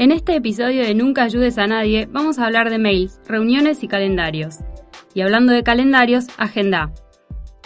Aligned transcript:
En 0.00 0.12
este 0.12 0.34
episodio 0.34 0.82
de 0.82 0.94
Nunca 0.94 1.24
ayudes 1.24 1.58
a 1.58 1.66
nadie 1.66 2.08
vamos 2.10 2.38
a 2.38 2.46
hablar 2.46 2.70
de 2.70 2.78
mails, 2.78 3.20
reuniones 3.28 3.84
y 3.84 3.86
calendarios. 3.86 4.56
Y 5.12 5.20
hablando 5.20 5.52
de 5.52 5.62
calendarios, 5.62 6.24
agenda. 6.38 6.90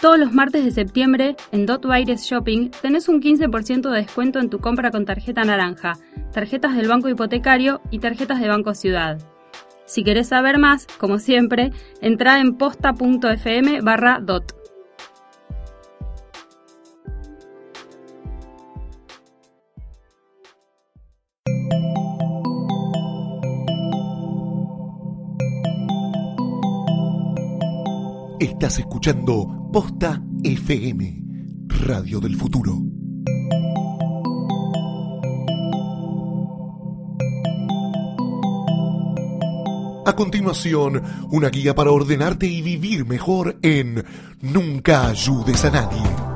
Todos 0.02 0.18
los 0.18 0.32
martes 0.32 0.64
de 0.64 0.72
septiembre 0.72 1.36
en 1.52 1.64
Dot 1.64 1.86
Baires 1.86 2.24
Shopping 2.24 2.72
tenés 2.82 3.08
un 3.08 3.22
15% 3.22 3.88
de 3.88 3.98
descuento 3.98 4.40
en 4.40 4.50
tu 4.50 4.58
compra 4.58 4.90
con 4.90 5.04
tarjeta 5.04 5.44
naranja, 5.44 5.92
tarjetas 6.32 6.74
del 6.74 6.88
Banco 6.88 7.08
Hipotecario 7.08 7.80
y 7.92 8.00
tarjetas 8.00 8.40
de 8.40 8.48
Banco 8.48 8.74
Ciudad. 8.74 9.18
Si 9.86 10.02
querés 10.02 10.26
saber 10.26 10.58
más, 10.58 10.88
como 10.98 11.20
siempre, 11.20 11.70
entra 12.00 12.40
en 12.40 12.56
posta.fm 12.56 13.80
barra 13.82 14.18
dot. 14.20 14.63
Estás 28.44 28.78
escuchando 28.78 29.70
Posta 29.72 30.22
FM, 30.42 31.22
Radio 31.66 32.20
del 32.20 32.36
Futuro. 32.36 32.78
A 40.04 40.14
continuación, 40.14 41.02
una 41.30 41.48
guía 41.48 41.74
para 41.74 41.90
ordenarte 41.90 42.46
y 42.46 42.60
vivir 42.60 43.06
mejor 43.06 43.58
en 43.62 44.04
Nunca 44.42 45.08
ayudes 45.08 45.64
a 45.64 45.70
nadie. 45.70 46.33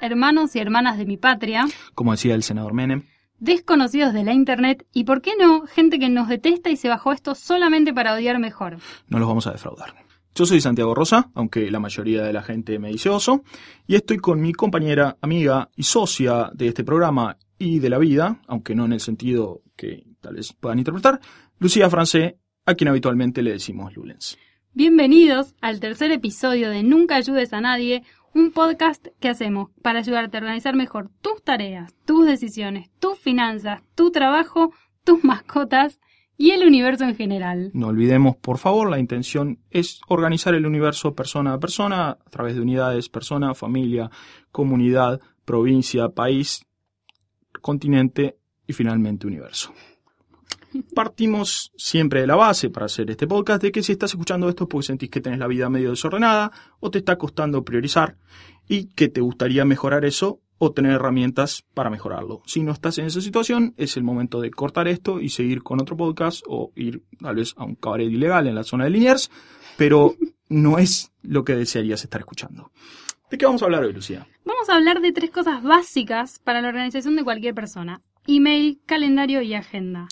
Hermanos 0.00 0.56
y 0.56 0.58
hermanas 0.58 0.98
de 0.98 1.06
mi 1.06 1.16
patria, 1.16 1.66
como 1.94 2.12
decía 2.12 2.34
el 2.34 2.42
senador 2.42 2.72
Menem. 2.74 3.04
desconocidos 3.38 4.12
de 4.12 4.24
la 4.24 4.32
internet 4.32 4.86
y, 4.92 5.04
¿por 5.04 5.22
qué 5.22 5.32
no?, 5.38 5.66
gente 5.66 5.98
que 5.98 6.08
nos 6.08 6.28
detesta 6.28 6.70
y 6.70 6.76
se 6.76 6.88
bajó 6.88 7.12
esto 7.12 7.34
solamente 7.34 7.92
para 7.92 8.14
odiar 8.14 8.38
mejor. 8.38 8.78
No 9.08 9.18
los 9.18 9.28
vamos 9.28 9.46
a 9.46 9.52
defraudar. 9.52 9.94
Yo 10.34 10.46
soy 10.46 10.60
Santiago 10.60 10.94
Rosa, 10.94 11.30
aunque 11.34 11.70
la 11.70 11.80
mayoría 11.80 12.22
de 12.22 12.32
la 12.32 12.42
gente 12.42 12.78
me 12.78 12.90
dice 12.90 13.08
oso, 13.08 13.42
y 13.86 13.96
estoy 13.96 14.18
con 14.18 14.40
mi 14.40 14.52
compañera, 14.52 15.16
amiga 15.20 15.68
y 15.74 15.82
socia 15.82 16.50
de 16.54 16.68
este 16.68 16.84
programa 16.84 17.36
y 17.58 17.80
de 17.80 17.90
la 17.90 17.98
vida, 17.98 18.40
aunque 18.46 18.74
no 18.74 18.84
en 18.84 18.92
el 18.92 19.00
sentido 19.00 19.62
que 19.76 20.04
tal 20.20 20.36
vez 20.36 20.52
puedan 20.52 20.78
interpretar, 20.78 21.20
Lucía 21.58 21.90
Francé, 21.90 22.38
a 22.64 22.74
quien 22.74 22.88
habitualmente 22.88 23.42
le 23.42 23.52
decimos 23.52 23.94
Lulens. 23.96 24.38
Bienvenidos 24.72 25.56
al 25.60 25.80
tercer 25.80 26.12
episodio 26.12 26.70
de 26.70 26.84
Nunca 26.84 27.16
ayudes 27.16 27.52
a 27.52 27.60
nadie, 27.60 28.04
un 28.34 28.52
podcast 28.52 29.08
que 29.20 29.28
hacemos 29.28 29.70
para 29.82 30.00
ayudarte 30.00 30.36
a 30.36 30.40
organizar 30.40 30.74
mejor 30.74 31.10
tus 31.20 31.42
tareas, 31.42 31.94
tus 32.04 32.26
decisiones, 32.26 32.90
tus 32.98 33.18
finanzas, 33.18 33.82
tu 33.94 34.10
trabajo, 34.10 34.72
tus 35.04 35.24
mascotas 35.24 36.00
y 36.36 36.52
el 36.52 36.66
universo 36.66 37.04
en 37.04 37.16
general. 37.16 37.70
No 37.74 37.88
olvidemos, 37.88 38.36
por 38.36 38.58
favor, 38.58 38.88
la 38.90 38.98
intención 38.98 39.58
es 39.70 40.00
organizar 40.08 40.54
el 40.54 40.64
universo 40.64 41.14
persona 41.14 41.54
a 41.54 41.58
persona 41.58 42.10
a 42.10 42.30
través 42.30 42.54
de 42.54 42.62
unidades, 42.62 43.08
persona, 43.08 43.54
familia, 43.54 44.10
comunidad, 44.50 45.20
provincia, 45.44 46.08
país, 46.08 46.64
continente 47.60 48.38
y 48.66 48.72
finalmente 48.72 49.26
universo. 49.26 49.74
Partimos 50.94 51.72
siempre 51.76 52.20
de 52.20 52.26
la 52.26 52.36
base 52.36 52.70
para 52.70 52.86
hacer 52.86 53.10
este 53.10 53.26
podcast 53.26 53.62
de 53.62 53.72
que 53.72 53.82
si 53.82 53.92
estás 53.92 54.10
escuchando 54.10 54.48
esto 54.48 54.64
es 54.64 54.70
porque 54.70 54.86
sentís 54.86 55.10
que 55.10 55.20
tenés 55.20 55.38
la 55.38 55.46
vida 55.46 55.68
medio 55.68 55.90
desordenada 55.90 56.52
o 56.78 56.90
te 56.90 56.98
está 56.98 57.16
costando 57.16 57.64
priorizar 57.64 58.16
y 58.68 58.86
que 58.86 59.08
te 59.08 59.20
gustaría 59.20 59.64
mejorar 59.64 60.04
eso 60.04 60.40
o 60.58 60.72
tener 60.72 60.92
herramientas 60.92 61.64
para 61.74 61.90
mejorarlo. 61.90 62.42
Si 62.44 62.62
no 62.62 62.72
estás 62.72 62.98
en 62.98 63.06
esa 63.06 63.20
situación, 63.20 63.74
es 63.78 63.96
el 63.96 64.04
momento 64.04 64.40
de 64.40 64.50
cortar 64.50 64.88
esto 64.88 65.20
y 65.20 65.30
seguir 65.30 65.62
con 65.62 65.80
otro 65.80 65.96
podcast 65.96 66.42
o 66.46 66.70
ir 66.76 67.02
tal 67.18 67.36
vez 67.36 67.54
a 67.56 67.64
un 67.64 67.74
cabaret 67.76 68.10
ilegal 68.10 68.46
en 68.46 68.54
la 68.54 68.62
zona 68.62 68.84
de 68.84 68.90
Liniers, 68.90 69.30
pero 69.78 70.14
no 70.50 70.78
es 70.78 71.12
lo 71.22 71.44
que 71.44 71.56
desearías 71.56 72.04
estar 72.04 72.20
escuchando. 72.20 72.70
¿De 73.30 73.38
qué 73.38 73.46
vamos 73.46 73.62
a 73.62 73.64
hablar 73.64 73.84
hoy, 73.84 73.92
Lucía? 73.92 74.26
Vamos 74.44 74.68
a 74.68 74.74
hablar 74.76 75.00
de 75.00 75.12
tres 75.12 75.30
cosas 75.30 75.62
básicas 75.62 76.40
para 76.40 76.60
la 76.60 76.68
organización 76.68 77.16
de 77.16 77.24
cualquier 77.24 77.54
persona. 77.54 78.02
Email, 78.26 78.80
calendario 78.84 79.40
y 79.40 79.54
agenda. 79.54 80.08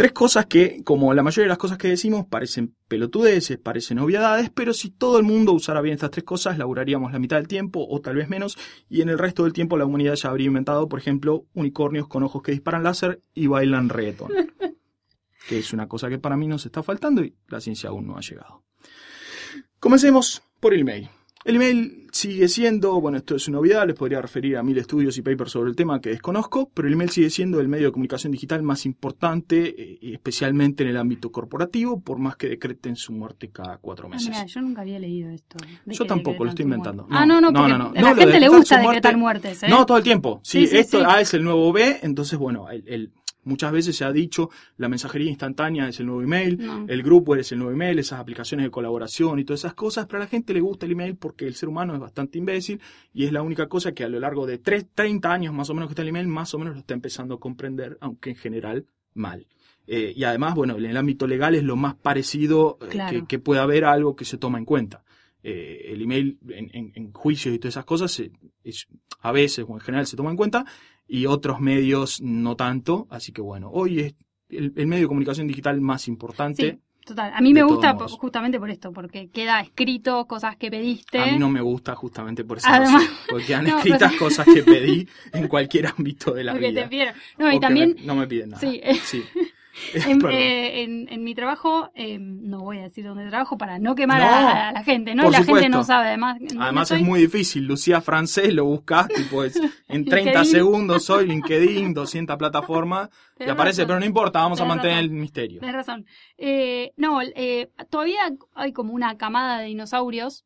Tres 0.00 0.12
cosas 0.12 0.46
que, 0.46 0.82
como 0.82 1.12
la 1.12 1.22
mayoría 1.22 1.44
de 1.44 1.50
las 1.50 1.58
cosas 1.58 1.76
que 1.76 1.88
decimos, 1.88 2.24
parecen 2.24 2.74
pelotudeces, 2.88 3.58
parecen 3.58 3.98
obviedades, 3.98 4.48
pero 4.48 4.72
si 4.72 4.88
todo 4.88 5.18
el 5.18 5.24
mundo 5.24 5.52
usara 5.52 5.82
bien 5.82 5.92
estas 5.92 6.10
tres 6.10 6.24
cosas, 6.24 6.56
laburaríamos 6.56 7.12
la 7.12 7.18
mitad 7.18 7.36
del 7.36 7.46
tiempo 7.46 7.86
o 7.86 8.00
tal 8.00 8.16
vez 8.16 8.26
menos, 8.26 8.56
y 8.88 9.02
en 9.02 9.10
el 9.10 9.18
resto 9.18 9.44
del 9.44 9.52
tiempo 9.52 9.76
la 9.76 9.84
humanidad 9.84 10.14
ya 10.14 10.30
habría 10.30 10.46
inventado, 10.46 10.88
por 10.88 11.00
ejemplo, 11.00 11.44
unicornios 11.52 12.08
con 12.08 12.22
ojos 12.22 12.40
que 12.42 12.52
disparan 12.52 12.82
láser 12.82 13.20
y 13.34 13.46
bailan 13.46 13.90
reggaeton. 13.90 14.30
que 15.50 15.58
es 15.58 15.70
una 15.74 15.86
cosa 15.86 16.08
que 16.08 16.18
para 16.18 16.38
mí 16.38 16.46
nos 16.46 16.64
está 16.64 16.82
faltando 16.82 17.22
y 17.22 17.36
la 17.48 17.60
ciencia 17.60 17.90
aún 17.90 18.06
no 18.06 18.16
ha 18.16 18.22
llegado. 18.22 18.64
Comencemos 19.80 20.42
por 20.60 20.72
el 20.72 20.80
email. 20.80 21.10
El 21.42 21.56
email 21.56 22.06
sigue 22.12 22.48
siendo, 22.48 23.00
bueno, 23.00 23.16
esto 23.16 23.34
es 23.36 23.48
una 23.48 23.60
obviedad, 23.60 23.86
les 23.86 23.96
podría 23.96 24.20
referir 24.20 24.58
a 24.58 24.62
mil 24.62 24.76
estudios 24.76 25.16
y 25.16 25.22
papers 25.22 25.52
sobre 25.52 25.70
el 25.70 25.76
tema 25.76 25.98
que 26.00 26.10
desconozco, 26.10 26.70
pero 26.74 26.86
el 26.86 26.92
email 26.94 27.08
sigue 27.08 27.30
siendo 27.30 27.60
el 27.60 27.68
medio 27.68 27.86
de 27.86 27.92
comunicación 27.92 28.30
digital 28.32 28.62
más 28.62 28.84
importante, 28.84 29.74
eh, 29.78 29.98
especialmente 30.12 30.82
en 30.82 30.90
el 30.90 30.96
ámbito 30.98 31.32
corporativo, 31.32 32.00
por 32.00 32.18
más 32.18 32.36
que 32.36 32.48
decreten 32.48 32.94
su 32.94 33.12
muerte 33.14 33.48
cada 33.48 33.78
cuatro 33.78 34.06
Ah, 34.08 34.10
meses. 34.10 34.28
mira, 34.28 34.44
yo 34.44 34.60
nunca 34.60 34.82
había 34.82 34.98
leído 34.98 35.30
esto. 35.30 35.56
¿De 35.86 35.94
Yo 35.94 36.04
tampoco, 36.04 36.44
lo 36.44 36.50
estoy 36.50 36.64
inventando. 36.64 37.06
ah, 37.10 37.24
no, 37.24 37.40
no, 37.40 37.52
porque 37.52 37.72
a 37.72 38.02
la 38.02 38.14
gente 38.14 38.40
le 38.40 38.48
gusta 38.48 38.74
muerte- 38.82 38.88
decretar 38.96 39.16
muertes, 39.16 39.62
¿eh? 39.62 39.68
No, 39.70 39.86
todo 39.86 39.96
el 39.96 40.04
tiempo. 40.04 40.40
Sí, 40.42 40.62
Sí, 40.62 40.66
sí, 40.66 40.76
esto 40.76 40.98
sí. 40.98 41.04
A 41.08 41.20
es 41.22 41.32
el 41.32 41.42
nuevo 41.42 41.72
B, 41.72 42.00
entonces, 42.02 42.38
bueno, 42.38 42.68
el, 42.68 42.84
el- 42.86 43.12
muchas 43.44 43.72
veces 43.72 43.96
se 43.96 44.04
ha 44.04 44.12
dicho 44.12 44.50
la 44.76 44.88
mensajería 44.88 45.28
instantánea 45.30 45.88
es 45.88 45.98
el 46.00 46.06
nuevo 46.06 46.22
email, 46.22 46.58
No. 46.58 46.84
el 46.88 47.02
grupo 47.02 47.36
es 47.36 47.50
el 47.52 47.58
nuevo 47.58 47.72
email, 47.72 47.98
esas 47.98 48.20
aplicaciones 48.20 48.64
de 48.66 48.70
colaboración 48.70 49.38
y 49.38 49.44
todas 49.44 49.60
esas 49.60 49.74
cosas, 49.74 50.06
pero 50.06 50.18
a 50.18 50.24
la 50.24 50.26
gente 50.30 50.52
le 50.54 50.60
gusta 50.60 50.86
el 50.86 50.92
email 50.92 51.16
porque 51.16 51.46
el 51.46 51.54
ser 51.54 51.68
humano 51.68 51.94
es 51.94 52.00
bastante 52.00 52.38
imbécil 52.38 52.80
y 53.14 53.24
es 53.24 53.32
la 53.32 53.42
única 53.42 53.66
cosa 53.68 53.92
que 53.92 54.04
a 54.04 54.08
lo 54.08 54.20
largo 54.20 54.46
de 54.46 54.58
tres- 54.58 54.86
30 54.94 55.32
años 55.32 55.54
más 55.54 55.70
o 55.70 55.74
menos 55.74 55.88
que 55.88 55.92
está 55.92 56.02
el 56.02 56.08
email, 56.08 56.28
más 56.28 56.52
o 56.54 56.58
menos 56.58 56.74
lo 56.74 56.80
está 56.80 56.94
empezando 56.94 57.34
a 57.34 57.40
comprender, 57.40 57.96
aunque 58.00 58.30
en 58.30 58.36
general 58.36 58.86
mal. 59.14 59.46
Eh, 59.86 60.12
y 60.14 60.22
además, 60.24 60.54
bueno, 60.54 60.76
en 60.78 60.84
el 60.84 60.96
ámbito 60.96 61.26
legal 61.26 61.54
es 61.56 61.64
lo 61.64 61.74
más 61.74 61.94
parecido 61.96 62.78
eh, 62.82 62.86
Claro. 62.90 63.20
que, 63.20 63.26
que 63.26 63.38
pueda 63.40 63.62
haber 63.62 63.84
algo 63.84 64.14
que 64.14 64.24
se 64.24 64.38
toma 64.38 64.58
en 64.58 64.64
cuenta. 64.64 65.02
eh, 65.42 65.92
el 65.94 66.02
email 66.02 66.36
en, 66.50 66.68
en- 66.74 66.92
en 66.94 67.12
juicios 67.14 67.54
y 67.54 67.58
todas 67.58 67.72
esas 67.72 67.86
cosas 67.86 68.22
es- 68.62 68.86
a 69.22 69.32
veces 69.32 69.64
o 69.66 69.72
en 69.72 69.80
general 69.80 70.06
se 70.06 70.14
toma 70.14 70.28
en 70.30 70.36
cuenta 70.36 70.66
y 71.12 71.26
otros 71.26 71.58
medios 71.60 72.20
no 72.20 72.54
tanto. 72.56 73.06
Así 73.10 73.32
que 73.32 73.42
bueno, 73.42 73.68
hoy 73.72 74.00
es 74.00 74.14
el, 74.48 74.72
el 74.76 74.86
medio 74.86 75.02
de 75.04 75.08
comunicación 75.08 75.46
digital 75.48 75.80
más 75.80 76.06
importante. 76.06 76.70
Sí, 76.72 77.04
total. 77.06 77.32
A 77.34 77.40
mí 77.40 77.52
me 77.52 77.62
gusta 77.64 77.96
justamente 78.08 78.60
por 78.60 78.70
esto, 78.70 78.92
porque 78.92 79.28
queda 79.28 79.60
escrito 79.60 80.26
cosas 80.26 80.56
que 80.56 80.70
pediste. 80.70 81.18
A 81.18 81.26
mí 81.32 81.38
no 81.38 81.48
me 81.50 81.60
gusta 81.60 81.94
justamente 81.96 82.44
por 82.44 82.58
eso, 82.58 82.68
Además- 82.70 83.08
porque 83.28 83.46
quedan 83.46 83.64
No, 83.68 83.76
escritas 83.78 84.12
cosas 84.14 84.46
que 84.46 84.62
pedí 84.62 85.08
en 85.32 85.48
cualquier 85.48 85.88
ámbito 85.88 86.32
de 86.32 86.44
la 86.44 86.52
porque 86.60 86.70
vida. 86.70 86.88
te. 86.88 87.12
No, 87.42 87.52
y 87.52 87.58
también 87.58 87.96
me- 87.98 88.04
no 88.06 88.14
me 88.14 88.26
piden 88.28 88.50
nada. 88.50 88.60
Sí, 88.60 88.80
Sí. 89.04 89.22
en, 89.94 90.26
eh, 90.30 90.82
en- 90.82 91.08
en 91.10 91.24
mi 91.24 91.34
trabajo, 91.34 91.90
eh, 91.94 92.18
no 92.20 92.60
voy 92.60 92.78
a 92.78 92.82
decir 92.82 93.04
dónde 93.04 93.26
trabajo 93.28 93.56
para 93.58 93.78
no 93.78 93.94
quemar 93.94 94.20
No, 94.20 94.26
a, 94.26 94.68
a 94.68 94.72
la 94.72 94.84
gente, 94.84 95.14
¿no? 95.14 95.28
Y 95.28 95.30
la 95.30 95.42
gente 95.44 95.68
no 95.68 95.84
sabe, 95.84 96.08
además. 96.08 96.38
Además 96.58 96.90
es 96.90 97.02
muy 97.02 97.20
difícil. 97.20 97.64
Lucía 97.66 98.00
Francés 98.00 98.52
lo 98.54 98.64
buscas, 98.64 99.08
tipo, 99.08 99.44
es- 99.44 99.56
en 99.88 100.04
30 100.04 100.16
LinkedIn. 100.40 100.44
segundos 100.46 101.04
soy 101.04 101.26
LinkedIn, 101.28 101.94
200 101.94 102.36
plataformas, 102.36 103.08
y 103.38 103.48
aparece, 103.48 103.82
razón. 103.82 103.86
pero 103.88 104.00
no 104.00 104.06
importa, 104.06 104.40
vamos 104.40 104.60
a 104.60 104.64
mantener 104.64 104.96
razón. 104.98 105.10
el 105.14 105.20
misterio. 105.20 105.60
Tienes 105.60 105.76
razón. 105.76 106.06
Eh, 106.38 106.92
no, 106.96 107.20
eh, 107.22 107.70
todavía 107.90 108.20
hay 108.54 108.72
como 108.72 108.92
una 108.92 109.16
camada 109.16 109.58
de 109.60 109.66
dinosaurios 109.66 110.44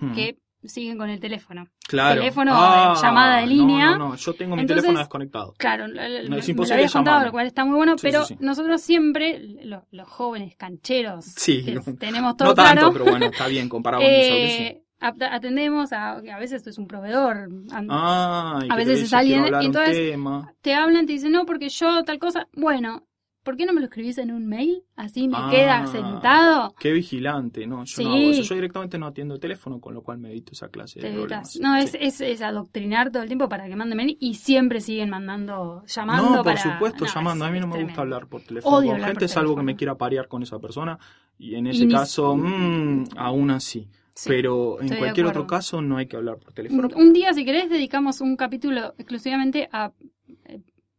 Hmm, 0.00 0.12
que 0.12 0.36
siguen 0.68 0.98
con 0.98 1.10
el 1.10 1.20
teléfono. 1.20 1.66
claro. 1.86 2.20
teléfono, 2.20 2.52
eh, 2.52 2.94
llamada 3.02 3.36
de 3.36 3.42
no, 3.42 3.48
línea. 3.48 3.90
No, 3.92 3.98
no, 4.10 4.14
yo 4.16 4.32
tengo 4.34 4.56
mi 4.56 4.62
Entonces- 4.62 4.82
teléfono 4.84 4.98
desconectado. 5.00 5.54
Claro, 5.58 5.86
lo- 5.88 5.94
lo- 5.94 6.28
No, 6.28 6.36
es 6.36 6.46
lo 6.46 6.50
imposible 6.50 6.74
habías 6.74 6.92
contado, 6.92 7.24
lo 7.26 7.32
cual 7.32 7.46
está 7.46 7.64
muy 7.64 7.76
bueno, 7.76 7.96
Sí, 7.98 8.02
pero 8.02 8.24
sí, 8.24 8.34
sí. 8.34 8.44
nosotros 8.44 8.80
siempre, 8.80 9.38
lo- 9.64 9.86
los 9.90 10.08
jóvenes 10.08 10.56
cancheros, 10.56 11.34
que 11.44 11.74
no- 11.74 11.82
tenemos 11.98 12.36
todo 12.36 12.48
No 12.48 12.54
tanto, 12.54 12.72
claro, 12.74 12.92
pero 12.92 13.04
bueno, 13.04 13.26
está 13.26 13.46
bien 13.48 13.68
comparado 13.68 14.02
con 14.02 14.10
eh, 14.12 14.82
at- 15.00 15.22
atendemos 15.22 15.92
a, 15.92 16.12
a 16.12 16.38
veces 16.38 16.66
es 16.66 16.78
un 16.78 16.86
proveedor, 16.86 17.48
Ay, 17.72 17.88
a 17.90 18.58
que 18.60 18.68
te 18.68 18.74
veces 18.90 19.02
es 19.04 19.12
alguien, 19.12 19.44
y 19.60 19.66
entonces- 19.66 20.10
tema. 20.12 20.52
te 20.62 20.74
hablan, 20.74 21.06
te 21.06 21.12
dicen, 21.12 21.32
no, 21.32 21.44
porque 21.46 21.68
yo 21.68 22.04
tal 22.04 22.18
cosa, 22.18 22.48
bueno, 22.54 23.06
¿por 23.44 23.56
qué 23.56 23.66
no 23.66 23.72
me 23.72 23.80
lo 23.80 23.86
escribís 23.86 24.18
en 24.18 24.32
un 24.32 24.46
mail? 24.46 24.82
Así 24.96 25.28
me 25.28 25.36
Ah. 25.38 25.48
queda 25.50 25.86
sentado. 25.86 26.74
Qué 26.80 26.92
vigilante, 26.92 27.66
no, 27.66 27.84
yo 27.84 27.96
Sí. 27.96 28.02
no 28.04 28.10
hago 28.14 28.30
eso. 28.30 28.42
Yo 28.42 28.54
directamente 28.56 28.98
no 28.98 29.06
atiendo 29.06 29.34
el 29.34 29.40
teléfono, 29.40 29.80
con 29.80 29.94
lo 29.94 30.02
cual 30.02 30.18
me 30.18 30.30
evito 30.30 30.52
esa 30.52 30.68
clase 30.68 31.00
de 31.00 31.12
problemas. 31.12 31.56
No, 31.60 31.76
es, 31.76 31.90
Sí. 31.92 31.98
es, 32.00 32.20
es 32.20 32.42
adoctrinar 32.42 33.12
todo 33.12 33.22
el 33.22 33.28
tiempo 33.28 33.48
para 33.48 33.68
que 33.68 33.76
manden 33.76 33.96
mail 33.96 34.16
y 34.18 34.34
siempre 34.34 34.80
siguen 34.80 35.10
mandando, 35.10 35.84
llamando 35.86 36.30
No, 36.30 36.36
por 36.36 36.44
para... 36.44 36.62
supuesto, 36.62 37.04
no, 37.04 37.12
llamando. 37.14 37.44
A 37.44 37.50
mí 37.50 37.60
no 37.60 37.66
me 37.68 37.82
gusta 37.84 38.00
hablar 38.00 38.26
por 38.26 38.42
teléfono 38.42 38.76
Odio 38.78 38.90
con 38.92 39.00
gente, 39.00 39.20
por 39.20 39.28
salvo 39.28 39.48
que 39.50 39.50
teléfono. 39.50 39.62
me 39.64 39.76
quiera 39.76 39.94
parear 39.96 40.26
con 40.26 40.42
esa 40.42 40.58
persona. 40.58 40.98
Y 41.38 41.54
en 41.56 41.66
Y 41.66 41.70
ese 41.70 41.86
ni- 41.86 41.92
caso, 41.92 42.36
mm, 42.36 43.04
aún 43.16 43.50
así. 43.50 43.88
Sí, 44.16 44.28
Pero 44.28 44.80
en 44.80 44.96
cualquier 44.96 45.26
otro 45.26 45.44
caso 45.44 45.82
no 45.82 45.96
hay 45.96 46.06
que 46.06 46.16
hablar 46.16 46.38
por 46.38 46.52
teléfono. 46.52 46.88
Un, 46.94 47.12
día, 47.12 47.32
si 47.32 47.44
querés, 47.44 47.68
dedicamos 47.68 48.20
un 48.20 48.36
capítulo 48.36 48.94
exclusivamente 48.96 49.68
a 49.72 49.90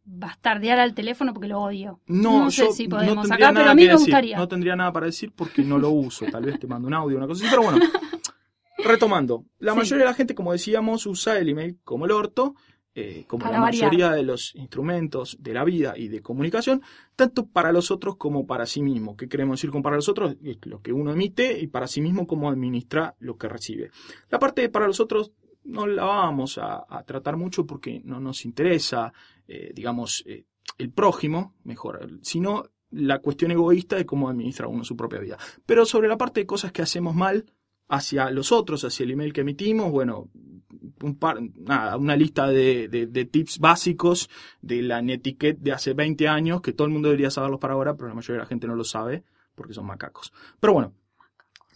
bastardear 0.06 0.80
al 0.80 0.94
teléfono 0.94 1.34
porque 1.34 1.48
lo 1.48 1.60
odio. 1.60 2.00
No, 2.08 2.50
sé 2.52 2.64
yo 2.68 2.72
si 2.72 2.88
no 2.88 2.98
podemos 2.98 3.28
tendría 3.28 3.48
acá, 3.48 3.54
nada 3.54 3.64
pero 3.64 3.72
a 3.72 3.76
mí 3.76 3.82
me 3.84 3.88
decir. 3.90 4.00
gustaría. 4.06 4.38
No 4.38 4.48
tendría 4.48 4.76
nada 4.76 4.94
para 4.94 5.08
decir 5.08 5.32
porque 5.36 5.64
no 5.64 5.78
lo 5.78 5.90
uso. 5.90 6.26
Tal 6.32 6.44
vez 6.44 6.60
te 6.60 6.68
mando 6.68 6.88
un 6.88 6.94
audio, 6.94 7.18
una 7.18 7.28
cosa 7.28 7.44
así. 7.44 7.50
Pero 7.50 7.64
bueno, 7.64 7.80
retomando. 8.78 9.46
La 9.60 9.72
Sí. 9.74 9.78
mayoría 9.80 10.06
de 10.06 10.12
la 10.12 10.16
gente, 10.16 10.36
como 10.36 10.52
decíamos, 10.52 11.06
usa 11.06 11.38
el 11.38 11.50
email 11.50 11.80
como 11.84 12.06
el 12.06 12.12
orto. 12.12 12.56
eh, 12.98 13.26
como 13.28 13.42
Para 13.44 13.56
la 13.58 13.60
variar. 13.60 13.88
mayoría 13.92 14.12
de 14.12 14.24
los 14.24 14.56
instrumentos 14.56 15.36
de 15.42 15.54
la 15.54 15.66
vida 15.66 15.96
y 15.98 16.08
de 16.08 16.22
comunicación, 16.22 16.82
tanto 17.18 17.46
para 17.46 17.74
los 17.74 17.92
otros 17.92 18.16
como 18.16 18.48
para 18.48 18.66
sí 18.66 18.82
mismo. 18.82 19.18
¿Qué 19.18 19.28
queremos 19.28 19.58
decir 19.60 19.70
con 19.70 19.84
para 19.84 19.98
los 19.98 20.08
otros? 20.08 20.38
Es 20.42 20.60
lo 20.64 20.82
que 20.82 20.94
uno 20.94 21.12
emite 21.12 21.60
y 21.60 21.68
para 21.68 21.88
sí 21.88 22.00
mismo 22.00 22.26
cómo 22.26 22.50
administra 22.50 23.14
lo 23.20 23.36
que 23.36 23.50
recibe. 23.50 23.92
La 24.30 24.40
parte 24.40 24.62
de 24.62 24.70
para 24.70 24.88
los 24.88 25.02
otros 25.02 25.34
no 25.66 25.88
la 25.88 26.06
vamos 26.06 26.58
a, 26.58 26.86
a 26.88 27.04
tratar 27.04 27.36
mucho 27.36 27.66
porque 27.66 28.02
no 28.06 28.22
nos 28.22 28.46
interesa, 28.46 29.12
eh, 29.48 29.72
digamos, 29.74 30.24
eh, 30.26 30.46
el 30.78 30.92
prójimo, 30.92 31.54
mejor, 31.64 32.10
sino 32.22 32.66
la 32.92 33.20
cuestión 33.20 33.52
egoísta 33.52 33.96
de 33.96 34.06
cómo 34.06 34.30
administra 34.30 34.68
uno 34.68 34.84
su 34.84 34.96
propia 34.96 35.20
vida. 35.20 35.38
Pero 35.66 35.86
sobre 35.86 36.08
la 36.08 36.18
parte 36.18 36.42
de 36.42 36.46
cosas 36.46 36.72
que 36.72 36.82
hacemos 36.82 37.16
mal 37.16 37.46
hacia 37.88 38.30
los 38.32 38.52
otros, 38.52 38.84
hacia 38.84 39.04
el 39.04 39.12
email 39.12 39.34
que 39.34 39.42
emitimos, 39.42 39.92
bueno, 39.92 40.30
una 41.98 42.16
lista 42.16 42.48
de, 42.48 42.88
de- 42.88 43.08
de 43.08 43.26
tips 43.26 43.60
básicos 43.60 44.30
de 44.62 44.82
la 44.82 45.02
netiquette 45.02 45.60
de 45.60 45.72
hace 45.72 45.94
20 45.94 46.28
años, 46.28 46.62
que 46.62 46.74
todo 46.74 46.88
el 46.88 46.94
mundo 46.94 47.10
debería 47.10 47.30
saberlos 47.32 47.60
para 47.60 47.74
ahora, 47.74 47.96
pero 47.96 48.08
la 48.10 48.16
mayoría 48.16 48.36
de 48.40 48.44
la 48.44 48.48
gente 48.50 48.68
no 48.68 48.76
lo 48.76 48.84
sabe 48.84 49.24
porque 49.56 49.74
son 49.74 49.86
macacos. 49.86 50.34
Pero 50.60 50.74
bueno, 50.74 50.94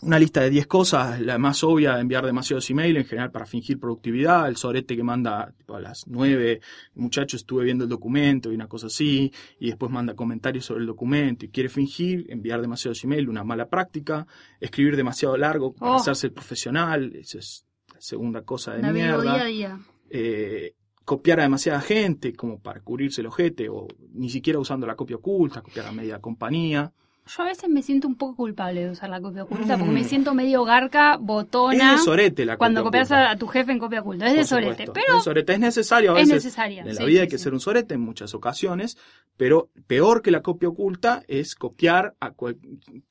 una 0.01 0.17
lista 0.19 0.41
de 0.41 0.49
10 0.49 0.67
cosas, 0.67 1.19
la 1.21 1.37
más 1.37 1.63
obvia, 1.63 1.99
enviar 1.99 2.25
demasiados 2.25 2.69
emails, 2.69 2.97
en 2.97 3.05
general 3.05 3.31
para 3.31 3.45
fingir 3.45 3.79
productividad, 3.79 4.47
el 4.47 4.55
sorete 4.55 4.95
que 4.95 5.03
manda 5.03 5.51
tipo, 5.57 5.75
a 5.75 5.81
las 5.81 6.05
9, 6.07 6.61
muchachos, 6.95 7.41
estuve 7.41 7.65
viendo 7.65 7.83
el 7.83 7.89
documento 7.89 8.51
y 8.51 8.55
una 8.55 8.67
cosa 8.67 8.87
así, 8.87 9.31
y 9.59 9.67
después 9.67 9.91
manda 9.91 10.13
comentarios 10.15 10.65
sobre 10.65 10.81
el 10.81 10.87
documento 10.87 11.45
y 11.45 11.49
quiere 11.49 11.69
fingir, 11.69 12.25
enviar 12.29 12.61
demasiados 12.61 13.03
emails, 13.03 13.27
una 13.27 13.43
mala 13.43 13.67
práctica, 13.67 14.25
escribir 14.59 14.95
demasiado 14.95 15.35
largo 15.37 15.73
para 15.73 15.91
Oh. 15.91 15.95
hacerse 15.97 16.27
el 16.27 16.33
profesional, 16.33 17.13
esa 17.15 17.39
es 17.39 17.65
la 17.93 17.99
segunda 18.01 18.41
cosa 18.43 18.73
de 18.73 18.81
La 18.81 18.91
mierda 18.91 19.21
día 19.21 19.41
a 19.41 19.45
día. 19.45 19.79
eh, 20.09 20.73
copiar 21.03 21.39
a 21.39 21.43
demasiada 21.43 21.81
gente 21.81 22.33
como 22.33 22.59
para 22.59 22.81
cubrirse 22.81 23.21
el 23.21 23.27
ojete 23.27 23.67
o 23.67 23.87
ni 24.13 24.29
siquiera 24.29 24.59
usando 24.59 24.85
la 24.87 24.95
copia 24.95 25.15
oculta, 25.17 25.61
copiar 25.61 25.87
a 25.87 25.91
media 25.91 26.19
compañía. 26.19 26.93
Yo 27.37 27.43
a 27.43 27.45
veces 27.45 27.69
me 27.69 27.81
siento 27.83 28.07
un 28.07 28.15
poco 28.15 28.35
culpable 28.35 28.83
de 28.85 28.89
usar 28.91 29.09
la 29.09 29.21
copia 29.21 29.43
oculta 29.43 29.77
porque 29.77 29.91
Mm. 29.91 29.93
me 29.93 30.03
siento 30.03 30.33
medio 30.33 30.63
garca, 30.63 31.13
Es 31.15 31.19
botona. 31.21 31.91
de 31.93 31.97
sorete 31.99 32.45
la 32.45 32.57
Cuando 32.57 32.83
copia 32.83 33.01
copias 33.01 33.11
oculta, 33.11 33.31
a, 33.31 33.37
tu 33.37 33.47
jefe 33.47 33.71
en 33.71 33.79
copia 33.79 34.01
oculta. 34.01 34.25
Es 34.25 34.31
por 34.31 34.39
de 34.39 34.45
sorete. 34.45 34.71
supuesto. 34.85 34.93
Pero 34.93 35.17
Es 35.19 35.23
sorete. 35.23 35.53
es 35.53 35.59
necesario 35.59 36.11
a 36.15 36.19
es 36.21 36.27
veces. 36.27 36.43
necesaria. 36.45 36.81
En 36.81 36.87
la 36.87 36.93
sí, 36.95 37.05
vida 37.05 37.17
sí, 37.17 37.21
hay 37.21 37.27
que 37.27 37.37
sí. 37.37 37.43
ser 37.43 37.53
un 37.53 37.59
sorete 37.59 37.93
en 37.93 38.01
muchas 38.01 38.33
ocasiones, 38.33 38.97
pero 39.37 39.69
peor 39.87 40.21
que 40.21 40.31
la 40.31 40.41
copia 40.41 40.69
oculta 40.69 41.21
es 41.27 41.55
copiar 41.55 42.15
a 42.19 42.33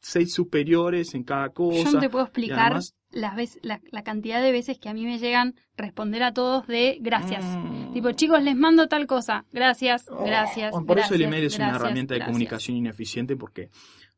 seis 0.00 0.35
superiores 0.35 1.14
en 1.14 1.23
cada 1.25 1.50
cosa. 1.50 1.85
Yo 1.85 1.93
no 1.93 2.00
te 2.00 2.11
puedo 2.11 2.25
explicar 2.25 2.59
además- 2.73 2.94
las 3.10 3.37
veces, 3.37 3.58
la, 3.62 3.81
la 3.90 4.02
cantidad 4.02 4.43
de 4.43 4.52
veces 4.52 4.78
que 4.78 4.88
a 4.88 4.94
mí 4.94 5.05
me 5.05 5.19
llegan 5.19 5.55
responder 5.76 6.22
a 6.22 6.32
todos 6.32 6.66
de 6.66 6.99
gracias. 7.00 7.44
Mm. 7.44 7.93
Tipo, 7.93 8.12
chicos, 8.12 8.43
les 8.43 8.56
mando 8.56 8.88
tal 8.88 9.06
cosa. 9.06 9.44
Gracias, 9.52 10.06
Oh, 10.10 10.25
gracias. 10.25 10.75
Por 10.87 10.99
eso 10.99 11.14
el 11.14 11.22
email 11.22 11.44
es 11.44 11.56
una 11.56 11.76
herramienta 11.76 12.14
de 12.14 12.19
gracias. 12.19 12.32
comunicación 12.32 12.76
ineficiente 12.76 13.37
porque, 13.37 13.70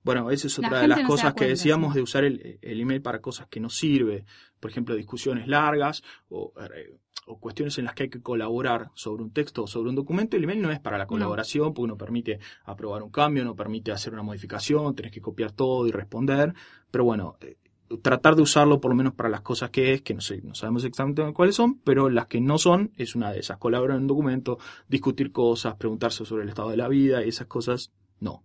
bueno, 0.03 0.31
esa 0.31 0.47
es 0.49 0.59
La 0.59 0.69
otra 0.69 0.81
de 0.81 0.89
las 0.89 1.03
no 1.03 1.09
cosas 1.09 1.35
que 1.35 1.47
decíamos 1.47 1.95
de 1.95 2.03
usar 2.03 2.25
el, 2.25 2.59
el 2.63 2.81
email 2.81 3.03
para 3.03 3.21
cosas 3.21 3.47
que 3.49 3.61
no 3.61 3.69
sirve. 3.69 4.25
Por 4.59 4.71
ejemplo, 4.71 4.95
discusiones 4.97 5.47
largas 5.47 6.03
o, 6.29 6.53
eh, 6.61 6.97
o 7.27 7.39
cuestiones 7.39 7.79
en 7.79 7.85
las 7.85 7.95
que 7.95 8.05
hay 8.05 8.11
que 8.11 8.21
colaborar 8.21 8.91
sobre 8.95 9.23
un 9.23 9.33
texto 9.33 9.63
o 9.63 9.67
sobre 9.67 9.91
un 9.91 9.95
documento. 9.95 10.37
El 10.37 10.45
email 10.45 10.61
no 10.63 10.73
es 10.73 10.81
para 10.81 10.99
la 10.99 11.07
colaboración 11.07 11.73
porque 11.75 11.89
no 11.89 11.97
permite 11.97 12.41
aprobar 12.65 13.03
un 13.03 13.11
cambio, 13.11 13.45
no 13.45 13.55
permite 13.55 13.93
hacer 13.93 14.13
una 14.13 14.23
modificación, 14.23 14.95
tenés 14.97 15.13
que 15.13 15.21
copiar 15.21 15.53
todo 15.53 15.87
y 15.87 15.93
responder. 15.93 16.55
Pero 16.91 17.05
bueno, 17.05 17.37
eh, 17.41 17.57
tratar 18.03 18.37
de 18.37 18.43
usarlo 18.43 18.81
por 18.81 18.91
lo 18.91 18.97
menos 18.97 19.15
para 19.15 19.29
las 19.29 19.41
cosas 19.41 19.71
que 19.71 19.93
es, 19.93 20.03
que 20.03 20.15
no 20.15 20.21
sé, 20.21 20.41
no 20.43 20.55
sabemos 20.55 20.85
exactamente 20.85 21.33
cuáles 21.33 21.57
son, 21.57 21.79
pero 21.81 22.09
las 22.09 22.27
que 22.27 22.41
no 22.41 22.59
son 22.59 22.93
es 22.97 23.15
una 23.15 23.33
de 23.33 23.41
esas. 23.41 23.59
Colaborar 23.59 23.97
en 23.97 24.03
un 24.03 24.09
documento, 24.09 24.59
discutir 24.89 25.33
cosas, 25.33 25.77
preguntarse 25.77 26.25
sobre 26.25 26.45
el 26.45 26.49
estado 26.49 26.71
de 26.71 26.77
la 26.77 26.89
vida 26.89 27.25
y 27.25 27.29
esas 27.29 27.47
cosas, 27.47 27.91
no. 28.21 28.45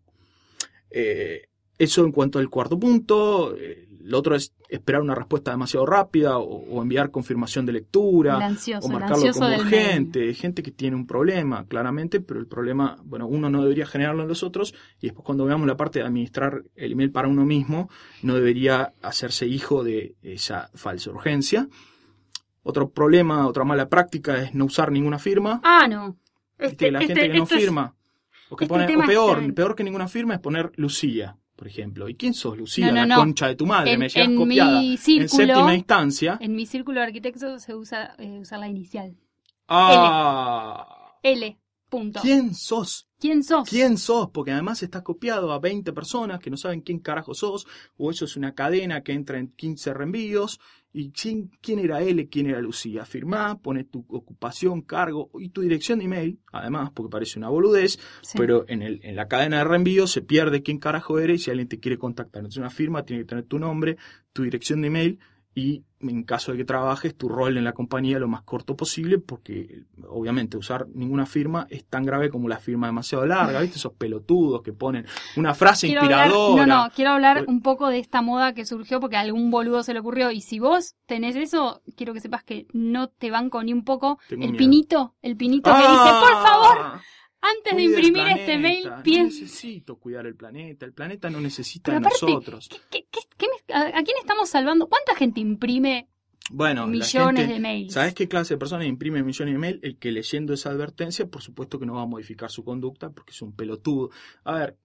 Eh, 0.89 1.49
eso 1.77 2.05
en 2.05 2.11
cuanto 2.11 2.39
al 2.39 2.49
cuarto 2.49 2.79
punto. 2.79 3.55
Eh, 3.57 3.84
lo 4.05 4.19
otro 4.19 4.35
es 4.35 4.53
esperar 4.69 5.01
una 5.01 5.15
respuesta 5.15 5.51
demasiado 5.51 5.85
rápida 5.85 6.37
o, 6.37 6.43
o 6.45 6.81
enviar 6.81 7.11
confirmación 7.11 7.65
de 7.65 7.73
lectura 7.73 8.37
ansioso, 8.37 8.87
o 8.87 8.91
marcarlo 8.91 9.23
como 9.33 9.47
urgente, 9.57 10.33
gente 10.35 10.61
que 10.63 10.71
tiene 10.71 10.95
un 10.95 11.07
problema, 11.07 11.65
claramente, 11.65 12.19
pero 12.21 12.39
el 12.39 12.47
problema, 12.47 12.97
bueno, 13.03 13.27
uno 13.27 13.49
no 13.49 13.61
debería 13.63 13.85
generarlo 13.85 14.21
en 14.23 14.27
los 14.29 14.43
otros 14.43 14.73
y 15.01 15.07
después 15.07 15.25
cuando 15.25 15.45
veamos 15.45 15.67
la 15.67 15.75
parte 15.75 15.99
de 15.99 16.05
administrar 16.05 16.63
el 16.75 16.91
email 16.91 17.11
para 17.11 17.27
uno 17.27 17.45
mismo, 17.45 17.89
no 18.21 18.35
debería 18.35 18.93
hacerse 19.01 19.47
hijo 19.47 19.83
de 19.83 20.15
esa 20.21 20.69
falsa 20.75 21.09
urgencia. 21.11 21.67
Otro 22.63 22.89
problema, 22.89 23.47
otra 23.47 23.63
mala 23.63 23.89
práctica 23.89 24.41
es 24.41 24.53
no 24.55 24.65
usar 24.65 24.91
ninguna 24.91 25.19
firma. 25.19 25.61
Ah, 25.63 25.87
no. 25.87 26.17
Que 26.77 26.91
la 26.91 26.99
gente 27.01 27.29
que 27.31 27.37
no 27.37 27.43
es- 27.43 27.49
firma, 27.49 27.95
o 28.49 28.55
que 28.55 28.65
este 28.65 28.73
pone, 28.73 28.97
o 28.97 29.05
peor, 29.05 29.53
peor 29.53 29.75
que 29.75 29.83
ninguna 29.83 30.07
firma 30.07 30.35
es 30.35 30.39
poner 30.39 30.71
Lucía, 30.75 31.37
por 31.55 31.67
ejemplo. 31.67 32.09
¿Y 32.09 32.15
quién 32.15 32.33
sos, 32.33 32.57
Lucía? 32.57 32.87
No, 32.87 32.91
no, 32.93 32.97
la 33.01 33.05
no. 33.07 33.15
concha 33.21 33.47
de 33.47 33.55
tu 33.55 33.65
madre, 33.65 33.93
En- 33.93 33.99
me 33.99 34.09
llegas 34.09 34.27
en 34.29 34.35
copiada 34.35 34.79
mi 34.79 34.91
en 34.91 35.29
séptima 35.29 35.73
instancia. 35.75 36.37
En 36.41 36.55
mi 36.55 36.65
círculo 36.65 36.99
de 36.99 37.07
arquitectos 37.07 37.61
se 37.63 37.73
usa 37.75 38.15
eh, 38.17 38.39
usar 38.39 38.59
la 38.59 38.67
inicial. 38.67 39.15
Ah, 39.67 41.17
L. 41.23 41.57
Punto. 41.89 42.19
¿quién 42.21 42.53
sos? 42.55 43.07
¿Quién 43.19 43.43
sos? 43.43 43.69
¿Quién 43.69 43.97
sos? 43.97 44.29
Porque 44.31 44.51
además 44.51 44.81
está 44.83 45.03
copiado 45.03 45.51
a 45.53 45.59
20 45.59 45.93
personas 45.93 46.39
que 46.39 46.49
no 46.49 46.57
saben 46.57 46.81
quién 46.81 46.99
carajo 46.99 47.33
sos, 47.33 47.67
o 47.97 48.09
eso 48.11 48.25
es 48.25 48.35
una 48.35 48.53
cadena 48.53 49.01
que 49.01 49.13
entra 49.13 49.37
en 49.37 49.49
15 49.49 49.93
reenvíos. 49.93 50.59
¿Y 50.97 51.11
quién, 51.11 51.51
quién 51.61 51.79
era 51.79 52.01
él? 52.01 52.29
¿Quién 52.31 52.47
era 52.47 52.61
Lucía? 52.61 53.03
Firmá, 53.03 53.57
pone 53.61 53.83
tu 53.83 54.05
ocupación, 54.07 54.81
cargo 54.81 55.29
y 55.37 55.49
tu 55.49 55.59
dirección 55.59 55.99
de 55.99 56.05
email, 56.05 56.39
además, 56.53 56.91
porque 56.93 57.11
parece 57.11 57.37
una 57.37 57.49
boludez, 57.49 57.99
Sí. 58.21 58.37
pero 58.37 58.63
en, 58.69 58.81
el, 58.81 59.01
en 59.03 59.17
la 59.17 59.27
cadena 59.27 59.57
de 59.57 59.65
reenvío 59.65 60.07
se 60.07 60.21
pierde 60.21 60.63
quién 60.63 60.79
carajo 60.79 61.19
eres 61.19 61.41
y 61.41 61.43
si 61.43 61.51
alguien 61.51 61.67
te 61.67 61.79
quiere 61.81 61.97
contactar. 61.97 62.39
Entonces 62.39 62.59
una 62.59 62.69
firma 62.69 63.03
tiene 63.03 63.23
que 63.23 63.27
tener 63.27 63.43
tu 63.43 63.59
nombre, 63.59 63.97
tu 64.31 64.43
dirección 64.43 64.79
de 64.81 64.87
email 64.87 65.19
y 65.57 65.83
en 66.01 66.23
caso 66.23 66.51
de 66.51 66.57
que 66.59 66.65
trabajes 66.65 67.15
tu 67.15 67.29
rol 67.29 67.57
en 67.57 67.63
la 67.63 67.71
compañía 67.71 68.19
lo 68.19 68.27
más 68.27 68.41
corto 68.43 68.75
posible 68.75 69.17
porque 69.19 69.83
obviamente 70.07 70.57
usar 70.57 70.85
ninguna 70.93 71.25
firma 71.25 71.65
es 71.69 71.85
tan 71.85 72.03
grave 72.03 72.29
como 72.29 72.49
la 72.49 72.59
firma 72.59 72.87
demasiado 72.87 73.25
larga, 73.25 73.61
¿viste? 73.61 73.77
Esos 73.77 73.93
pelotudos 73.93 74.61
que 74.61 74.73
ponen 74.73 75.05
una 75.37 75.53
frase 75.55 75.87
Quiero 75.87 76.01
hablar- 76.01 76.27
inspiradora. 76.27 76.65
no, 76.67 76.83
no, 76.83 76.89
quiero 76.93 77.11
hablar 77.11 77.45
un 77.47 77.61
poco 77.61 77.87
de 77.87 77.99
esta 77.99 78.21
moda 78.21 78.53
que 78.53 78.65
surgió 78.65 78.99
porque 78.99 79.15
a 79.15 79.21
algún 79.21 79.49
boludo 79.49 79.81
se 79.81 79.93
le 79.93 79.99
ocurrió. 80.01 80.29
Y 80.29 80.41
si 80.41 80.59
vos 80.59 80.95
tenés 81.05 81.37
eso, 81.37 81.81
quiero 81.95 82.13
que 82.13 82.19
sepas 82.19 82.43
que 82.43 82.67
no 82.73 83.07
te 83.07 83.31
banco 83.31 83.63
ni 83.63 83.71
un 83.71 83.85
poco. 83.85 84.19
Tengo 84.27 84.43
el 84.43 84.51
miedo. 84.51 84.59
pinito, 84.59 85.15
el 85.21 85.37
pinito 85.37 85.71
que 85.71 85.77
dice, 85.77 85.89
Ah, 85.93 86.21
por 86.21 86.43
favor, 86.43 87.01
antes 87.57 87.75
de 87.75 87.83
cuida 87.85 87.97
el 87.99 88.05
imprimir 88.05 88.37
este 88.39 88.57
mail, 88.57 88.89
No 88.89 89.03
piensa. 89.03 89.41
necesito 89.41 89.95
cuidar 89.97 90.25
el 90.25 90.35
planeta, 90.35 90.85
el 90.85 90.93
planeta 90.93 91.29
no 91.29 91.39
necesita 91.41 91.93
de 91.93 91.99
nosotros. 91.99 92.69
¿qué- 92.69 92.79
qué- 92.89 93.05
qué- 93.11 93.19
qué 93.37 93.47
me- 93.47 93.73
a, 93.75 94.03
quién 94.03 94.17
estamos 94.19 94.49
salvando? 94.49 94.87
¿Cuánta 94.87 95.15
gente 95.15 95.39
imprime 95.39 96.07
Bueno, 96.51 96.87
millones 96.87 97.41
gente- 97.41 97.53
de 97.53 97.59
mails? 97.59 97.93
¿Sabes 97.93 98.13
qué 98.13 98.27
clase 98.27 98.53
de 98.53 98.57
persona 98.57 98.85
imprime 98.85 99.23
millones 99.23 99.53
de 99.53 99.59
mail? 99.59 99.79
El 99.83 99.97
que 99.97 100.11
leyendo 100.11 100.53
esa 100.53 100.69
advertencia, 100.69 101.27
por 101.27 101.41
supuesto 101.41 101.79
que 101.79 101.85
no 101.85 101.95
va 101.95 102.03
a 102.03 102.07
modificar 102.07 102.49
su 102.51 102.63
conducta 102.63 103.09
porque 103.11 103.31
es 103.31 103.41
un 103.41 103.53
pelotudo. 103.55 104.09
A 104.43 104.53
ver, 104.55 104.77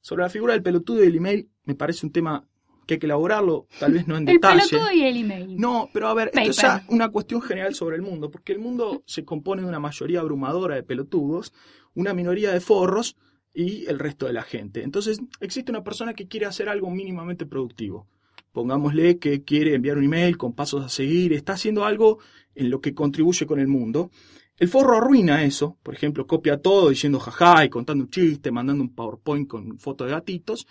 sobre 0.00 0.22
la 0.22 0.30
figura 0.30 0.52
del 0.54 0.62
pelotudo 0.62 1.02
y 1.02 1.06
del 1.06 1.16
email, 1.16 1.48
me 1.64 1.74
parece 1.74 2.06
un 2.06 2.12
tema 2.12 2.46
que 2.86 2.94
hay 2.94 3.00
que 3.00 3.06
elaborarlo, 3.06 3.66
tal 3.78 3.92
vez 3.92 4.06
no 4.08 4.16
en 4.16 4.26
El 4.28 4.34
detalle. 4.36 4.62
pelotudo 4.66 4.92
y 4.92 5.02
el 5.02 5.16
email. 5.18 5.56
No, 5.58 5.90
pero 5.92 6.08
a 6.08 6.14
ver, 6.14 6.30
esto 6.32 6.66
es 6.66 6.82
una 6.88 7.10
cuestión 7.10 7.42
general 7.42 7.74
sobre 7.74 7.96
el 7.96 8.02
mundo, 8.02 8.30
porque 8.30 8.52
el 8.54 8.60
mundo 8.60 9.02
se 9.04 9.26
compone 9.26 9.60
de 9.60 9.68
una 9.68 9.78
mayoría 9.78 10.20
abrumadora 10.20 10.74
de 10.76 10.82
pelotudos, 10.82 11.52
una 11.98 12.14
minoría 12.14 12.52
de 12.52 12.60
forros 12.60 13.16
y 13.52 13.86
el 13.86 13.98
resto 13.98 14.26
de 14.26 14.32
la 14.32 14.42
gente. 14.42 14.84
Entonces, 14.84 15.18
existe 15.40 15.72
una 15.72 15.82
persona 15.82 16.14
que 16.14 16.28
quiere 16.28 16.46
hacer 16.46 16.68
algo 16.68 16.90
mínimamente 16.90 17.44
productivo. 17.44 18.06
Pongámosle 18.52 19.18
que 19.18 19.42
quiere 19.42 19.74
enviar 19.74 19.98
un 19.98 20.04
email 20.04 20.38
con 20.38 20.52
pasos 20.52 20.84
a 20.84 20.88
seguir, 20.88 21.32
está 21.32 21.54
haciendo 21.54 21.84
algo 21.84 22.20
en 22.54 22.70
lo 22.70 22.80
que 22.80 22.94
contribuye 22.94 23.46
con 23.46 23.58
el 23.58 23.66
mundo. 23.66 24.12
El 24.56 24.68
forro 24.68 24.96
arruina 24.96 25.44
eso, 25.44 25.76
por 25.82 25.94
ejemplo, 25.94 26.26
copia 26.26 26.58
todo 26.58 26.90
diciendo 26.90 27.18
jaja 27.18 27.64
y 27.64 27.68
contando 27.68 28.04
un 28.04 28.10
chiste, 28.10 28.52
mandando 28.52 28.84
un 28.84 28.94
PowerPoint 28.94 29.48
con 29.48 29.78
foto 29.80 30.04
de 30.04 30.12
gatitos. 30.12 30.68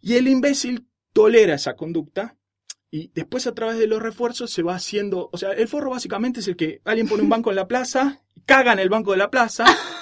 Y 0.00 0.14
el 0.14 0.28
imbécil 0.28 0.86
tolera 1.12 1.54
esa 1.54 1.74
conducta 1.74 2.36
y 2.92 3.10
después 3.12 3.48
a 3.48 3.54
través 3.54 3.76
de 3.80 3.88
los 3.88 4.00
refuerzos 4.00 4.52
se 4.52 4.62
va 4.62 4.76
haciendo, 4.76 5.28
o 5.32 5.36
sea, 5.36 5.50
el 5.50 5.66
forro 5.66 5.90
básicamente 5.90 6.38
es 6.38 6.46
el 6.46 6.54
que 6.54 6.80
alguien 6.84 7.08
pone 7.08 7.24
un 7.24 7.28
banco 7.28 7.50
en 7.50 7.56
la 7.56 7.66
plaza, 7.66 8.22
caga 8.46 8.72
en 8.72 8.78
el 8.78 8.88
banco 8.88 9.10
de 9.10 9.16
la 9.16 9.30
plaza, 9.30 9.64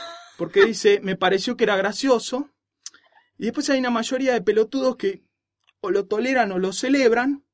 porque 0.43 0.65
dice, 0.67 1.01
me 1.03 1.17
pareció 1.17 1.57
que 1.57 1.65
era 1.65 1.77
gracioso, 1.77 2.51
y 3.39 3.45
después 3.45 3.69
hay 3.71 3.79
una 3.79 3.91
mayoría 3.91 4.33
de 4.33 4.41
pelotudos 4.43 4.97
que 4.97 5.23
o 5.81 5.91
lo 5.91 6.07
toleran 6.07 6.53
o 6.53 6.59
lo 6.59 6.73
celebran, 6.73 7.45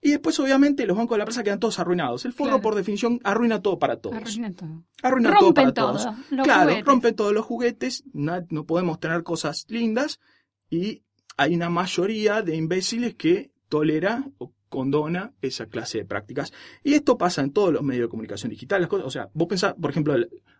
y 0.00 0.10
después 0.10 0.38
obviamente 0.38 0.86
los 0.86 0.96
bancos 0.98 1.14
de 1.16 1.18
la 1.20 1.24
plaza 1.24 1.42
quedan 1.42 1.60
todos 1.60 1.78
arruinados. 1.78 2.24
El 2.26 2.32
forro 2.34 2.50
Claro. 2.50 2.62
por 2.62 2.74
definición 2.74 3.20
arruina 3.24 3.62
todo 3.62 3.78
para 3.78 3.96
todos. 3.96 4.16
Arruina 4.16 4.52
todo. 4.52 4.84
Arruina 5.02 5.30
todo 5.30 5.40
Rompen 5.46 5.64
para 5.64 5.72
todo. 5.74 5.92
todos. 5.92 6.04
los 6.30 6.44
claro, 6.44 6.62
juguetes. 6.70 6.84
rompen 6.86 7.14
todos 7.16 7.32
los 7.32 7.44
juguetes, 7.46 8.04
na- 8.12 8.44
no 8.50 8.66
podemos 8.66 9.00
tener 9.00 9.22
cosas 9.22 9.64
lindas 9.68 10.20
y 10.68 11.02
hay 11.38 11.54
una 11.54 11.70
mayoría 11.70 12.42
de 12.42 12.54
imbéciles 12.56 13.14
que 13.14 13.50
tolera 13.70 14.24
o 14.38 14.52
condona 14.68 15.32
esa 15.40 15.66
clase 15.66 15.98
de 15.98 16.04
prácticas. 16.04 16.52
Y 16.82 16.94
esto 16.94 17.16
pasa 17.16 17.40
en 17.42 17.52
todos 17.52 17.72
los 17.72 17.82
medios 17.82 18.06
de 18.06 18.10
comunicación 18.10 18.50
digital. 18.50 18.82
Las 18.82 18.90
cosas, 18.90 19.06
o 19.06 19.10
sea, 19.10 19.30
vos 19.32 19.48
pensás, 19.48 19.74
por 19.80 19.90
ejemplo, 19.90 20.14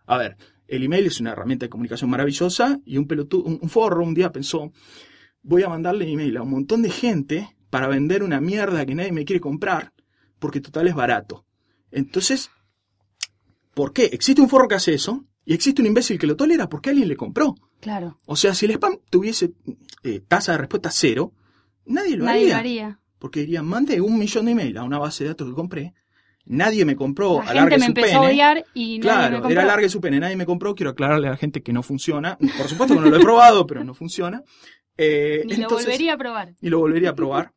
a 0.07 0.17
ver, 0.17 0.37
el 0.67 0.83
email 0.83 1.05
es 1.07 1.19
una 1.19 1.31
herramienta 1.31 1.65
de 1.65 1.69
comunicación 1.69 2.09
maravillosa 2.09 2.79
y 2.85 2.97
un 2.97 3.07
pelotudo, 3.07 3.43
un, 3.43 3.59
un 3.61 3.69
forro 3.69 4.03
un 4.03 4.13
día 4.13 4.31
pensó, 4.31 4.71
voy 5.41 5.63
a 5.63 5.69
mandarle 5.69 6.09
email 6.11 6.37
a 6.37 6.41
un 6.43 6.49
montón 6.51 6.81
de 6.81 6.89
gente 6.89 7.55
para 7.69 7.87
vender 7.87 8.23
una 8.23 8.39
mierda 8.41 8.85
que 8.85 8.95
nadie 8.95 9.11
me 9.11 9.25
quiere 9.25 9.39
comprar 9.39 9.93
porque 10.39 10.61
total 10.61 10.87
es 10.87 10.95
barato. 10.95 11.45
Entonces, 11.91 12.49
¿por 13.73 13.93
qué? 13.93 14.05
Existe 14.05 14.41
un 14.41 14.49
forro 14.49 14.67
que 14.67 14.75
hace 14.75 14.93
eso 14.93 15.25
y 15.45 15.53
existe 15.53 15.81
un 15.81 15.87
imbécil 15.87 16.17
que 16.17 16.27
lo 16.27 16.35
tolera 16.35 16.69
porque 16.69 16.89
alguien 16.89 17.07
le 17.07 17.15
compró. 17.15 17.55
Claro. 17.79 18.17
O 18.25 18.35
sea, 18.35 18.53
si 18.55 18.65
el 18.65 18.71
spam 18.71 18.97
tuviese 19.09 19.53
eh, 20.03 20.21
tasa 20.27 20.53
de 20.53 20.57
respuesta 20.59 20.89
cero, 20.91 21.33
nadie 21.85 22.17
lo 22.17 22.25
Nadie 22.25 22.41
haría. 22.41 22.53
lo 22.53 22.59
haría. 22.59 22.99
Porque 23.19 23.41
dirían, 23.41 23.65
mandé 23.65 24.01
un 24.01 24.17
millón 24.17 24.45
de 24.45 24.51
email 24.51 24.77
a 24.77 24.83
una 24.83 24.99
base 24.99 25.23
de 25.23 25.29
datos 25.29 25.47
que 25.47 25.53
compré, 25.55 25.93
nadie 26.45 26.85
me 26.85 26.95
compró, 26.95 27.41
La 27.43 27.61
gente 27.61 27.77
me 27.77 27.79
su 27.79 27.85
empezó 27.85 28.07
pene. 28.07 28.15
a 28.15 28.21
odiar 28.29 28.65
y 28.73 28.81
nadie 28.83 28.95
me 28.97 29.01
Claro, 29.01 29.35
compró. 29.37 29.51
era 29.51 29.61
alargue 29.63 29.89
su 29.89 30.01
pene, 30.01 30.19
nadie 30.19 30.35
me 30.35 30.45
compró, 30.45 30.75
quiero 30.75 30.91
aclararle 30.91 31.27
a 31.27 31.31
la 31.31 31.37
gente 31.37 31.61
que 31.63 31.73
no 31.73 31.83
funciona. 31.83 32.37
Por 32.37 32.67
supuesto 32.67 32.95
que 32.95 33.01
no 33.01 33.09
lo 33.09 33.17
he 33.17 33.19
probado, 33.21 33.65
pero 33.67 33.83
no 33.83 33.93
funciona. 33.93 34.41
Eh, 34.97 35.43
Ni 35.45 35.57
lo 35.57 35.67
volvería 35.67 36.13
a 36.13 36.17
probar. 36.17 36.53
y 36.61 36.69
lo 36.69 36.79
volvería 36.79 37.09
a 37.09 37.15
probar. 37.15 37.51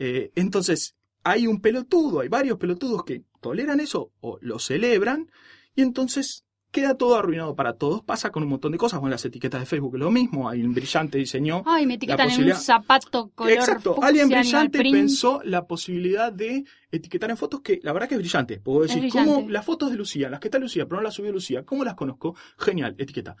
Eh, 0.00 0.32
entonces, 0.34 0.96
hay 1.22 1.46
un 1.46 1.60
pelotudo, 1.60 2.20
hay 2.20 2.28
varios 2.28 2.58
pelotudos 2.58 3.04
que 3.04 3.22
toleran 3.40 3.78
eso 3.78 4.10
o 4.20 4.38
lo 4.40 4.58
celebran, 4.58 5.30
y 5.76 5.82
entonces 5.82 6.44
queda 6.76 6.94
todo 6.94 7.16
arruinado 7.16 7.56
para 7.56 7.72
todos. 7.72 8.02
Pasa 8.02 8.30
con 8.30 8.42
un 8.42 8.50
montón 8.50 8.72
de 8.72 8.78
cosas, 8.78 9.00
con 9.00 9.10
las 9.10 9.24
etiquetas 9.24 9.60
de 9.60 9.66
Facebook 9.66 9.94
es 9.94 10.00
lo 10.00 10.10
mismo, 10.10 10.48
hay 10.48 10.62
un 10.62 10.74
brillante 10.74 11.16
diseñó. 11.16 11.62
Ay, 11.64 11.86
me 11.86 11.94
etiquetan 11.94 12.30
en 12.30 12.44
un 12.44 12.54
zapato 12.54 13.30
color 13.34 13.52
Exacto, 13.52 13.94
fucsia, 13.94 14.08
alguien 14.08 14.28
brillante 14.28 14.82
pensó 14.82 15.40
la 15.42 15.66
posibilidad 15.66 16.30
de 16.30 16.64
etiquetar 16.90 17.30
en 17.30 17.38
fotos 17.38 17.62
que 17.62 17.80
la 17.82 17.94
verdad 17.94 18.08
que 18.08 18.16
es 18.16 18.20
brillante. 18.20 18.58
Puedo 18.58 18.82
decir. 18.82 19.10
¿cómo 19.10 19.48
las 19.48 19.64
fotos 19.64 19.90
de 19.90 19.96
Lucía, 19.96 20.28
las 20.28 20.38
que 20.38 20.48
está 20.48 20.58
Lucía, 20.58 20.84
pero 20.86 20.98
no 20.98 21.04
las 21.04 21.14
subió 21.14 21.32
Lucía, 21.32 21.64
cómo 21.64 21.82
las 21.82 21.94
conozco? 21.94 22.36
Genial, 22.58 22.94
etiqueta. 22.98 23.36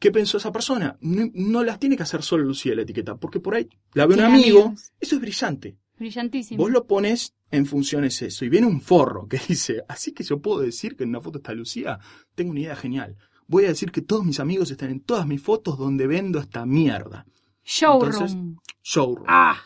¿Qué 0.00 0.10
pensó 0.10 0.38
esa 0.38 0.50
persona? 0.50 0.96
No, 1.00 1.30
no 1.34 1.62
las 1.62 1.78
tiene 1.78 1.96
que 1.96 2.02
hacer 2.02 2.22
solo 2.22 2.42
Lucía 2.42 2.74
la 2.74 2.82
etiqueta, 2.82 3.16
porque 3.16 3.38
por 3.38 3.54
ahí 3.54 3.68
la 3.92 4.06
ve 4.06 4.14
un 4.14 4.20
amigo. 4.20 4.64
amigos. 4.64 4.92
Eso 4.98 5.14
es 5.14 5.20
brillante. 5.20 5.76
Brillantísimo. 6.00 6.60
Vos 6.62 6.72
lo 6.72 6.86
pones 6.86 7.34
en 7.52 7.66
funciones 7.66 8.20
eso. 8.22 8.44
Y 8.44 8.48
viene 8.48 8.66
un 8.66 8.80
forro 8.80 9.28
que 9.28 9.38
dice, 9.48 9.84
así 9.86 10.12
que 10.12 10.24
yo 10.24 10.40
puedo 10.40 10.60
decir 10.60 10.96
que 10.96 11.04
en 11.04 11.10
una 11.10 11.20
foto 11.20 11.38
está 11.38 11.52
Lucía. 11.52 12.00
Tengo 12.34 12.50
una 12.50 12.60
idea 12.60 12.74
genial. 12.74 13.16
Voy 13.46 13.66
a 13.66 13.68
decir 13.68 13.92
que 13.92 14.00
todos 14.02 14.24
mis 14.24 14.40
amigos 14.40 14.70
están 14.70 14.90
en 14.90 15.00
todas 15.00 15.26
mis 15.26 15.42
fotos 15.42 15.76
donde 15.78 16.06
vendo 16.08 16.38
esta 16.40 16.64
mierda. 16.66 17.26
Showroom. 17.64 18.12
Entonces, 18.12 18.36
Showroom. 18.82 19.26
ah, 19.28 19.60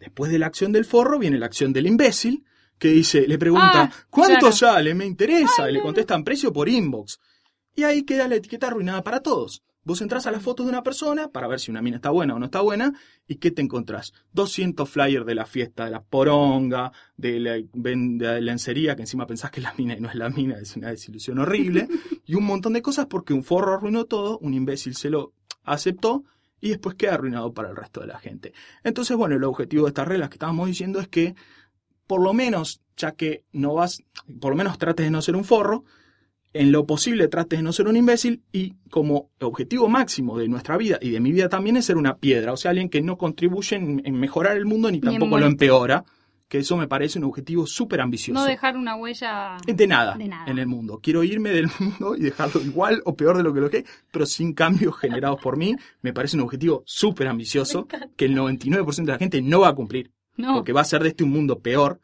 Después 0.00 0.30
de 0.30 0.38
la 0.38 0.46
acción 0.46 0.72
del 0.72 0.84
forro 0.84 1.18
viene 1.18 1.38
la 1.38 1.46
acción 1.46 1.72
del 1.72 1.86
imbécil 1.86 2.44
que 2.78 2.88
dice, 2.88 3.26
le 3.26 3.38
pregunta, 3.38 3.84
Ah, 3.84 3.92
¿cuánto 4.10 4.38
claro. 4.40 4.52
sale? 4.54 4.94
Me 4.94 5.06
interesa. 5.06 5.70
y 5.70 5.72
le 5.74 5.80
contestan 5.80 6.22
precio 6.24 6.52
por 6.52 6.68
inbox. 6.68 7.18
Y 7.74 7.84
ahí 7.84 8.02
queda 8.02 8.28
la 8.28 8.34
etiqueta 8.36 8.66
arruinada 8.66 9.02
para 9.02 9.20
todos. 9.20 9.62
Vos 9.86 10.02
entras 10.02 10.26
a 10.26 10.32
las 10.32 10.42
fotos 10.42 10.66
de 10.66 10.70
una 10.72 10.82
persona 10.82 11.28
para 11.28 11.46
ver 11.46 11.60
si 11.60 11.70
una 11.70 11.80
mina 11.80 11.98
está 11.98 12.10
buena 12.10 12.34
o 12.34 12.40
no 12.40 12.46
está 12.46 12.60
buena, 12.60 12.92
y 13.28 13.36
¿qué 13.36 13.52
te 13.52 13.62
encontrás? 13.62 14.12
200 14.32 14.90
flyers 14.90 15.24
de 15.24 15.36
la 15.36 15.46
fiesta 15.46 15.84
de 15.84 15.92
la 15.92 16.02
poronga, 16.02 16.90
de 17.16 17.38
la, 17.38 17.52
de 17.52 18.16
la 18.18 18.40
lencería, 18.40 18.96
que 18.96 19.02
encima 19.02 19.28
pensás 19.28 19.52
que 19.52 19.60
es 19.60 19.64
la 19.64 19.74
mina 19.74 19.96
y 19.96 20.00
no 20.00 20.08
es 20.08 20.16
la 20.16 20.28
mina, 20.28 20.58
es 20.58 20.74
una 20.74 20.88
desilusión 20.88 21.38
horrible, 21.38 21.86
y 22.26 22.34
un 22.34 22.42
montón 22.42 22.72
de 22.72 22.82
cosas 22.82 23.06
porque 23.06 23.32
un 23.32 23.44
forro 23.44 23.74
arruinó 23.74 24.06
todo, 24.06 24.38
un 24.40 24.54
imbécil 24.54 24.96
se 24.96 25.08
lo 25.08 25.34
aceptó, 25.62 26.24
y 26.60 26.70
después 26.70 26.96
queda 26.96 27.14
arruinado 27.14 27.54
para 27.54 27.70
el 27.70 27.76
resto 27.76 28.00
de 28.00 28.08
la 28.08 28.18
gente. 28.18 28.54
Entonces, 28.82 29.16
bueno, 29.16 29.36
el 29.36 29.44
objetivo 29.44 29.84
de 29.84 29.90
estas 29.90 30.08
reglas 30.08 30.30
que 30.30 30.34
estábamos 30.34 30.66
diciendo 30.66 30.98
es 30.98 31.06
que, 31.06 31.36
por 32.08 32.20
lo 32.20 32.32
menos, 32.32 32.82
ya 32.96 33.12
que 33.12 33.44
no 33.52 33.74
vas, 33.74 34.02
por 34.40 34.50
lo 34.50 34.56
menos 34.56 34.78
trates 34.78 35.06
de 35.06 35.12
no 35.12 35.22
ser 35.22 35.36
un 35.36 35.44
forro, 35.44 35.84
en 36.60 36.72
lo 36.72 36.86
posible 36.86 37.28
trates 37.28 37.58
de 37.58 37.62
no 37.62 37.72
ser 37.72 37.86
un 37.88 37.96
imbécil 37.96 38.42
y 38.52 38.74
como 38.90 39.30
objetivo 39.40 39.88
máximo 39.88 40.38
de 40.38 40.48
nuestra 40.48 40.76
vida 40.76 40.98
y 41.00 41.10
de 41.10 41.20
mi 41.20 41.32
vida 41.32 41.48
también 41.48 41.76
es 41.76 41.84
ser 41.86 41.96
una 41.96 42.16
piedra, 42.16 42.52
o 42.52 42.56
sea, 42.56 42.70
alguien 42.70 42.88
que 42.88 43.00
no 43.02 43.16
contribuye 43.18 43.76
en, 43.76 44.02
en 44.04 44.14
mejorar 44.18 44.56
el 44.56 44.64
mundo 44.66 44.90
ni 44.90 45.00
tampoco 45.00 45.38
lo 45.38 45.46
empeora, 45.46 46.04
que 46.48 46.58
eso 46.58 46.76
me 46.76 46.86
parece 46.86 47.18
un 47.18 47.24
objetivo 47.24 47.66
súper 47.66 48.00
ambicioso. 48.00 48.40
no 48.40 48.46
dejar 48.46 48.76
una 48.76 48.94
huella. 48.94 49.56
De 49.66 49.86
nada, 49.88 50.14
De 50.16 50.28
nada. 50.28 50.44
en 50.46 50.58
el 50.60 50.66
mundo. 50.68 51.00
Quiero 51.02 51.24
irme 51.24 51.50
del 51.50 51.68
mundo 51.80 52.14
y 52.16 52.20
dejarlo 52.22 52.62
igual 52.62 53.02
o 53.04 53.16
peor 53.16 53.36
de 53.36 53.42
lo 53.42 53.52
que 53.52 53.60
lo 53.60 53.68
que, 53.70 53.84
pero 54.12 54.26
sin 54.26 54.52
cambios 54.54 54.96
generados 54.96 55.40
por 55.42 55.56
mí. 55.56 55.74
Me 56.02 56.12
parece 56.12 56.36
un 56.36 56.42
objetivo 56.44 56.84
súper 56.86 57.26
ambicioso 57.26 57.88
que 58.16 58.26
el 58.26 58.36
99% 58.36 59.04
de 59.04 59.12
la 59.12 59.18
gente 59.18 59.42
no 59.42 59.60
va 59.60 59.68
a 59.70 59.74
cumplir, 59.74 60.12
No. 60.36 60.54
porque 60.54 60.72
va 60.72 60.82
a 60.82 60.84
ser 60.84 61.02
de 61.02 61.08
este 61.08 61.24
un 61.24 61.30
mundo 61.30 61.58
peor. 61.58 61.98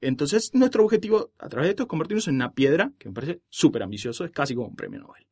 Entonces, 0.00 0.50
nuestro 0.54 0.84
objetivo 0.84 1.30
a 1.38 1.48
través 1.48 1.66
de 1.68 1.70
esto 1.70 1.82
es 1.84 1.88
convertirnos 1.88 2.28
en 2.28 2.36
una 2.36 2.52
piedra, 2.52 2.90
que 2.98 3.08
me 3.08 3.14
parece 3.14 3.40
súper 3.48 3.82
ambicioso, 3.82 4.24
es 4.24 4.30
casi 4.30 4.54
como 4.54 4.68
un 4.68 4.76
premio 4.76 5.00
Nobel. 5.00 5.26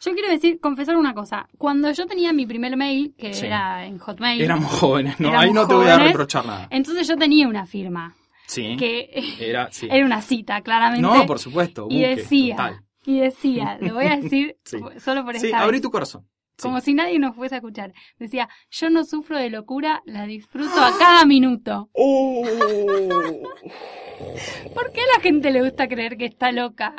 Yo 0.00 0.12
quiero 0.12 0.28
decir, 0.28 0.60
confesar 0.60 0.96
una 0.96 1.12
cosa. 1.14 1.48
Cuando 1.58 1.90
yo 1.90 2.06
tenía 2.06 2.32
mi 2.32 2.46
primer 2.46 2.76
mail, 2.76 3.14
que 3.18 3.34
Sí. 3.34 3.46
era 3.46 3.84
en 3.84 3.98
Hotmail, 3.98 4.40
Éramos 4.40 4.70
jóvenes, 4.72 5.18
¿no? 5.18 5.28
Éramos 5.28 5.44
Ahí 5.44 5.52
no 5.52 5.66
te 5.66 5.74
voy 5.74 5.88
a 5.88 5.98
reprochar 5.98 6.46
nada. 6.46 6.68
entonces 6.70 7.06
yo 7.08 7.16
tenía 7.16 7.48
una 7.48 7.66
firma. 7.66 8.14
Sí. 8.46 8.76
Que 8.76 9.10
Era, 9.40 9.68
sí. 9.72 9.88
era 9.90 10.04
una 10.06 10.22
cita, 10.22 10.60
claramente. 10.62 11.02
No, 11.02 11.26
por 11.26 11.38
supuesto. 11.40 11.86
y 11.90 12.00
decía, 12.02 12.56
total. 12.56 12.80
y 13.06 13.18
decía, 13.20 13.78
lo 13.80 13.94
voy 13.94 14.06
a 14.06 14.16
decir 14.18 14.56
Sí. 14.64 14.78
solo 14.98 15.24
por 15.24 15.36
Sí, 15.38 15.46
esta 15.46 15.60
abrí 15.62 15.72
vez. 15.78 15.82
tu 15.82 15.90
corazón. 15.90 16.28
Como 16.60 16.80
si 16.80 16.94
nadie 16.94 17.18
nos 17.18 17.36
fuese 17.36 17.54
a 17.54 17.58
escuchar. 17.58 17.92
Decía, 18.18 18.48
yo 18.70 18.90
no 18.90 19.04
sufro 19.04 19.38
de 19.38 19.50
locura, 19.50 20.02
la 20.06 20.26
disfruto 20.26 20.74
a 20.80 20.96
cada 20.98 21.24
minuto. 21.24 21.88
¡Oh! 21.92 22.44
¿Por 24.74 24.92
qué 24.92 25.00
a 25.00 25.16
la 25.16 25.22
gente 25.22 25.50
le 25.50 25.62
gusta 25.62 25.88
creer 25.88 26.16
que 26.16 26.26
está 26.26 26.50
loca? 26.52 26.94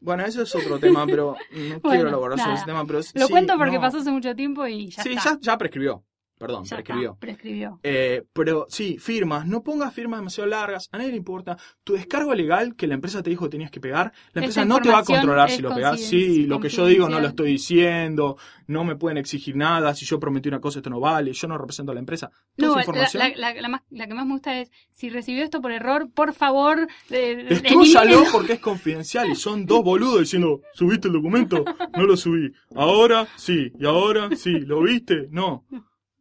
Bueno, 0.00 0.24
eso 0.24 0.42
es 0.42 0.54
otro 0.54 0.78
tema, 0.78 1.04
pero 1.06 1.34
no 1.50 1.58
Bueno, 1.80 1.80
quiero 1.82 2.08
elaborar 2.08 2.38
sobre 2.38 2.54
ese 2.54 2.66
tema. 2.66 2.86
Pero 2.86 3.00
Lo 3.14 3.26
sí, 3.26 3.32
cuento 3.32 3.56
porque 3.58 3.76
no. 3.76 3.80
pasó 3.80 3.98
hace 3.98 4.10
mucho 4.12 4.34
tiempo 4.36 4.66
y 4.66 4.90
ya 4.90 5.02
sí, 5.02 5.12
está. 5.14 5.32
ya, 5.34 5.38
ya 5.40 5.58
prescribió. 5.58 6.04
Perdón, 6.38 6.64
Ya 6.64 6.76
prescribió. 6.76 7.10
está, 7.10 7.20
prescribió. 7.20 7.80
Eh, 7.82 8.24
pero 8.32 8.66
sí, 8.68 8.96
firmas, 8.98 9.46
no 9.46 9.62
pongas 9.62 9.92
firmas 9.92 10.20
demasiado 10.20 10.48
largas, 10.48 10.88
a 10.92 10.98
nadie 10.98 11.10
le 11.10 11.16
importa. 11.16 11.56
Tu 11.84 11.94
descargo 11.94 12.34
legal 12.34 12.74
que 12.76 12.86
la 12.86 12.94
empresa 12.94 13.22
te 13.22 13.30
dijo 13.30 13.44
que 13.46 13.50
tenías 13.50 13.70
que 13.70 13.80
pegar, 13.80 14.12
la 14.32 14.40
empresa 14.42 14.60
Esa 14.62 14.64
no 14.68 14.80
te 14.80 14.88
va 14.90 14.98
a 15.00 15.04
controlar 15.04 15.50
si 15.50 15.62
lo 15.62 15.74
pegas. 15.74 16.00
Sí, 16.00 16.46
lo 16.46 16.60
que 16.60 16.68
yo 16.68 16.86
digo 16.86 17.08
no 17.08 17.20
lo 17.20 17.28
estoy 17.28 17.52
diciendo, 17.52 18.36
no 18.66 18.84
me 18.84 18.96
pueden 18.96 19.18
exigir 19.18 19.56
nada, 19.56 19.94
si 19.94 20.04
yo 20.06 20.18
prometí 20.20 20.48
una 20.48 20.60
cosa 20.60 20.78
esto 20.78 20.90
no 20.90 21.00
vale, 21.00 21.32
yo 21.32 21.48
no 21.48 21.58
represento 21.58 21.92
a 21.92 21.94
la 21.94 22.00
empresa. 22.00 22.30
Toda 22.56 22.68
No, 22.68 22.74
la, 22.76 22.80
información, 22.82 23.22
la- 23.36 23.52
la- 23.54 23.60
la 23.60 23.68
más- 23.68 23.82
la 23.90 24.06
que 24.06 24.14
más 24.14 24.26
me 24.26 24.32
gusta 24.32 24.60
es, 24.60 24.70
si 24.92 25.10
recibió 25.10 25.42
esto 25.44 25.60
por 25.60 25.72
error, 25.72 26.08
por 26.14 26.32
favor, 26.34 26.86
eh, 27.10 27.46
elimínelo. 27.50 28.24
porque 28.32 28.54
es 28.54 28.60
confidencial 28.60 29.30
y 29.30 29.34
son 29.34 29.66
dos 29.66 29.82
boludos 29.82 30.20
diciendo, 30.20 30.60
¿subiste 30.74 31.08
el 31.08 31.14
documento? 31.14 31.64
No 31.96 32.04
lo 32.04 32.16
subí. 32.16 32.52
Ahora 32.74 33.26
sí, 33.36 33.72
y 33.78 33.84
ahora 33.86 34.28
sí, 34.36 34.60
¿lo 34.60 34.82
viste? 34.82 35.28
No. 35.30 35.64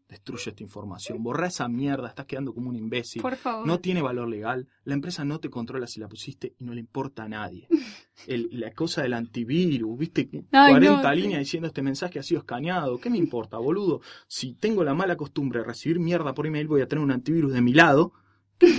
Destruye 0.09 0.51
esta 0.51 0.63
información, 0.63 1.21
borra 1.21 1.47
esa 1.47 1.67
mierda, 1.67 2.07
estás 2.07 2.25
quedando 2.25 2.53
como 2.53 2.69
un 2.69 2.77
imbécil. 2.77 3.21
Por 3.21 3.35
favor. 3.35 3.67
No 3.67 3.79
tiene 3.81 4.01
valor 4.01 4.29
legal, 4.29 4.67
la 4.85 4.93
empresa 4.93 5.25
no 5.25 5.39
te 5.39 5.49
controla 5.49 5.85
si 5.85 5.99
la 5.99 6.07
pusiste 6.07 6.53
y 6.59 6.63
no 6.63 6.73
le 6.73 6.79
importa 6.79 7.23
a 7.23 7.27
nadie. 7.29 7.67
El- 8.25 8.47
la 8.53 8.71
cosa 8.71 9.01
del 9.03 9.13
antivirus, 9.13 9.97
viste, 9.97 10.29
Ay, 10.51 10.71
40 10.71 11.03
no, 11.03 11.13
sí. 11.13 11.21
líneas 11.21 11.39
diciendo 11.39 11.67
este 11.67 11.81
mensaje 11.81 12.19
ha 12.19 12.23
sido 12.23 12.39
escaneado. 12.39 12.99
¿Qué 12.99 13.09
me 13.09 13.17
importa, 13.17 13.57
boludo? 13.57 13.99
Si 14.27 14.53
tengo 14.53 14.83
la 14.83 14.93
mala 14.93 15.17
costumbre 15.17 15.59
de 15.59 15.65
recibir 15.65 15.99
mierda 15.99 16.33
por 16.33 16.47
email, 16.47 16.67
voy 16.67 16.81
a 16.81 16.87
tener 16.87 17.03
un 17.03 17.11
antivirus 17.11 17.51
de 17.53 17.61
mi 17.61 17.73
lado. 17.73 18.13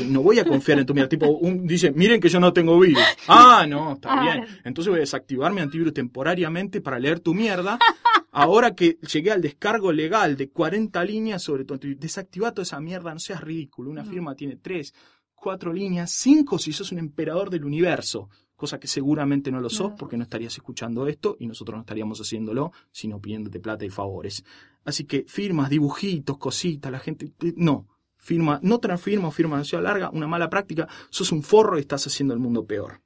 No 0.08 0.22
voy 0.22 0.38
a 0.40 0.44
confiar 0.44 0.78
en 0.80 0.86
tu 0.86 0.92
mierda. 0.94 1.08
Tipo, 1.08 1.28
un, 1.28 1.66
dice, 1.66 1.92
miren 1.92 2.20
que 2.20 2.28
yo 2.28 2.40
no 2.40 2.52
tengo 2.52 2.78
virus. 2.80 3.02
Ah, 3.28 3.64
no, 3.68 3.92
está 3.94 4.08
Ah. 4.12 4.22
bien. 4.22 4.44
Entonces 4.64 4.88
voy 4.90 4.98
a 4.98 5.00
desactivar 5.00 5.52
mi 5.52 5.60
antivirus 5.60 5.92
temporariamente 5.94 6.80
para 6.80 6.98
leer 6.98 7.20
tu 7.20 7.34
mierda. 7.34 7.78
Ahora 8.32 8.74
que 8.74 8.98
llegué 9.12 9.30
al 9.30 9.40
descargo 9.40 9.92
legal 9.92 10.36
de 10.36 10.50
40 10.50 11.02
líneas 11.04 11.42
sobre 11.42 11.64
tu 11.64 11.74
antivirus, 11.74 12.00
desactiva 12.00 12.52
toda 12.52 12.64
esa 12.64 12.80
mierda, 12.80 13.12
no 13.12 13.20
seas 13.20 13.40
ridículo. 13.40 13.90
Una 13.90 14.04
firma 14.04 14.34
tiene 14.34 14.56
3, 14.56 14.92
4 15.34 15.72
líneas, 15.72 16.10
5 16.12 16.58
si 16.58 16.72
sos 16.72 16.90
un 16.92 16.98
emperador 16.98 17.48
del 17.50 17.64
universo. 17.64 18.28
Cosa 18.56 18.80
que 18.80 18.88
seguramente 18.88 19.52
no 19.52 19.60
lo 19.60 19.70
sos 19.70 19.92
porque 19.96 20.16
no 20.16 20.24
estarías 20.24 20.52
escuchando 20.56 21.06
esto 21.06 21.36
y 21.38 21.46
nosotros 21.46 21.76
no 21.76 21.82
estaríamos 21.82 22.20
haciéndolo, 22.20 22.72
sino 22.90 23.20
pidiéndote 23.20 23.60
plata 23.60 23.84
y 23.84 23.90
favores. 23.90 24.44
Así 24.84 25.04
que 25.04 25.24
firmas, 25.28 25.70
dibujitos, 25.70 26.38
cositas, 26.38 26.90
la 26.90 26.98
gente... 26.98 27.26
eh, 27.42 27.54
No, 27.56 27.86
firma, 28.18 28.60
no 28.62 28.78
transfirma 28.78 29.28
o 29.28 29.30
firma 29.30 29.56
demasiado 29.56 29.84
larga, 29.84 30.10
una 30.10 30.26
mala 30.26 30.50
práctica, 30.50 30.86
sos 31.08 31.32
un 31.32 31.42
forro 31.42 31.78
y 31.78 31.80
estás 31.80 32.06
haciendo 32.06 32.34
el 32.34 32.40
mundo 32.40 32.66
peor. 32.66 33.00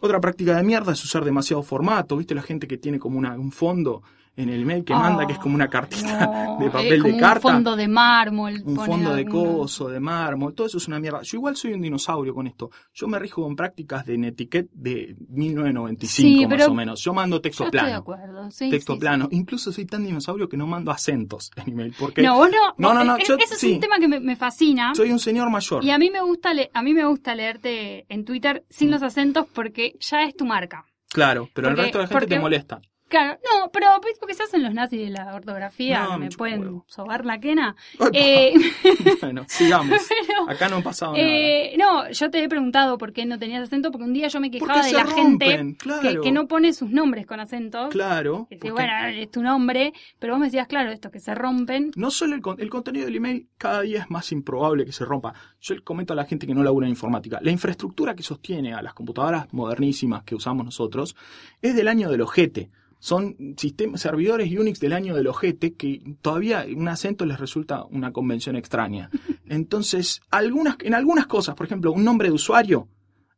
Otra 0.00 0.20
práctica 0.20 0.56
de 0.56 0.62
mierda 0.62 0.92
es 0.92 1.04
usar 1.04 1.24
demasiado 1.24 1.62
formato, 1.62 2.16
¿viste? 2.16 2.34
La 2.34 2.42
gente 2.42 2.66
que 2.66 2.76
tiene 2.76 2.98
como 2.98 3.18
un 3.18 3.52
fondo 3.52 4.02
en 4.36 4.50
el 4.50 4.66
mail 4.66 4.84
que 4.84 4.92
manda, 4.94 5.26
que 5.26 5.32
es 5.32 5.38
como 5.38 5.54
una 5.54 5.68
cartita 5.68 6.26
No, 6.26 6.58
de 6.60 6.70
papel 6.70 7.00
como 7.02 7.14
de 7.14 7.20
carta 7.20 7.48
Un 7.48 7.54
fondo 7.54 7.76
de 7.76 7.88
mármol. 7.88 8.62
un 8.64 8.76
fondo 8.76 9.14
de 9.14 9.24
coso, 9.24 9.88
de 9.88 9.98
mármol, 10.00 10.54
todo 10.54 10.66
eso 10.66 10.76
es 10.78 10.86
una 10.88 11.00
mierda. 11.00 11.22
Yo 11.22 11.38
igual 11.38 11.56
soy 11.56 11.72
un 11.72 11.80
dinosaurio 11.80 12.34
con 12.34 12.46
esto. 12.46 12.70
Yo 12.92 13.08
me 13.08 13.18
rijo 13.18 13.42
con 13.42 13.56
prácticas 13.56 14.04
de 14.06 14.18
Netiquette 14.18 14.68
de 14.72 15.16
1995 15.28 16.06
Sí, 16.06 16.46
más 16.46 16.68
o 16.68 16.74
menos. 16.74 17.00
Yo 17.02 17.14
mando 17.14 17.40
texto 17.40 17.64
Yo 17.64 17.68
estoy 17.68 17.80
de 17.80 17.84
plano. 17.86 17.98
acuerdo. 17.98 18.50
Sí, 18.50 18.70
texto 18.70 18.94
sí, 18.94 19.00
plano. 19.00 19.28
Incluso 19.30 19.72
soy 19.72 19.86
tan 19.86 20.04
dinosaurio 20.04 20.48
que 20.48 20.56
no 20.56 20.66
mando 20.66 20.90
acentos 20.90 21.50
en 21.56 21.72
email. 21.72 21.94
Porque 21.98 22.22
No, 22.22 22.36
vos 22.36 22.50
no. 22.50 22.74
No, 22.78 22.94
no, 22.94 23.04
no, 23.04 23.16
es- 23.16 23.26
yo- 23.26 23.36
ese 23.36 23.54
es 23.54 23.62
un 23.74 23.80
tema 23.80 23.98
que 23.98 24.08
me, 24.08 24.20
me 24.20 24.36
fascina. 24.36 24.94
soy 24.94 25.10
un 25.10 25.18
señor 25.18 25.50
mayor. 25.50 25.84
Y 25.84 25.90
a 25.90 25.98
mí 25.98 26.10
me 26.10 26.20
gusta 26.20 26.52
le- 26.54 26.70
a 26.74 26.82
mí 26.82 26.94
me 26.94 27.04
gusta 27.06 27.34
leerte 27.34 28.06
en 28.08 28.24
Twitter 28.24 28.64
sin 28.68 28.90
los 28.90 29.02
acentos 29.02 29.46
porque 29.52 29.96
ya 30.00 30.22
es 30.24 30.36
tu 30.36 30.44
marca. 30.44 30.84
Claro, 31.08 31.48
pero 31.54 31.68
el 31.68 31.74
Porque- 31.74 31.82
resto 31.84 31.98
de 31.98 32.02
la 32.04 32.08
gente 32.08 32.20
porque- 32.20 32.34
te 32.34 32.40
molesta. 32.40 32.80
Claro, 33.08 33.38
no, 33.44 33.70
pero 33.70 33.86
pues, 34.02 34.18
porque 34.18 34.34
se 34.34 34.42
hacen 34.42 34.62
los 34.64 34.74
nazis 34.74 34.98
de 35.00 35.10
la 35.10 35.32
ortografía, 35.34 36.02
No, 36.04 36.18
me 36.18 36.28
pueden 36.30 36.60
huevo. 36.62 36.84
sobar 36.88 37.24
la 37.24 37.38
quena. 37.38 37.76
Eh, 38.12 38.52
bueno, 39.20 39.44
sigamos. 39.46 40.00
pero, 40.08 40.50
Acá 40.50 40.68
no 40.68 40.76
ha 40.78 40.82
pasado 40.82 41.12
nada. 41.12 41.24
eh, 41.24 41.74
no, 41.78 42.10
yo 42.10 42.30
te 42.30 42.42
he 42.42 42.48
preguntado 42.48 42.98
por 42.98 43.12
qué 43.12 43.24
no 43.24 43.38
tenías 43.38 43.62
acento, 43.62 43.92
porque 43.92 44.04
un 44.06 44.12
día 44.12 44.26
yo 44.28 44.40
me 44.40 44.50
quejaba 44.50 44.82
de 44.82 44.92
la 44.92 45.04
rompen, 45.04 45.38
gente 45.56 45.76
claro. 45.78 46.02
que, 46.02 46.20
que 46.20 46.32
no 46.32 46.48
pone 46.48 46.72
sus 46.72 46.90
nombres 46.90 47.26
con 47.26 47.38
acentos. 47.38 47.90
Claro. 47.90 48.46
Que 48.50 48.56
porque- 48.56 48.72
bueno, 48.72 48.92
es 49.06 49.30
tu 49.30 49.42
nombre, 49.42 49.92
pero 50.18 50.32
vos 50.32 50.40
me 50.40 50.46
decías, 50.46 50.66
claro, 50.66 50.90
esto 50.90 51.10
que 51.12 51.20
se 51.20 51.34
rompen. 51.34 51.92
No 51.94 52.10
solo 52.10 52.34
el, 52.34 52.40
con- 52.42 52.60
el 52.60 52.70
contenido 52.70 53.06
del 53.06 53.14
email 53.16 53.48
cada 53.56 53.82
día 53.82 54.00
es 54.00 54.10
más 54.10 54.32
improbable 54.32 54.84
que 54.84 54.92
se 54.92 55.04
rompa. 55.04 55.32
Yo 55.60 55.74
le 55.76 55.82
comento 55.82 56.12
a 56.12 56.16
la 56.16 56.24
gente 56.24 56.46
que 56.46 56.54
no 56.54 56.64
labura 56.64 56.86
en 56.86 56.90
informática. 56.90 57.38
La 57.40 57.52
infraestructura 57.52 58.14
que 58.16 58.22
sostiene 58.24 58.74
a 58.74 58.82
las 58.82 58.94
computadoras 58.94 59.46
modernísimas 59.52 60.24
que 60.24 60.34
usamos 60.34 60.64
nosotros 60.64 61.14
es 61.62 61.76
del 61.76 61.86
año 61.88 62.10
del 62.10 62.22
ojete. 62.22 62.68
Son 62.98 63.36
sistemas, 63.56 64.00
servidores 64.00 64.50
Unix 64.56 64.80
del 64.80 64.92
año 64.94 65.14
del 65.14 65.26
ojete 65.26 65.74
que 65.74 66.02
todavía 66.22 66.64
un 66.74 66.88
acento 66.88 67.26
les 67.26 67.38
resulta 67.38 67.84
una 67.84 68.12
convención 68.12 68.56
extraña. 68.56 69.10
Entonces, 69.46 70.20
algunas, 70.30 70.76
en 70.80 70.94
algunas 70.94 71.26
cosas, 71.26 71.54
por 71.54 71.66
ejemplo, 71.66 71.92
un 71.92 72.04
nombre 72.04 72.28
de 72.28 72.34
usuario, 72.34 72.88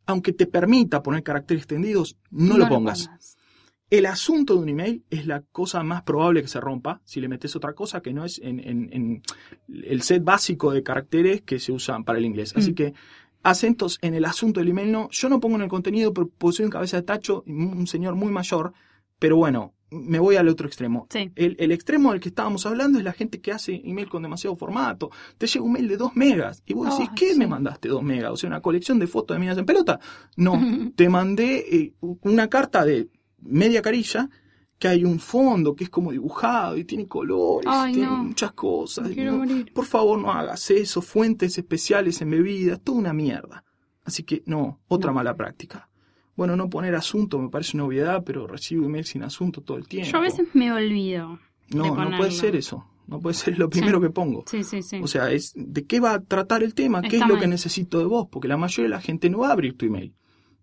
aunque 0.07 0.33
te 0.33 0.47
permita 0.47 1.03
poner 1.03 1.23
caracteres 1.23 1.63
extendidos, 1.65 2.17
no, 2.31 2.57
lo 2.57 2.69
pongas. 2.69 3.11
El 3.91 4.05
asunto 4.07 4.55
de 4.55 4.61
un 4.61 4.69
email 4.69 5.03
es 5.11 5.27
la 5.27 5.41
cosa 5.43 5.83
más 5.83 6.03
probable 6.03 6.43
que 6.43 6.49
se 6.49 6.61
rompa 6.61 7.01
si 7.05 7.21
le 7.21 7.29
metes 7.29 7.57
otra 7.57 7.73
cosa 7.73 8.01
que 8.03 8.13
no 8.13 8.25
es 8.25 8.39
en, 8.39 8.61
en- 8.61 8.89
en 8.93 9.23
el 9.85 10.03
set 10.03 10.23
básico 10.23 10.73
de 10.73 10.83
caracteres 10.83 11.41
que 11.43 11.59
se 11.59 11.73
usan 11.73 12.05
para 12.05 12.19
el 12.19 12.27
inglés. 12.27 12.55
Así 12.55 12.73
Mm. 12.73 12.75
que 12.75 12.95
acentos 13.43 13.99
en 14.03 14.15
el 14.15 14.25
asunto 14.27 14.61
del 14.61 14.69
email 14.71 14.93
no. 14.93 15.09
Yo 15.11 15.29
no 15.31 15.41
pongo 15.41 15.57
en 15.57 15.63
el 15.63 15.69
contenido 15.69 16.13
pues 16.13 16.57
soy 16.57 16.67
un 16.67 16.71
cabeza 16.71 16.99
de 16.99 17.03
tacho, 17.05 17.45
un 17.47 17.87
señor 17.87 18.15
muy 18.15 18.31
mayor, 18.31 18.73
pero 19.19 19.37
bueno, 19.37 19.75
me 19.91 20.19
voy 20.19 20.37
al 20.37 20.49
otro 20.49 20.67
extremo. 20.67 21.07
Sí. 21.11 21.31
El, 21.35 21.57
el 21.59 21.73
extremo 21.73 22.13
del 22.13 22.21
que 22.21 22.29
estábamos 22.29 22.67
hablando 22.67 22.99
es 22.99 23.05
la 23.05 23.13
gente 23.13 23.41
que 23.41 23.53
hace 23.53 23.81
email 23.85 24.09
con 24.09 24.23
demasiado 24.23 24.55
formato. 24.57 25.11
Te 25.39 25.47
llega 25.47 25.65
un 25.65 25.73
mail 25.73 25.89
de 25.89 25.97
2 25.97 26.15
megas 26.15 26.63
y 26.67 26.75
vos 26.75 26.91
decís, 26.91 27.09
Ay, 27.11 27.15
¿qué 27.17 27.33
sí. 27.33 27.39
me 27.39 27.47
mandaste 27.47 27.89
2 27.89 28.03
megas? 28.03 28.33
O 28.33 28.37
sea, 28.37 28.49
una 28.49 28.61
colección 28.61 28.99
de 28.99 29.07
fotos 29.07 29.35
de 29.35 29.41
minas 29.41 29.57
en 29.57 29.65
pelota. 29.65 29.99
No, 30.37 30.61
te 30.95 31.09
mandé 31.09 31.65
eh, 31.75 31.95
una 32.23 32.49
carta 32.49 32.85
de 32.85 33.09
media 33.41 33.81
carilla 33.81 34.29
que 34.79 34.89
hay 34.89 35.05
un 35.05 35.19
fondo 35.19 35.75
que 35.75 35.85
es 35.85 35.91
como 35.91 36.13
dibujado 36.13 36.77
y 36.77 36.85
tiene 36.85 37.09
colores, 37.09 37.67
Ay, 37.69 37.95
tiene 37.95 38.09
no. 38.09 38.25
muchas 38.25 38.53
cosas. 38.53 39.09
No, 39.17 39.43
por 39.75 39.87
favor, 39.87 40.19
no 40.21 40.31
hagas 40.31 40.71
eso, 40.71 41.03
fuentes 41.03 41.57
especiales 41.59 42.21
en 42.21 42.31
bebidas, 42.31 42.81
toda 42.85 42.99
una 42.99 43.13
mierda. 43.13 43.65
Así 44.05 44.23
que 44.23 44.43
no, 44.47 44.81
otra 44.87 45.11
No. 45.11 45.15
mala 45.17 45.35
práctica. 45.35 45.89
Bueno, 46.39 46.55
no 46.57 46.71
poner 46.71 46.95
asunto 46.95 47.39
me 47.41 47.49
parece 47.49 47.77
una 47.77 47.85
obviedad, 47.85 48.23
pero 48.25 48.47
recibo 48.47 48.87
email 48.87 49.05
sin 49.05 49.25
asunto 49.25 49.61
todo 49.61 49.77
el 49.77 49.89
tiempo. 49.89 50.11
Yo 50.13 50.19
a 50.19 50.21
veces 50.21 50.47
me 50.55 50.71
olvido. 50.73 51.39
de 51.69 51.77
No, 51.77 51.95
no 51.97 52.17
puede 52.17 52.31
ser 52.31 52.55
eso. 52.55 52.87
No 53.09 53.19
puede 53.19 53.35
ser 53.35 53.59
lo 53.59 53.69
primero 53.69 53.99
Sí. 53.99 54.05
que 54.07 54.11
pongo. 54.11 54.45
Sí, 54.47 54.63
sí, 54.63 54.81
sí. 54.83 55.01
O 55.03 55.09
sea, 55.09 55.33
es 55.33 55.53
de 55.57 55.85
qué 55.85 55.99
va 55.99 56.13
a 56.15 56.21
tratar 56.23 56.63
el 56.63 56.75
tema, 56.75 57.01
qué 57.03 57.09
Está 57.09 57.25
es 57.25 57.29
lo 57.29 57.35
mal. 57.35 57.41
que 57.43 57.49
necesito 57.49 57.99
de 57.99 58.05
vos, 58.05 58.29
porque 58.31 58.47
la 58.47 58.57
mayoría 58.57 58.85
de 58.85 58.91
la 58.91 59.01
gente 59.01 59.29
no 59.29 59.39
va 59.39 59.49
a 59.49 59.53
abrir 59.53 59.77
tu 59.77 59.85
email. 59.87 60.15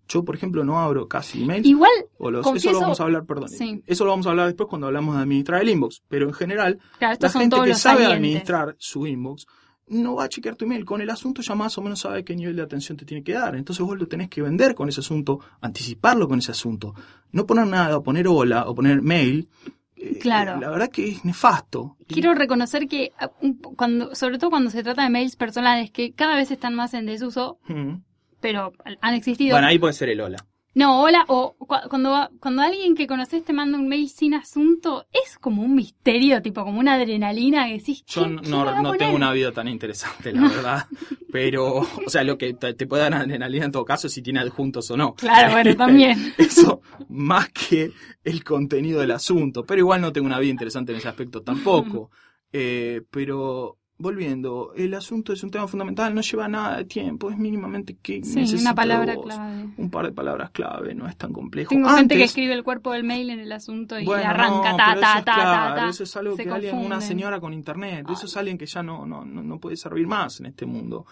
Yo, 0.07 0.23
por 0.23 0.35
ejemplo, 0.35 0.63
no 0.63 0.79
abro 0.79 1.07
casi 1.09 1.43
emails. 1.43 1.65
Igual, 1.67 1.91
o 2.19 2.31
los, 2.31 2.41
eso 2.41 2.49
confieso- 2.51 2.71
lo 2.73 2.79
vamos 2.81 2.99
a 3.01 3.03
hablar, 3.03 3.25
perdón. 3.25 3.49
Sí. 3.49 3.83
Eso 3.85 4.05
lo 4.05 4.11
vamos 4.11 4.27
a 4.27 4.29
hablar 4.29 4.45
después 4.47 4.69
cuando 4.69 4.87
hablamos 4.87 5.15
de 5.15 5.21
administrar 5.23 5.61
el 5.61 5.69
inbox. 5.69 6.03
Pero 6.07 6.27
en 6.27 6.33
general, 6.33 6.79
claro, 6.99 7.17
la 7.19 7.29
gente 7.29 7.55
que 7.65 7.73
sabe 7.75 8.03
salientes. 8.03 8.15
administrar 8.15 8.75
su 8.79 9.05
inbox 9.07 9.45
no 9.87 10.15
va 10.15 10.23
a 10.25 10.29
chequear 10.29 10.55
tu 10.55 10.65
email. 10.65 10.83
Con 10.85 11.01
el 11.01 11.09
asunto 11.09 11.41
ya 11.41 11.55
más 11.55 11.77
o 11.77 11.81
menos 11.81 11.99
sabe 11.99 12.23
qué 12.23 12.35
nivel 12.35 12.55
de 12.55 12.61
atención 12.63 12.97
te 12.97 13.05
tiene 13.05 13.23
que 13.23 13.33
dar. 13.33 13.55
Entonces 13.55 13.85
vos 13.85 13.97
lo 13.97 14.07
tenés 14.07 14.29
que 14.29 14.41
vender 14.41 14.73
con 14.75 14.89
ese 14.89 15.01
asunto, 15.01 15.39
anticiparlo 15.61 16.27
con 16.27 16.39
ese 16.39 16.51
asunto. 16.51 16.93
No 17.31 17.45
poner 17.45 17.67
nada, 17.67 17.97
o 17.97 18.03
poner 18.03 18.27
hola, 18.27 18.67
o 18.67 18.73
poner 18.75 19.01
mail. 19.01 19.47
eh, 19.95 20.19
Claro. 20.19 20.59
La 20.59 20.69
verdad 20.69 20.89
que 20.89 21.07
es 21.09 21.23
nefasto. 21.25 21.97
Quiero 22.07 22.33
reconocer 22.33 22.87
que, 22.87 23.11
ah, 23.19 23.29
cuando, 23.75 24.13
sobre 24.15 24.37
todo 24.37 24.49
cuando 24.49 24.69
se 24.69 24.83
trata 24.83 25.03
de 25.03 25.09
mails 25.09 25.35
personales, 25.35 25.89
que 25.91 26.13
cada 26.13 26.35
vez 26.35 26.51
están 26.51 26.75
más 26.75 26.93
en 26.93 27.05
desuso, 27.05 27.59
Mm. 27.67 28.01
pero 28.41 28.73
han 29.01 29.13
existido. 29.13 29.53
Bueno, 29.55 29.67
ahí 29.67 29.79
puede 29.79 29.93
ser 29.93 30.09
el 30.09 30.19
hola. 30.21 30.45
No, 30.75 31.01
hola, 31.01 31.23
o 31.29 31.55
cu- 31.57 31.89
cuando, 31.89 32.29
cuando 32.39 32.61
alguien 32.61 32.95
que 32.95 33.07
conoces 33.07 33.43
te 33.45 33.53
manda 33.53 33.77
un 33.77 33.87
mail 33.87 34.09
sin 34.09 34.33
asunto, 34.33 35.07
es 35.11 35.37
como 35.39 35.63
un 35.63 35.73
misterio, 35.73 36.41
tipo 36.41 36.63
como 36.65 36.79
una 36.79 36.95
adrenalina 36.95 37.65
que 37.67 37.77
decís, 37.77 38.03
Yo 38.05 38.23
¿qué- 38.25 38.49
no, 38.49 38.81
no 38.81 38.91
tengo 38.93 39.15
una 39.15 39.31
vida 39.31 39.53
tan 39.53 39.69
interesante, 39.69 40.33
la 40.33 40.41
verdad. 40.49 40.85
Pero, 41.31 41.77
o 41.77 41.87
sea, 42.09 42.23
lo 42.25 42.37
que 42.37 42.53
te, 42.55 42.73
te 42.73 42.87
puede 42.87 43.03
dar 43.03 43.13
adrenalina 43.13 43.65
en 43.65 43.71
todo 43.71 43.85
caso 43.85 44.07
es 44.07 44.13
si 44.13 44.21
tiene 44.21 44.41
adjuntos 44.41 44.91
o 44.91 44.97
no. 44.97 45.15
Claro, 45.15 45.53
bueno, 45.53 45.75
también. 45.77 46.33
Eso 46.37 46.81
más 47.09 47.49
que 47.49 47.91
el 48.23 48.43
contenido 48.43 48.99
del 48.99 49.11
asunto. 49.11 49.63
Pero 49.65 49.79
igual 49.79 50.01
no 50.01 50.11
tengo 50.11 50.27
una 50.27 50.39
vida 50.39 50.51
interesante 50.51 50.91
en 50.91 50.97
ese 50.97 51.07
aspecto 51.07 51.41
tampoco. 51.41 52.11
Eh, 52.57 53.01
pero 53.11 53.79
volviendo, 53.97 54.73
el 54.75 54.93
asunto 54.93 55.31
es 55.31 55.41
un 55.43 55.51
tema 55.51 55.67
fundamental, 55.67 56.13
no 56.13 56.21
lleva 56.21 56.47
nada 56.47 56.77
de 56.77 56.85
tiempo, 56.85 57.29
es 57.31 57.37
mínimamente 57.37 57.95
que 58.01 58.23
Sí, 58.23 58.43
una 58.59 58.75
palabra 58.75 59.15
vos. 59.15 59.25
clave. 59.25 59.69
Un 59.77 59.89
par 59.89 60.05
de 60.05 60.11
palabras 60.11 60.51
clave, 60.51 60.93
no 60.93 61.07
es 61.07 61.15
tan 61.15 61.31
complejo. 61.31 61.69
Tengo 61.69 61.89
gente 61.89 62.15
que 62.17 62.23
escribe 62.23 62.53
el 62.53 62.63
cuerpo 62.63 62.91
del 62.91 63.03
mail 63.05 63.29
en 63.29 63.39
el 63.39 63.51
asunto 63.51 63.97
y 63.99 64.05
bueno, 64.05 64.21
le 64.23 64.27
arranca 64.27 64.71
no, 64.71 64.77
ta, 64.77 64.85
pero 64.89 65.01
ta, 65.01 65.09
eso 65.11 65.19
es 65.19 65.25
ta, 65.25 65.33
claro, 65.35 65.75
ta, 65.75 65.81
ta. 65.81 65.89
Eso 65.89 66.03
es 66.03 66.17
algo 66.17 66.35
que 66.35 66.49
alguien, 66.49 66.77
una 66.77 66.99
señora 67.01 67.39
con 67.39 67.53
internet, 67.53 68.05
eso 68.09 68.21
Ay. 68.23 68.25
es 68.27 68.37
alguien 68.37 68.57
que 68.57 68.65
ya 68.65 68.83
no, 68.83 69.05
no, 69.05 69.23
no, 69.23 69.59
puede 69.59 69.77
servir 69.77 70.07
más 70.07 70.39
en 70.41 70.47
este 70.47 70.65
mundo. 70.65 71.05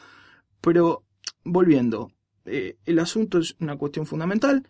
Pero, 0.61 1.03
volviendo, 1.43 2.11
eh, 2.45 2.77
el 2.85 2.99
asunto 2.99 3.37
es 3.39 3.55
una 3.59 3.77
cuestión 3.77 4.05
fundamental. 4.05 4.67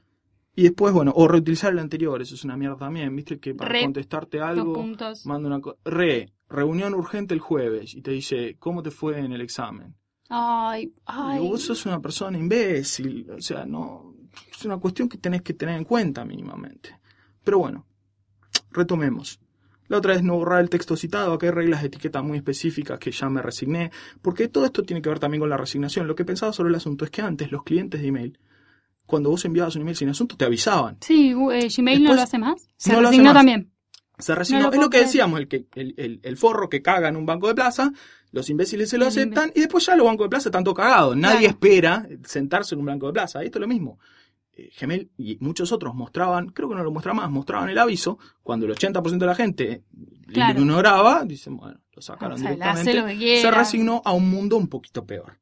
Y 0.55 0.61
después, 0.61 0.93
bueno, 0.93 1.11
o 1.15 1.27
reutilizar 1.27 1.71
el 1.73 1.79
anterior, 1.79 2.21
eso 2.21 2.35
es 2.35 2.43
una 2.43 2.55
mierda 2.55 2.77
también, 2.77 3.15
viste 3.15 3.39
que 3.39 3.55
para 3.55 3.71
Re- 3.71 3.81
contestarte 3.85 4.39
algo, 4.39 4.85
manda 5.25 5.47
una 5.49 5.59
re, 5.83 6.31
reunión 6.53 6.93
urgente 6.93 7.33
el 7.33 7.39
jueves 7.39 7.93
y 7.93 8.01
te 8.01 8.11
dice, 8.11 8.55
¿cómo 8.59 8.81
te 8.81 8.91
fue 8.91 9.19
en 9.19 9.33
el 9.33 9.41
examen? 9.41 9.95
Ay, 10.29 10.93
ay. 11.05 11.39
Digo, 11.39 11.51
vos 11.51 11.63
sos 11.63 11.85
una 11.85 11.99
persona 11.99 12.37
imbécil, 12.37 13.29
o 13.29 13.41
sea, 13.41 13.65
no, 13.65 14.15
es 14.51 14.63
una 14.65 14.77
cuestión 14.77 15.09
que 15.09 15.17
tenés 15.17 15.41
que 15.41 15.53
tener 15.53 15.75
en 15.75 15.83
cuenta 15.83 16.23
mínimamente. 16.23 16.97
Pero 17.43 17.59
bueno, 17.59 17.85
retomemos. 18.71 19.39
La 19.89 19.97
otra 19.97 20.15
es 20.15 20.23
no 20.23 20.35
borrar 20.37 20.61
el 20.61 20.69
texto 20.69 20.95
citado, 20.95 21.33
acá 21.33 21.47
hay 21.47 21.51
reglas 21.51 21.81
de 21.81 21.87
etiqueta 21.87 22.21
muy 22.21 22.37
específicas 22.37 22.97
que 22.99 23.11
ya 23.11 23.29
me 23.29 23.41
resigné, 23.41 23.91
porque 24.21 24.47
todo 24.47 24.65
esto 24.65 24.83
tiene 24.83 25.01
que 25.01 25.09
ver 25.09 25.19
también 25.19 25.41
con 25.41 25.49
la 25.49 25.57
resignación. 25.57 26.07
Lo 26.07 26.15
que 26.15 26.23
pensaba 26.23 26.53
sobre 26.53 26.69
el 26.69 26.75
asunto 26.75 27.03
es 27.03 27.11
que 27.11 27.21
antes 27.21 27.51
los 27.51 27.63
clientes 27.63 28.01
de 28.01 28.07
email, 28.07 28.39
cuando 29.05 29.29
vos 29.29 29.43
enviabas 29.43 29.75
un 29.75 29.81
email 29.81 29.97
sin 29.97 30.09
asunto, 30.09 30.37
te 30.37 30.45
avisaban. 30.45 30.97
Sí, 31.01 31.35
eh, 31.51 31.67
Gmail 31.75 32.03
no 32.03 32.13
lo 32.13 32.21
hace 32.21 32.37
más. 32.37 32.67
Se 32.77 32.93
no 32.93 33.01
lo 33.01 33.09
hace 33.09 33.17
resignó 33.17 33.33
más. 33.33 33.39
también. 33.39 33.72
Se 34.19 34.35
resignó. 34.35 34.63
No 34.67 34.71
es 34.71 34.79
lo 34.79 34.89
que 34.89 34.99
decíamos, 34.99 35.39
el, 35.39 35.47
que, 35.47 35.65
el, 35.75 35.93
el- 35.97 36.19
el 36.23 36.37
forro 36.37 36.69
que 36.69 36.81
caga 36.81 37.09
en 37.09 37.15
un 37.15 37.25
banco 37.25 37.47
de 37.47 37.55
plaza, 37.55 37.91
los 38.31 38.49
imbéciles 38.49 38.89
se 38.89 38.97
lo 38.97 39.05
aceptan 39.07 39.51
y 39.55 39.59
después 39.61 39.85
ya 39.85 39.95
los 39.95 40.05
bancos 40.05 40.25
de 40.25 40.29
plaza 40.29 40.49
están 40.49 40.63
todos 40.63 40.77
cagados. 40.77 41.15
Nadie 41.17 41.39
Claro. 41.39 41.51
espera 41.53 42.07
sentarse 42.25 42.75
en 42.75 42.79
un 42.79 42.85
banco 42.87 43.07
de 43.07 43.13
plaza. 43.13 43.43
Esto 43.43 43.57
es 43.57 43.61
lo 43.61 43.67
mismo. 43.67 43.99
Eh, 44.55 44.69
Gmail 44.79 45.09
y 45.17 45.37
muchos 45.39 45.71
otros 45.71 45.95
mostraban, 45.95 46.49
creo 46.49 46.69
que 46.69 46.75
no 46.75 46.83
lo 46.83 46.91
muestra 46.91 47.13
más, 47.13 47.29
mostraban 47.31 47.69
el 47.69 47.77
aviso 47.79 48.19
cuando 48.43 48.67
el 48.67 48.71
80% 48.73 49.17
de 49.17 49.25
la 49.25 49.35
gente 49.35 49.83
Claro. 50.27 50.53
lo 50.53 50.59
ignoraba, 50.61 51.23
dicen, 51.25 51.57
bueno, 51.57 51.79
lo 51.91 52.01
sacaron 52.03 52.35
O 52.35 52.37
sea, 52.37 52.51
directamente. 52.51 52.93
lo 52.93 53.07
se 53.41 53.51
resignó 53.51 54.01
a 54.05 54.13
un 54.13 54.29
mundo 54.29 54.57
un 54.57 54.67
poquito 54.67 55.05
peor. 55.05 55.39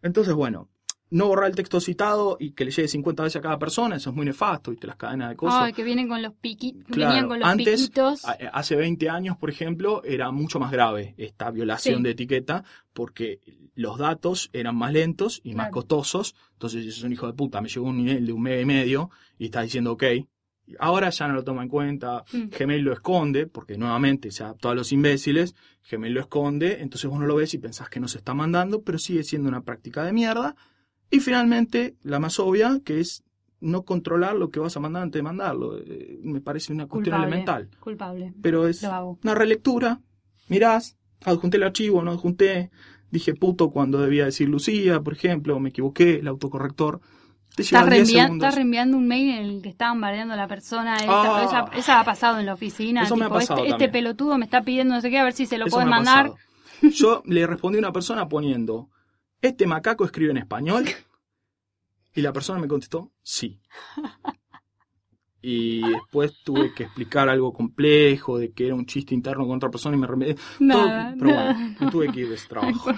Entonces, 0.00 0.32
bueno, 0.34 0.68
no 1.12 1.28
borrar 1.28 1.50
el 1.50 1.54
texto 1.56 1.80
citado 1.80 2.36
y 2.40 2.50
que 2.52 2.64
le 2.64 2.70
llegue 2.70 2.88
50 2.88 3.22
veces 3.22 3.36
a 3.36 3.40
cada 3.40 3.58
persona, 3.58 3.96
eso 3.96 4.10
es 4.10 4.16
muy 4.16 4.26
nefasto, 4.26 4.70
¿viste? 4.70 4.86
Las 4.86 4.96
cadenas 4.96 5.30
de 5.30 5.36
cosas. 5.36 5.62
Ay, 5.62 5.72
que 5.72 5.84
vienen 5.84 6.08
con 6.08 6.20
los 6.22 6.32
piquitos. 6.34 6.84
Claro, 6.90 7.10
venían 7.12 7.28
con 7.28 7.38
los 7.40 7.48
antes, 7.48 7.80
piquitos. 7.82 8.24
a- 8.24 8.32
hace 8.52 8.74
20 8.76 9.08
años, 9.08 9.36
por 9.36 9.50
ejemplo, 9.50 10.02
era 10.04 10.30
mucho 10.30 10.58
más 10.58 10.72
grave 10.72 11.14
esta 11.18 11.50
violación 11.50 11.98
Sí. 11.98 12.02
de 12.02 12.10
etiqueta 12.10 12.64
porque 12.92 13.40
los 13.74 13.98
datos 13.98 14.50
eran 14.52 14.76
más 14.76 14.92
lentos 14.92 15.40
y 15.44 15.54
más 15.54 15.70
costosos. 15.70 16.34
Entonces, 16.54 16.94
sos 16.94 17.04
un 17.04 17.12
hijo 17.12 17.26
de 17.26 17.32
puta, 17.34 17.60
me 17.60 17.68
llegó 17.68 17.86
un 17.86 17.98
nivel 18.04 18.26
de 18.26 18.32
un 18.32 18.42
mega 18.42 18.60
y 18.60 18.64
medio 18.66 19.10
y 19.38 19.46
está 19.46 19.62
diciendo 19.62 19.92
ok. 19.92 20.04
Ahora 20.78 21.10
ya 21.10 21.26
no 21.26 21.34
lo 21.34 21.42
toma 21.44 21.62
en 21.64 21.68
cuenta, 21.68 22.24
Mm. 22.32 22.48
Gmail 22.56 22.82
lo 22.82 22.92
esconde, 22.92 23.46
porque 23.46 23.76
nuevamente 23.76 24.30
se 24.30 24.44
adaptó 24.44 24.70
a 24.70 24.74
los 24.74 24.92
imbéciles, 24.92 25.54
Gmail 25.90 26.14
lo 26.14 26.20
esconde, 26.20 26.80
entonces 26.80 27.10
vos 27.10 27.18
no 27.18 27.26
lo 27.26 27.34
ves 27.36 27.52
y 27.54 27.58
pensás 27.58 27.88
que 27.90 27.98
no 28.00 28.06
se 28.08 28.18
está 28.18 28.32
mandando, 28.32 28.82
pero 28.82 28.96
sigue 28.98 29.24
siendo 29.24 29.48
una 29.48 29.62
práctica 29.62 30.04
de 30.04 30.12
mierda. 30.12 30.54
Y 31.12 31.20
finalmente, 31.20 31.94
la 32.02 32.18
más 32.18 32.40
obvia, 32.40 32.80
que 32.84 32.98
es 32.98 33.22
no 33.60 33.82
controlar 33.84 34.34
lo 34.34 34.50
que 34.50 34.58
vas 34.58 34.76
a 34.76 34.80
mandar 34.80 35.04
antes 35.04 35.20
de 35.20 35.22
mandarlo. 35.22 35.78
Eh, 35.78 36.18
me 36.24 36.40
parece 36.40 36.72
una 36.72 36.86
cuestión 36.88 37.14
Culpable. 37.14 37.26
elemental. 37.28 37.68
Culpable. 37.78 38.32
Pero 38.42 38.66
es 38.66 38.82
una 38.82 39.34
relectura. 39.34 40.00
Mirás, 40.48 40.96
adjunté 41.24 41.58
el 41.58 41.62
archivo, 41.62 42.02
no 42.02 42.10
adjunté. 42.10 42.70
Dije 43.12 43.34
puto 43.34 43.70
cuando 43.70 44.00
debía 44.00 44.24
decir 44.24 44.48
Lucía, 44.48 45.00
por 45.00 45.12
ejemplo, 45.12 45.60
me 45.60 45.68
equivoqué, 45.68 46.16
el 46.20 46.26
autocorrector. 46.28 47.00
Te 47.54 47.62
lleva 47.62 47.80
Estás, 47.82 47.90
10 47.94 48.08
reenvia- 48.08 48.22
segundos. 48.24 48.44
estás 48.46 48.54
reenviando 48.56 48.96
un 48.96 49.06
mail 49.06 49.30
en 49.36 49.44
el 49.44 49.62
que 49.62 49.68
estaban 49.68 50.00
bardeando 50.00 50.32
a 50.32 50.36
la 50.38 50.48
persona. 50.48 50.96
Esta- 50.96 51.36
Ah. 51.38 51.44
esa, 51.44 51.78
esa 51.78 52.00
ha 52.00 52.04
pasado 52.04 52.40
en 52.40 52.46
la 52.46 52.54
oficina. 52.54 53.02
Eso 53.02 53.14
me 53.16 53.26
ha 53.26 53.28
tipo, 53.28 53.38
pasado 53.38 53.60
este, 53.60 53.70
este 53.72 53.88
pelotudo 53.90 54.38
me 54.38 54.46
está 54.46 54.62
pidiendo 54.62 54.94
no 54.94 55.00
sé 55.02 55.10
qué, 55.10 55.18
a 55.18 55.24
ver 55.24 55.34
si 55.34 55.44
se 55.44 55.58
lo 55.58 55.66
puedes 55.66 55.86
mandar. 55.86 56.32
Yo 56.80 57.22
le 57.26 57.46
respondí 57.46 57.76
a 57.76 57.80
una 57.80 57.92
persona 57.92 58.26
poniendo, 58.28 58.88
¿este 59.42 59.66
macaco 59.66 60.04
escribe 60.04 60.30
en 60.30 60.38
español? 60.38 60.86
Y 62.14 62.22
la 62.22 62.32
persona 62.32 62.60
me 62.60 62.68
contestó, 62.68 63.10
sí. 63.22 63.60
Y 65.40 65.80
después 65.80 66.34
tuve 66.44 66.72
que 66.72 66.84
explicar 66.84 67.28
algo 67.28 67.52
complejo, 67.52 68.38
de 68.38 68.52
que 68.52 68.66
era 68.66 68.76
un 68.76 68.86
chiste 68.86 69.14
interno 69.14 69.46
con 69.46 69.56
otra 69.56 69.70
persona 69.70 69.96
y 69.96 69.98
me 69.98 70.06
remedié. 70.06 70.36
Nada, 70.60 71.14
pero 71.18 71.30
nada. 71.30 71.52
bueno, 71.52 71.76
me 71.80 71.90
tuve 71.90 72.12
que 72.12 72.20
ir 72.20 72.28
de 72.28 72.34
ese 72.36 72.48
trabajo. 72.48 72.92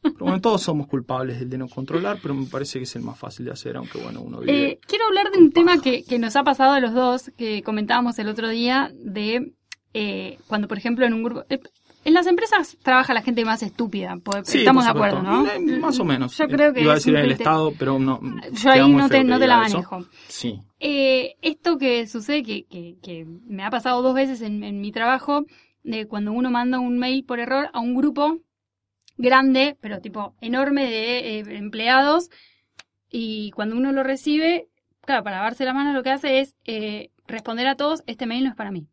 Pero 0.00 0.16
bueno, 0.18 0.40
todos 0.40 0.62
somos 0.62 0.86
culpables 0.86 1.38
del 1.40 1.50
de 1.50 1.58
no 1.58 1.68
controlar, 1.68 2.18
pero 2.22 2.32
me 2.32 2.46
parece 2.46 2.78
que 2.78 2.84
es 2.84 2.96
el 2.96 3.02
más 3.02 3.18
fácil 3.18 3.44
de 3.44 3.52
hacer, 3.52 3.76
aunque 3.76 3.98
bueno, 3.98 4.22
uno 4.22 4.40
vive. 4.40 4.70
Eh, 4.70 4.80
quiero 4.86 5.04
hablar 5.06 5.30
de 5.30 5.38
un 5.38 5.52
tema 5.52 5.82
que, 5.82 6.02
que 6.04 6.18
nos 6.18 6.36
ha 6.36 6.42
pasado 6.42 6.72
a 6.72 6.80
los 6.80 6.94
dos, 6.94 7.30
que 7.36 7.62
comentábamos 7.62 8.18
el 8.18 8.28
otro 8.28 8.48
día, 8.48 8.90
de 8.94 9.52
eh, 9.92 10.38
cuando, 10.46 10.68
por 10.68 10.78
ejemplo, 10.78 11.04
en 11.06 11.14
un 11.14 11.22
grupo... 11.22 11.44
en 12.04 12.14
las 12.14 12.26
empresas 12.26 12.76
trabaja 12.82 13.14
la 13.14 13.22
gente 13.22 13.44
más 13.44 13.62
estúpida, 13.62 14.18
Sí, 14.44 14.58
estamos 14.58 14.84
de 14.84 14.90
acuerdo. 14.90 15.22
¿no? 15.22 15.46
Eh, 15.46 15.60
Más 15.78 15.98
o 15.98 16.04
menos. 16.04 16.36
Yo 16.36 16.48
creo 16.48 16.72
que 16.72 16.82
Iba 16.82 16.92
a 16.92 16.94
decir 16.96 17.14
en 17.14 17.24
el 17.24 17.32
Estado, 17.32 17.72
pero 17.78 17.98
no. 17.98 18.20
Yo 18.52 18.70
ahí 18.70 18.92
no 18.92 19.08
te, 19.08 19.22
no 19.24 19.38
la 19.38 19.66
eso. 19.66 19.76
manejo. 19.76 20.06
Sí. 20.28 20.60
Eh, 20.78 21.36
esto 21.42 21.78
que 21.78 22.06
sucede, 22.06 22.42
que, 22.42 22.64
que, 22.64 22.96
que 23.02 23.26
me 23.26 23.64
ha 23.64 23.70
pasado 23.70 24.02
dos 24.02 24.14
veces 24.14 24.40
en, 24.42 24.64
en 24.64 24.80
mi 24.80 24.92
trabajo, 24.92 25.44
de 25.82 26.06
cuando 26.06 26.32
uno 26.32 26.50
manda 26.50 26.78
un 26.78 26.98
mail 26.98 27.24
por 27.24 27.38
error 27.40 27.68
a 27.72 27.80
un 27.80 27.94
grupo 27.94 28.38
grande, 29.16 29.76
pero 29.80 30.00
tipo 30.00 30.34
enorme 30.40 30.84
de 30.88 31.38
eh, 31.38 31.44
empleados, 31.56 32.30
y 33.10 33.50
cuando 33.50 33.76
uno 33.76 33.92
lo 33.92 34.02
recibe, 34.02 34.68
claro, 35.02 35.24
para 35.24 35.36
lavarse 35.36 35.64
la 35.64 35.74
mano 35.74 35.92
lo 35.92 36.02
que 36.02 36.10
hace 36.10 36.40
es 36.40 36.54
eh, 36.64 37.10
responder 37.26 37.66
a 37.66 37.76
todos, 37.76 38.02
este 38.06 38.26
mail 38.26 38.44
no 38.44 38.50
es 38.50 38.56
para 38.56 38.70
mí. 38.70 38.86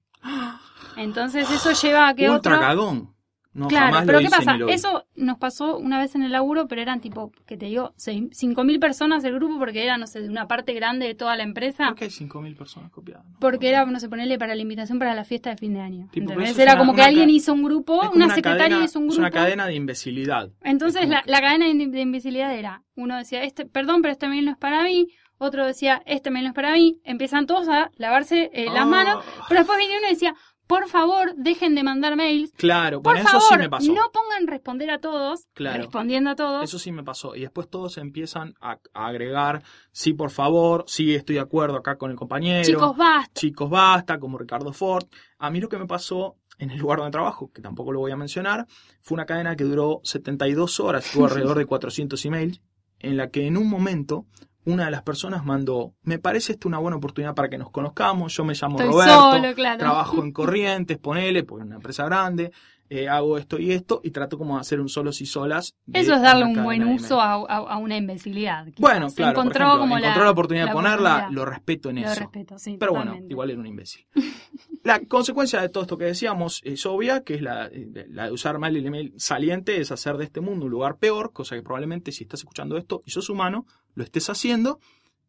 Entonces 0.95 1.49
eso 1.51 1.71
lleva 1.73 2.07
a 2.09 2.13
que 2.15 2.29
Ultra 2.29 2.55
otro... 2.55 2.67
cagón. 2.67 3.13
No, 3.53 3.67
Claro, 3.69 3.87
jamás 3.87 4.05
pero 4.05 4.19
lo 4.19 4.19
¿qué 4.19 4.25
hice 4.27 4.35
pasa? 4.37 4.55
lo. 4.57 4.67
Eso 4.69 5.05
nos 5.15 5.39
pasó 5.39 5.79
una 5.79 5.97
vez 5.97 6.13
en 6.13 6.21
el 6.21 6.31
laburo, 6.31 6.67
pero 6.67 6.79
eran 6.79 7.01
tipo, 7.01 7.31
que 7.47 7.57
te 7.57 7.65
digo, 7.65 7.91
seis- 7.97 8.29
5.000 8.29 8.79
personas 8.79 9.23
el 9.23 9.33
grupo 9.33 9.57
porque 9.57 9.83
era, 9.83 9.97
no 9.97 10.05
sé, 10.05 10.21
de 10.21 10.29
una 10.29 10.47
parte 10.47 10.73
grande 10.73 11.07
de 11.07 11.15
toda 11.15 11.35
la 11.35 11.41
empresa. 11.41 11.87
¿Por 11.87 11.95
qué 11.95 12.03
hay 12.05 12.11
5.000 12.11 12.55
personas 12.55 12.91
copiadas? 12.91 13.25
No, 13.25 13.39
Porque 13.39 13.71
no. 13.71 13.77
era, 13.77 13.85
no 13.87 13.99
sé, 13.99 14.09
ponerle 14.09 14.37
para 14.37 14.53
la 14.53 14.61
invitación 14.61 14.99
para 14.99 15.15
la 15.15 15.23
fiesta 15.23 15.49
de 15.49 15.57
fin 15.57 15.73
de 15.73 15.79
año. 15.81 16.07
Tipo, 16.11 16.27
pero 16.27 16.41
¿entendés? 16.41 16.49
eso 16.51 16.59
es 16.59 16.63
Era 16.67 16.73
una- 16.73 16.79
como 16.81 16.91
que 16.93 17.01
una 17.01 17.07
alguien 17.07 17.29
hizo 17.31 17.51
un 17.51 17.63
grupo, 17.63 18.03
Es 18.03 18.09
una, 18.11 18.25
secretaria 18.29 18.67
cadena- 18.67 18.85
hizo 18.85 18.99
un 18.99 19.05
Es 19.05 19.15
grupo. 19.15 19.21
una 19.21 19.31
cadena 19.31 19.65
de 19.65 19.73
imbecilidad. 19.73 20.49
Entonces 20.61 21.01
Es 21.01 21.09
la, 21.09 21.23
cadena 21.41 21.65
de, 21.65 21.71
invisibilidad 22.01 22.53
era, 22.55 22.83
uno 22.95 23.17
decía, 23.17 23.41
este, 23.43 23.65
perdón, 23.65 24.03
pero 24.03 24.11
este 24.11 24.27
mail 24.27 24.45
no 24.45 24.51
es 24.51 24.57
para 24.57 24.83
mí, 24.83 25.07
otro 25.37 25.65
decía, 25.65 26.01
este 26.05 26.31
mail 26.31 26.45
no 26.45 26.49
es 26.49 26.55
para 26.55 26.73
mí, 26.73 26.99
empiezan 27.03 27.45
todos 27.45 27.67
a 27.69 27.91
lavarse 27.97 28.49
eh, 28.53 28.65
las 28.65 28.83
Ah. 28.83 28.85
manos, 28.85 29.25
pero 29.47 29.59
después 29.61 29.77
viene 29.77 29.97
uno 29.97 30.07
y 30.07 30.11
decía, 30.13 30.35
por 30.65 30.89
favor, 30.89 31.33
dejen 31.37 31.75
de 31.75 31.83
mandar 31.83 32.17
mails, 32.17 32.51
Claro, 32.57 33.01
por 33.01 33.13
bueno, 33.13 33.29
eso 33.29 33.39
favor, 33.39 33.53
sí 33.53 33.57
me 33.57 33.69
pasó. 33.69 33.93
no 33.93 34.11
pongan 34.11 34.47
responder 34.47 34.91
a 34.91 34.99
todos, 34.99 35.45
Claro. 35.53 35.77
respondiendo 35.83 36.31
a 36.31 36.35
todos. 36.35 36.63
Eso 36.63 36.77
sí 36.77 36.91
me 36.91 37.03
pasó. 37.05 37.35
Y 37.35 37.41
después 37.41 37.69
todos 37.69 37.97
empiezan 37.97 38.53
a, 38.59 38.77
a 38.93 39.07
agregar, 39.07 39.63
sí, 39.93 40.13
por 40.13 40.29
favor, 40.29 40.83
sí, 40.87 41.15
estoy 41.15 41.35
de 41.35 41.41
acuerdo 41.41 41.77
acá 41.77 41.97
con 41.97 42.11
el 42.11 42.17
compañero. 42.17 42.65
Chicos, 42.65 42.97
basta. 42.97 43.31
Chicos, 43.39 43.69
basta, 43.69 44.19
como 44.19 44.37
Ricardo 44.37 44.73
Ford. 44.73 45.05
A 45.37 45.49
mí 45.49 45.61
lo 45.61 45.69
que 45.69 45.77
me 45.77 45.85
pasó 45.87 46.35
en 46.59 46.71
el 46.71 46.79
lugar 46.79 46.97
donde 46.99 47.11
trabajo, 47.11 47.49
que 47.53 47.61
tampoco 47.61 47.93
lo 47.93 47.99
voy 47.99 48.11
a 48.11 48.17
mencionar, 48.17 48.65
fue 49.01 49.15
una 49.15 49.25
cadena 49.25 49.55
que 49.55 49.63
duró 49.63 50.01
72 50.03 50.81
horas, 50.81 51.09
tuvo 51.13 51.25
alrededor 51.53 51.57
de 51.59 51.65
400 51.65 52.25
emails, 52.25 52.61
en 52.99 53.15
la 53.15 53.29
que 53.29 53.47
en 53.47 53.55
un 53.57 53.69
momento 53.69 54.25
una 54.67 54.85
de 54.85 54.91
las 54.91 55.01
personas 55.03 55.43
mandó, 55.45 55.93
me 56.03 56.19
parece 56.19 56.51
esta 56.53 56.67
una 56.67 56.77
buena 56.77 56.97
oportunidad 56.97 57.33
para 57.33 57.49
que 57.49 57.57
nos 57.57 57.71
conozcamos, 57.71 58.35
yo 58.35 58.43
me 58.43 58.53
llamo 58.53 58.77
Estoy 58.79 58.91
Roberto, 58.93 59.31
solo, 59.31 59.53
claro. 59.55 59.79
trabajo 59.79 60.23
en 60.23 60.31
Corrientes, 60.33 60.97
ponele, 60.97 61.43
porque 61.43 61.63
es 61.63 61.67
una 61.67 61.75
empresa 61.77 62.05
grande, 62.05 62.51
eh, 62.89 63.09
hago 63.09 63.37
esto 63.37 63.59
y 63.59 63.71
esto, 63.71 63.99
y 64.03 64.11
trato 64.11 64.37
como 64.37 64.55
de 64.55 64.61
hacer 64.61 64.79
un 64.79 64.87
solos 64.89 65.19
y 65.21 65.25
solas. 65.25 65.75
Eso 65.91 66.13
es 66.13 66.21
darle 66.21 66.45
un 66.45 66.63
buen 66.63 66.83
uso 66.85 67.19
a, 67.19 67.33
a- 67.33 67.43
a 67.73 67.77
una 67.77 67.97
imbecilidad. 67.97 68.65
quizás. 68.65 68.79
Bueno, 68.79 69.07
claro, 69.09 69.33
por 69.35 69.41
encontró 69.43 69.65
ejemplo, 69.65 69.79
como 69.81 69.97
encontró 69.97 70.23
la, 70.23 70.31
oportunidad 70.31 70.67
de 70.67 70.71
ponerla, 70.73 71.09
oportunidad. 71.15 71.31
lo 71.31 71.45
respeto 71.45 71.89
en 71.89 71.95
Lo 72.01 72.01
eso. 72.11 72.19
respeto, 72.21 72.59
sí, 72.59 72.77
Pero 72.79 72.93
bueno, 72.93 73.17
igual 73.29 73.49
era 73.51 73.59
un 73.59 73.67
imbécil. 73.67 74.05
La 74.83 74.99
consecuencia 75.05 75.61
de 75.61 75.69
todo 75.69 75.83
esto 75.83 75.97
que 75.97 76.05
decíamos 76.05 76.61
es 76.63 76.85
obvia, 76.85 77.23
que 77.23 77.35
es 77.35 77.41
la, 77.41 77.69
la 78.09 78.25
de 78.27 78.31
usar 78.31 78.57
mal 78.59 78.75
el 78.75 78.85
email 78.85 79.13
saliente, 79.17 79.79
es 79.81 79.91
hacer 79.91 80.17
de 80.17 80.23
este 80.25 80.41
mundo 80.41 80.65
un 80.65 80.71
lugar 80.71 80.97
peor, 80.97 81.33
cosa 81.33 81.55
que 81.55 81.61
probablemente 81.61 82.11
si 82.11 82.23
estás 82.23 82.39
escuchando 82.41 82.77
esto 82.77 83.01
y 83.05 83.11
sos 83.11 83.29
humano, 83.29 83.65
lo 83.95 84.03
estés 84.03 84.29
haciendo, 84.29 84.79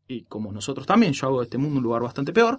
y 0.06 0.22
como 0.22 0.52
nosotros 0.52 0.86
también, 0.86 1.12
yo 1.12 1.26
hago 1.26 1.40
de 1.40 1.44
este 1.44 1.58
mundo 1.58 1.78
un 1.78 1.82
lugar 1.84 2.02
bastante 2.02 2.32
peor. 2.32 2.58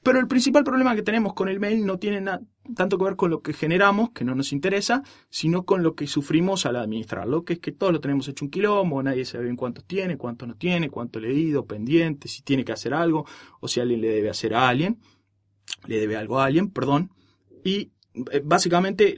Pero 0.00 0.20
el 0.20 0.28
principal 0.28 0.62
problema 0.62 0.94
que 0.94 1.02
tenemos 1.02 1.34
con 1.34 1.48
el 1.48 1.58
mail 1.58 1.84
no 1.84 1.98
tiene 1.98 2.20
na- 2.20 2.40
tanto 2.76 2.98
que 2.98 3.04
ver 3.04 3.16
con 3.16 3.30
lo 3.30 3.40
que 3.42 3.52
generamos, 3.52 4.10
que 4.10 4.24
no 4.24 4.32
nos 4.36 4.52
interesa, 4.52 5.02
sino 5.28 5.64
con 5.64 5.82
lo 5.82 5.96
que 5.96 6.06
sufrimos 6.06 6.66
al 6.66 6.76
administrarlo, 6.76 7.44
que 7.44 7.54
es 7.54 7.58
que 7.58 7.72
todos 7.72 7.92
lo 7.92 8.00
tenemos 8.00 8.28
hecho 8.28 8.44
un 8.44 8.50
quilombo, 8.52 9.02
nadie 9.02 9.24
sabe 9.24 9.44
bien 9.44 9.56
cuántos 9.56 9.84
tiene, 9.86 10.16
cuánto 10.16 10.46
no 10.46 10.54
tiene, 10.54 10.88
cuánto 10.88 11.18
leído, 11.18 11.66
pendiente, 11.66 12.28
si 12.28 12.42
tiene 12.42 12.64
que 12.64 12.70
hacer 12.72 12.94
algo, 12.94 13.26
o 13.60 13.66
si 13.66 13.80
alguien 13.80 14.00
le 14.00 14.08
debe 14.08 14.30
hacer 14.30 14.54
a 14.54 14.68
alguien, 14.68 14.98
le 15.86 16.00
debe 16.00 16.16
algo 16.16 16.40
a 16.40 16.46
alguien, 16.46 16.70
perdón. 16.70 17.10
Y 17.64 17.90
eh, 18.32 18.42
básicamente 18.44 19.16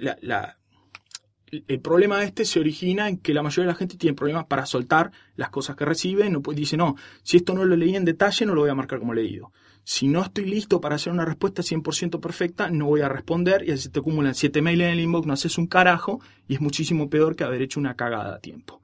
el 1.67 1.81
problema 1.81 2.23
este 2.23 2.45
se 2.45 2.61
origina 2.61 3.09
en 3.09 3.19
que 3.19 3.35
la 3.35 3.43
mayoría 3.43 3.67
de 3.67 3.73
la 3.73 3.79
gente 3.79 3.97
tiene 3.97 4.15
problemas 4.15 4.47
para 4.47 4.67
soltar 4.67 5.11
las 5.37 5.51
cosas 5.51 5.77
que 5.77 5.85
recibe, 5.85 6.31
no 6.31 6.41
dice, 6.55 6.77
no, 6.77 6.97
si 7.23 7.39
esto 7.39 7.55
no 7.55 7.65
lo 7.65 7.77
leí 7.77 7.97
en 7.97 8.05
detalle, 8.05 8.47
no 8.47 8.55
lo 8.55 8.63
voy 8.63 8.71
a 8.71 8.75
marcar 8.75 8.99
como 8.99 9.15
leído. 9.15 9.53
Si 9.83 10.07
no 10.07 10.23
estoy 10.23 10.45
listo 10.45 10.81
para 10.81 10.97
hacer 10.97 11.13
una 11.13 11.25
respuesta 11.25 11.63
100% 11.63 12.21
perfecta, 12.21 12.71
no 12.71 12.87
voy 12.87 13.01
a 13.01 13.09
responder 13.09 13.65
y 13.67 13.73
así 13.73 13.89
te 13.89 14.01
acumulan 14.01 14.35
7 14.35 14.63
mails 14.63 14.83
en 14.83 14.91
el 14.91 15.01
inbox, 15.01 15.27
no 15.27 15.33
haces 15.33 15.59
un 15.59 15.67
carajo 15.67 16.21
y 16.47 16.55
es 16.55 16.61
muchísimo 16.61 17.09
peor 17.09 17.35
que 17.35 17.45
haber 17.45 17.63
hecho 17.63 17.81
una 17.81 17.97
cagada 17.97 18.37
a 18.37 18.41
tiempo. 18.41 18.81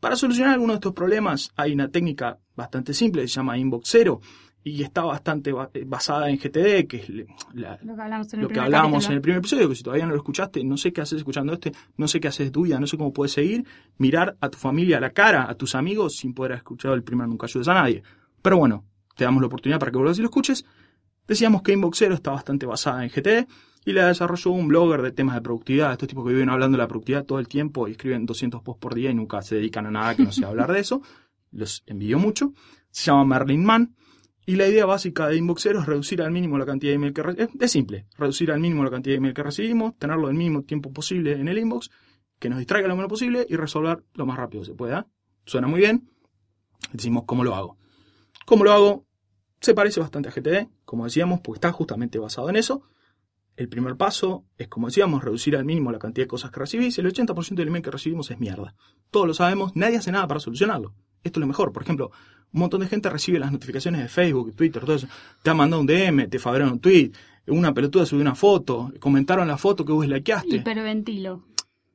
Para 0.00 0.16
solucionar 0.16 0.54
algunos 0.54 0.74
de 0.74 0.78
estos 0.78 0.92
problemas 0.92 1.50
hay 1.56 1.72
una 1.72 1.88
técnica 1.88 2.38
bastante 2.54 2.94
simple, 2.94 3.22
se 3.22 3.34
llama 3.34 3.58
Inbox 3.58 3.88
Zero. 3.90 4.20
Y 4.66 4.82
está 4.82 5.02
bastante 5.04 5.52
ba- 5.52 5.70
eh, 5.74 5.84
basada 5.86 6.30
en 6.30 6.38
GTD, 6.38 6.86
que 6.88 6.96
es 6.96 7.08
la- 7.54 7.78
Lo 7.82 7.94
que 7.94 8.02
hablamos 8.02 8.32
en 8.32 8.40
el 8.40 8.42
lo 8.44 8.48
que 8.48 8.54
primer 8.54 8.64
hablábamos 8.64 8.92
capítulo. 9.04 9.10
en 9.12 9.16
el 9.16 9.20
primer 9.22 9.38
episodio, 9.38 9.68
que 9.68 9.74
si 9.74 9.82
todavía 9.82 10.06
no 10.06 10.12
lo 10.12 10.16
escuchaste, 10.16 10.64
no 10.64 10.76
sé 10.78 10.92
qué 10.92 11.02
haces 11.02 11.18
escuchando 11.18 11.52
este, 11.52 11.72
no 11.98 12.08
sé 12.08 12.18
qué 12.18 12.28
haces 12.28 12.46
de 12.46 12.50
tu 12.50 12.62
vida, 12.62 12.80
no 12.80 12.86
sé 12.86 12.96
cómo 12.96 13.12
puedes 13.12 13.32
seguir, 13.32 13.64
mirar 13.98 14.36
a 14.40 14.48
tu 14.48 14.56
familia 14.58 14.96
a 14.96 15.00
la 15.00 15.10
cara, 15.10 15.48
a 15.50 15.54
tus 15.54 15.74
amigos, 15.74 16.16
sin 16.16 16.32
poder 16.32 16.52
haber 16.52 16.58
escuchado 16.60 16.94
el 16.94 17.02
primer 17.02 17.28
Nunca 17.28 17.46
ayudes 17.46 17.68
a 17.68 17.74
nadie. 17.74 18.02
Pero 18.40 18.56
bueno, 18.56 18.84
te 19.16 19.24
damos 19.24 19.42
la 19.42 19.46
oportunidad 19.48 19.78
para 19.78 19.92
que 19.92 19.98
vuelvas 19.98 20.18
y 20.18 20.22
lo 20.22 20.26
escuches. 20.28 20.64
Decíamos 21.28 21.62
que 21.62 21.72
Inboxero 21.72 22.14
está 22.14 22.30
bastante 22.32 22.66
basada 22.66 23.02
en 23.04 23.10
GTD 23.10 23.46
y 23.86 23.92
la 23.92 24.06
desarrolló 24.08 24.50
un 24.50 24.68
blogger 24.68 25.02
de 25.02 25.12
temas 25.12 25.34
de 25.34 25.42
productividad, 25.42 25.92
estos 25.92 26.08
tipos 26.08 26.24
que 26.26 26.32
viven 26.32 26.48
hablando 26.48 26.76
de 26.78 26.82
la 26.82 26.88
productividad 26.88 27.24
todo 27.24 27.38
el 27.38 27.48
tiempo 27.48 27.86
y 27.86 27.92
escriben 27.92 28.24
200 28.26 28.62
posts 28.62 28.80
por 28.80 28.94
día 28.94 29.10
y 29.10 29.14
nunca 29.14 29.40
se 29.42 29.56
dedican 29.56 29.84
a 29.86 29.90
nada 29.90 30.14
que 30.14 30.22
no 30.22 30.32
sea 30.32 30.48
hablar 30.48 30.72
de 30.72 30.80
eso. 30.80 31.02
Los 31.52 31.82
envidio 31.86 32.18
mucho. 32.18 32.52
Se 32.90 33.10
llama 33.10 33.24
Merlin 33.26 33.64
Mann. 33.64 33.94
Y 34.46 34.56
la 34.56 34.68
idea 34.68 34.84
básica 34.84 35.28
de 35.28 35.36
Inboxero 35.36 35.80
es 35.80 35.86
reducir 35.86 36.20
al 36.20 36.30
mínimo 36.30 36.58
la 36.58 36.66
cantidad 36.66 36.90
de 36.90 36.96
email 36.96 37.14
que 37.14 37.22
recibimos. 37.22 37.54
Es 37.60 37.70
simple, 37.72 38.06
reducir 38.18 38.50
al 38.52 38.60
mínimo 38.60 38.84
la 38.84 38.90
cantidad 38.90 39.14
de 39.14 39.18
email 39.18 39.34
que 39.34 39.42
recibimos, 39.42 39.96
tenerlo 39.98 40.28
el 40.28 40.34
mínimo 40.34 40.62
tiempo 40.62 40.92
posible 40.92 41.32
en 41.32 41.48
el 41.48 41.58
inbox, 41.58 41.90
que 42.38 42.50
nos 42.50 42.58
distraiga 42.58 42.88
lo 42.88 42.96
menos 42.96 43.08
posible 43.08 43.46
y 43.48 43.56
resolver 43.56 44.04
lo 44.14 44.26
más 44.26 44.36
rápido 44.36 44.62
que 44.62 44.66
se 44.66 44.74
pueda. 44.74 45.06
Suena 45.46 45.66
muy 45.66 45.80
bien. 45.80 46.10
Decimos 46.92 47.24
cómo 47.26 47.42
lo 47.42 47.54
hago. 47.54 47.78
¿Cómo 48.44 48.64
lo 48.64 48.72
hago? 48.72 49.06
Se 49.60 49.72
parece 49.72 50.00
bastante 50.00 50.28
a 50.28 50.32
GTD, 50.32 50.68
como 50.84 51.04
decíamos, 51.04 51.40
porque 51.40 51.56
está 51.56 51.72
justamente 51.72 52.18
basado 52.18 52.50
en 52.50 52.56
eso. 52.56 52.82
El 53.56 53.68
primer 53.68 53.96
paso 53.96 54.44
es, 54.58 54.68
como 54.68 54.88
decíamos, 54.88 55.24
reducir 55.24 55.56
al 55.56 55.64
mínimo 55.64 55.92
la 55.92 55.98
cantidad 55.98 56.24
de 56.24 56.28
cosas 56.28 56.50
que 56.50 56.60
recibís. 56.60 56.98
El 56.98 57.06
80% 57.06 57.54
del 57.54 57.68
email 57.68 57.82
que 57.82 57.90
recibimos 57.90 58.30
es 58.30 58.38
mierda. 58.38 58.74
Todos 59.10 59.26
lo 59.26 59.32
sabemos, 59.32 59.74
nadie 59.74 59.96
hace 59.96 60.12
nada 60.12 60.26
para 60.26 60.40
solucionarlo. 60.40 60.94
Esto 61.22 61.38
es 61.38 61.40
lo 61.40 61.46
mejor. 61.46 61.72
Por 61.72 61.82
ejemplo, 61.82 62.10
un 62.54 62.60
montón 62.60 62.80
de 62.80 62.86
gente 62.86 63.10
recibe 63.10 63.40
las 63.40 63.50
notificaciones 63.50 64.00
de 64.00 64.08
Facebook, 64.08 64.54
Twitter, 64.54 64.82
todo 64.82 64.94
eso. 64.94 65.08
Te 65.42 65.50
han 65.50 65.56
mandado 65.56 65.80
un 65.80 65.86
DM, 65.86 66.28
te 66.28 66.38
favorizaron 66.38 66.74
un 66.74 66.80
tweet, 66.80 67.10
una 67.48 67.74
pelotuda 67.74 68.06
subió 68.06 68.22
una 68.22 68.36
foto, 68.36 68.92
comentaron 69.00 69.48
la 69.48 69.58
foto 69.58 69.84
que 69.84 69.92
vos 69.92 70.06
likeaste. 70.06 70.56
Hiperventilo. 70.56 71.42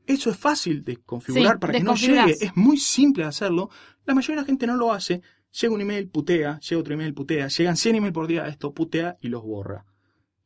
Eso 0.05 0.29
es 0.29 0.37
fácil 0.37 0.83
de 0.83 0.97
configurar 0.97 1.53
Sí, 1.53 1.59
para 1.59 1.73
que 1.73 1.79
no 1.79 1.95
llegue. 1.95 2.35
Es 2.41 2.55
muy 2.57 2.77
simple 2.77 3.23
de 3.23 3.29
hacerlo. 3.29 3.69
La 4.05 4.13
mayoría 4.13 4.37
de 4.37 4.41
la 4.41 4.45
gente 4.47 4.67
no 4.67 4.75
lo 4.75 4.91
hace. 4.91 5.21
Llega 5.51 5.73
un 5.73 5.81
email, 5.81 6.09
putea. 6.09 6.59
Llega 6.59 6.81
otro 6.81 6.93
email, 6.93 7.13
putea. 7.13 7.47
Llegan 7.47 7.77
100 7.77 7.95
emails 7.95 8.13
por 8.13 8.27
día, 8.27 8.47
esto 8.47 8.73
putea 8.73 9.17
y 9.21 9.29
los 9.29 9.43
borra. 9.43 9.85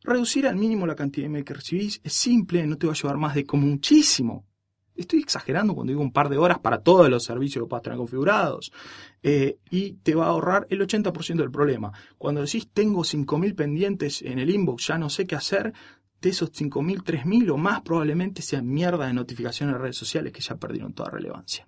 Reducir 0.03 0.47
al 0.47 0.57
mínimo 0.57 0.85
la 0.85 0.95
cantidad 0.95 1.23
de 1.23 1.27
email 1.27 1.45
que 1.45 1.53
recibís 1.53 2.01
es 2.03 2.13
simple, 2.13 2.67
no 2.67 2.77
te 2.77 2.85
va 2.85 2.93
a 2.93 2.95
llevar 2.95 3.17
más 3.17 3.35
de 3.35 3.45
como 3.45 3.65
muchísimo. 3.65 4.45
Estoy 4.95 5.19
exagerando 5.19 5.73
cuando 5.73 5.91
digo 5.91 6.01
un 6.01 6.11
par 6.11 6.29
de 6.29 6.37
horas 6.37 6.59
para 6.59 6.81
todos 6.81 7.09
los 7.09 7.23
servicios 7.23 7.63
que 7.63 7.69
puedas 7.69 7.97
configurados. 7.97 8.71
Eh, 9.21 9.57
y 9.69 9.93
te 9.93 10.15
va 10.15 10.25
a 10.25 10.29
ahorrar 10.29 10.67
el 10.69 10.81
80% 10.81 11.37
del 11.37 11.51
problema. 11.51 11.91
Cuando 12.17 12.41
decís 12.41 12.69
tengo 12.73 13.01
5.000 13.01 13.55
pendientes 13.55 14.21
en 14.21 14.39
el 14.39 14.49
inbox, 14.49 14.87
ya 14.87 14.97
no 14.97 15.09
sé 15.09 15.25
qué 15.25 15.35
hacer, 15.35 15.73
de 16.21 16.29
esos 16.29 16.51
5.000, 16.53 17.03
3.000 17.03 17.51
o 17.51 17.57
más 17.57 17.81
probablemente 17.81 18.41
sean 18.41 18.67
mierda 18.67 19.07
de 19.07 19.13
notificaciones 19.13 19.75
en 19.75 19.81
redes 19.81 19.97
sociales 19.97 20.31
que 20.31 20.41
ya 20.41 20.55
perdieron 20.55 20.93
toda 20.93 21.09
relevancia. 21.09 21.67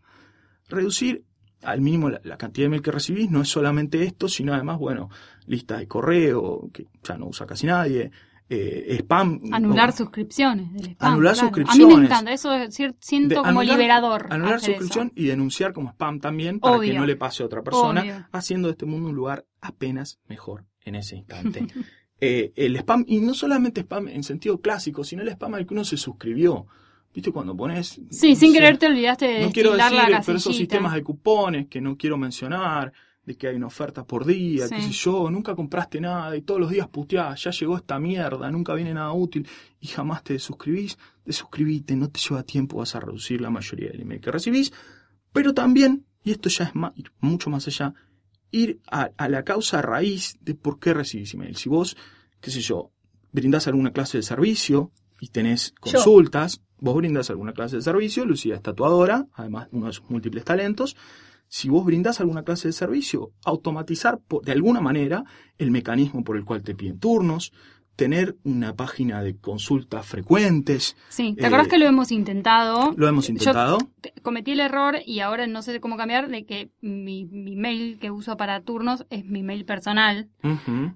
Reducir 0.69 1.23
al 1.61 1.81
mínimo 1.81 2.09
la, 2.09 2.21
la 2.23 2.37
cantidad 2.37 2.65
de 2.65 2.69
mail 2.69 2.81
que 2.81 2.91
recibís 2.91 3.29
no 3.29 3.41
es 3.41 3.49
solamente 3.49 4.03
esto, 4.03 4.27
sino 4.29 4.53
además, 4.53 4.77
bueno, 4.77 5.09
listas 5.47 5.79
de 5.79 5.87
correo, 5.87 6.69
que 6.71 6.87
ya 7.03 7.17
no 7.17 7.27
usa 7.27 7.45
casi 7.45 7.65
nadie, 7.65 8.11
eh, 8.49 8.97
spam. 8.99 9.39
Anular 9.51 9.91
suscripciones 9.91 10.71
del 10.73 10.91
spam. 10.91 11.13
Anular 11.13 11.33
claro. 11.33 11.47
A 11.47 11.51
mí 11.51 11.63
suscripciones. 11.63 11.97
me 11.97 12.05
encanta, 12.05 12.31
eso 12.33 12.53
es 12.53 12.75
siento 12.99 13.29
de 13.29 13.35
como 13.35 13.61
anular- 13.61 13.77
liberador. 13.77 14.27
Anular 14.29 14.59
suscripción 14.59 15.07
eso. 15.07 15.13
y 15.15 15.25
denunciar 15.25 15.73
como 15.73 15.89
spam 15.89 16.19
también 16.19 16.59
para 16.59 16.79
que 16.79 16.93
no 16.93 17.05
le 17.05 17.15
pase 17.15 17.43
a 17.43 17.45
otra 17.47 17.63
persona, 17.63 18.01
Obvio. 18.01 18.27
haciendo 18.31 18.67
de 18.67 18.73
este 18.73 18.85
mundo 18.85 19.09
un 19.09 19.15
lugar 19.15 19.45
apenas 19.61 20.19
mejor 20.27 20.65
en 20.83 20.95
ese 20.95 21.15
instante. 21.15 21.65
Eh, 22.21 22.53
el 22.55 22.77
spam, 22.77 23.03
y 23.07 23.19
no 23.19 23.33
solamente 23.33 23.81
spam 23.81 24.07
en 24.07 24.23
sentido 24.23 24.61
clásico, 24.61 25.03
sino 25.03 25.21
el 25.21 25.27
spam 25.27 25.53
al 25.55 25.65
que 25.67 25.73
uno 25.73 25.83
se 25.83 25.97
suscribió. 25.97 26.65
¿Viste 27.13 27.29
cuando 27.31 27.55
pones... 27.57 27.89
Sí, 28.09 28.29
no 28.29 28.35
sin 28.35 28.35
sé, 28.37 28.51
querer 28.53 28.77
te 28.77 28.87
olvidaste 28.87 29.25
de 29.27 29.41
No 29.41 29.51
quiero 29.51 29.73
decir, 29.75 29.97
la 30.09 30.21
pero 30.25 30.37
esos 30.37 30.55
sistemas 30.55 30.93
de 30.93 31.03
cupones 31.03 31.67
que 31.67 31.81
no 31.81 31.97
quiero 31.97 32.17
mencionar, 32.17 32.93
de 33.25 33.35
que 33.35 33.47
hay 33.47 33.55
una 33.55 33.67
oferta 33.67 34.03
por 34.05 34.25
día, 34.25 34.67
Sí. 34.67 34.75
qué 34.75 34.81
sé 34.83 34.91
yo, 34.91 35.29
nunca 35.31 35.55
compraste 35.55 35.99
nada 35.99 36.35
y 36.37 36.41
todos 36.43 36.59
los 36.61 36.69
días 36.69 36.87
puteás, 36.87 37.43
ya 37.43 37.51
llegó 37.51 37.75
esta 37.77 37.99
mierda, 37.99 38.51
nunca 38.51 38.73
viene 38.75 38.93
nada 38.93 39.11
útil 39.13 39.47
y 39.79 39.87
jamás 39.87 40.23
te 40.23 40.37
suscribís, 40.39 40.97
desuscribite, 41.25 41.95
no 41.95 42.09
te 42.09 42.19
lleva 42.19 42.43
tiempo, 42.43 42.77
vas 42.77 42.95
a 42.95 42.99
reducir 42.99 43.41
la 43.41 43.49
mayoría 43.49 43.89
del 43.89 44.01
email 44.01 44.21
que 44.21 44.31
recibís, 44.31 44.71
pero 45.33 45.53
también, 45.53 46.05
y 46.23 46.31
esto 46.31 46.49
ya 46.49 46.65
es 46.65 46.71
mucho 47.19 47.49
más 47.49 47.67
allá, 47.67 47.93
ir 48.51 48.79
a, 48.91 49.09
a 49.17 49.27
la 49.27 49.43
causa 49.43 49.81
raíz 49.81 50.37
de 50.41 50.53
por 50.55 50.79
qué 50.79 50.93
recibís 50.93 51.33
email. 51.33 51.55
Si 51.55 51.67
vos, 51.67 51.97
qué 52.39 52.51
sé 52.51 52.61
yo, 52.61 52.91
brindás 53.31 53.67
alguna 53.67 53.91
clase 53.91 54.17
de 54.17 54.23
servicio 54.23 54.91
y 55.19 55.29
tenés 55.29 55.73
Yo. 55.83 55.93
consultas, 55.93 56.61
vos 56.77 56.95
brindás 56.95 57.29
alguna 57.31 57.53
clase 57.53 57.77
de 57.77 57.81
servicio, 57.81 58.23
Lucía 58.25 58.55
es 58.55 58.61
tatuadora, 58.61 59.25
además 59.33 59.67
uno 59.71 59.87
de 59.87 59.93
sus 59.93 60.09
múltiples 60.09 60.45
talentos, 60.45 60.95
si 61.57 61.69
vos 61.69 61.85
brindás 61.85 62.19
alguna 62.19 62.43
clase 62.43 62.67
de 62.67 62.73
servicio, 62.73 63.31
automatizar 63.45 64.19
por- 64.27 64.43
de 64.43 64.51
alguna 64.51 64.81
manera 64.81 65.23
el 65.57 65.71
mecanismo 65.71 66.21
por 66.25 66.35
el 66.35 66.43
cual 66.43 66.61
te 66.63 66.75
piden 66.75 66.99
turnos, 66.99 67.53
tener 67.95 68.35
una 68.43 68.75
página 68.75 69.23
de 69.23 69.37
consultas 69.37 70.05
frecuentes, 70.05 70.97
Sí, 71.07 71.33
¿te 71.33 71.43
Eh, 71.43 71.45
acuerdas 71.45 71.69
que 71.69 71.77
lo 71.77 71.85
hemos 71.85 72.11
intentado? 72.11 72.93
lo 72.97 73.07
hemos 73.07 73.29
intentado. 73.29 73.77
te- 74.01 74.11
cometí 74.21 74.51
el 74.51 74.59
error 74.59 74.97
y 75.05 75.21
ahora 75.21 75.47
no 75.47 75.61
sé 75.61 75.79
cómo 75.79 75.95
cambiar 75.95 76.27
de 76.27 76.43
que 76.45 76.71
mi, 76.81 77.23
mi 77.23 77.55
mail 77.55 77.97
que 78.01 78.11
uso 78.11 78.35
para 78.35 78.59
turnos 78.59 79.05
es 79.09 79.23
mi 79.23 79.41
mail 79.43 79.63
personal. 79.63 80.27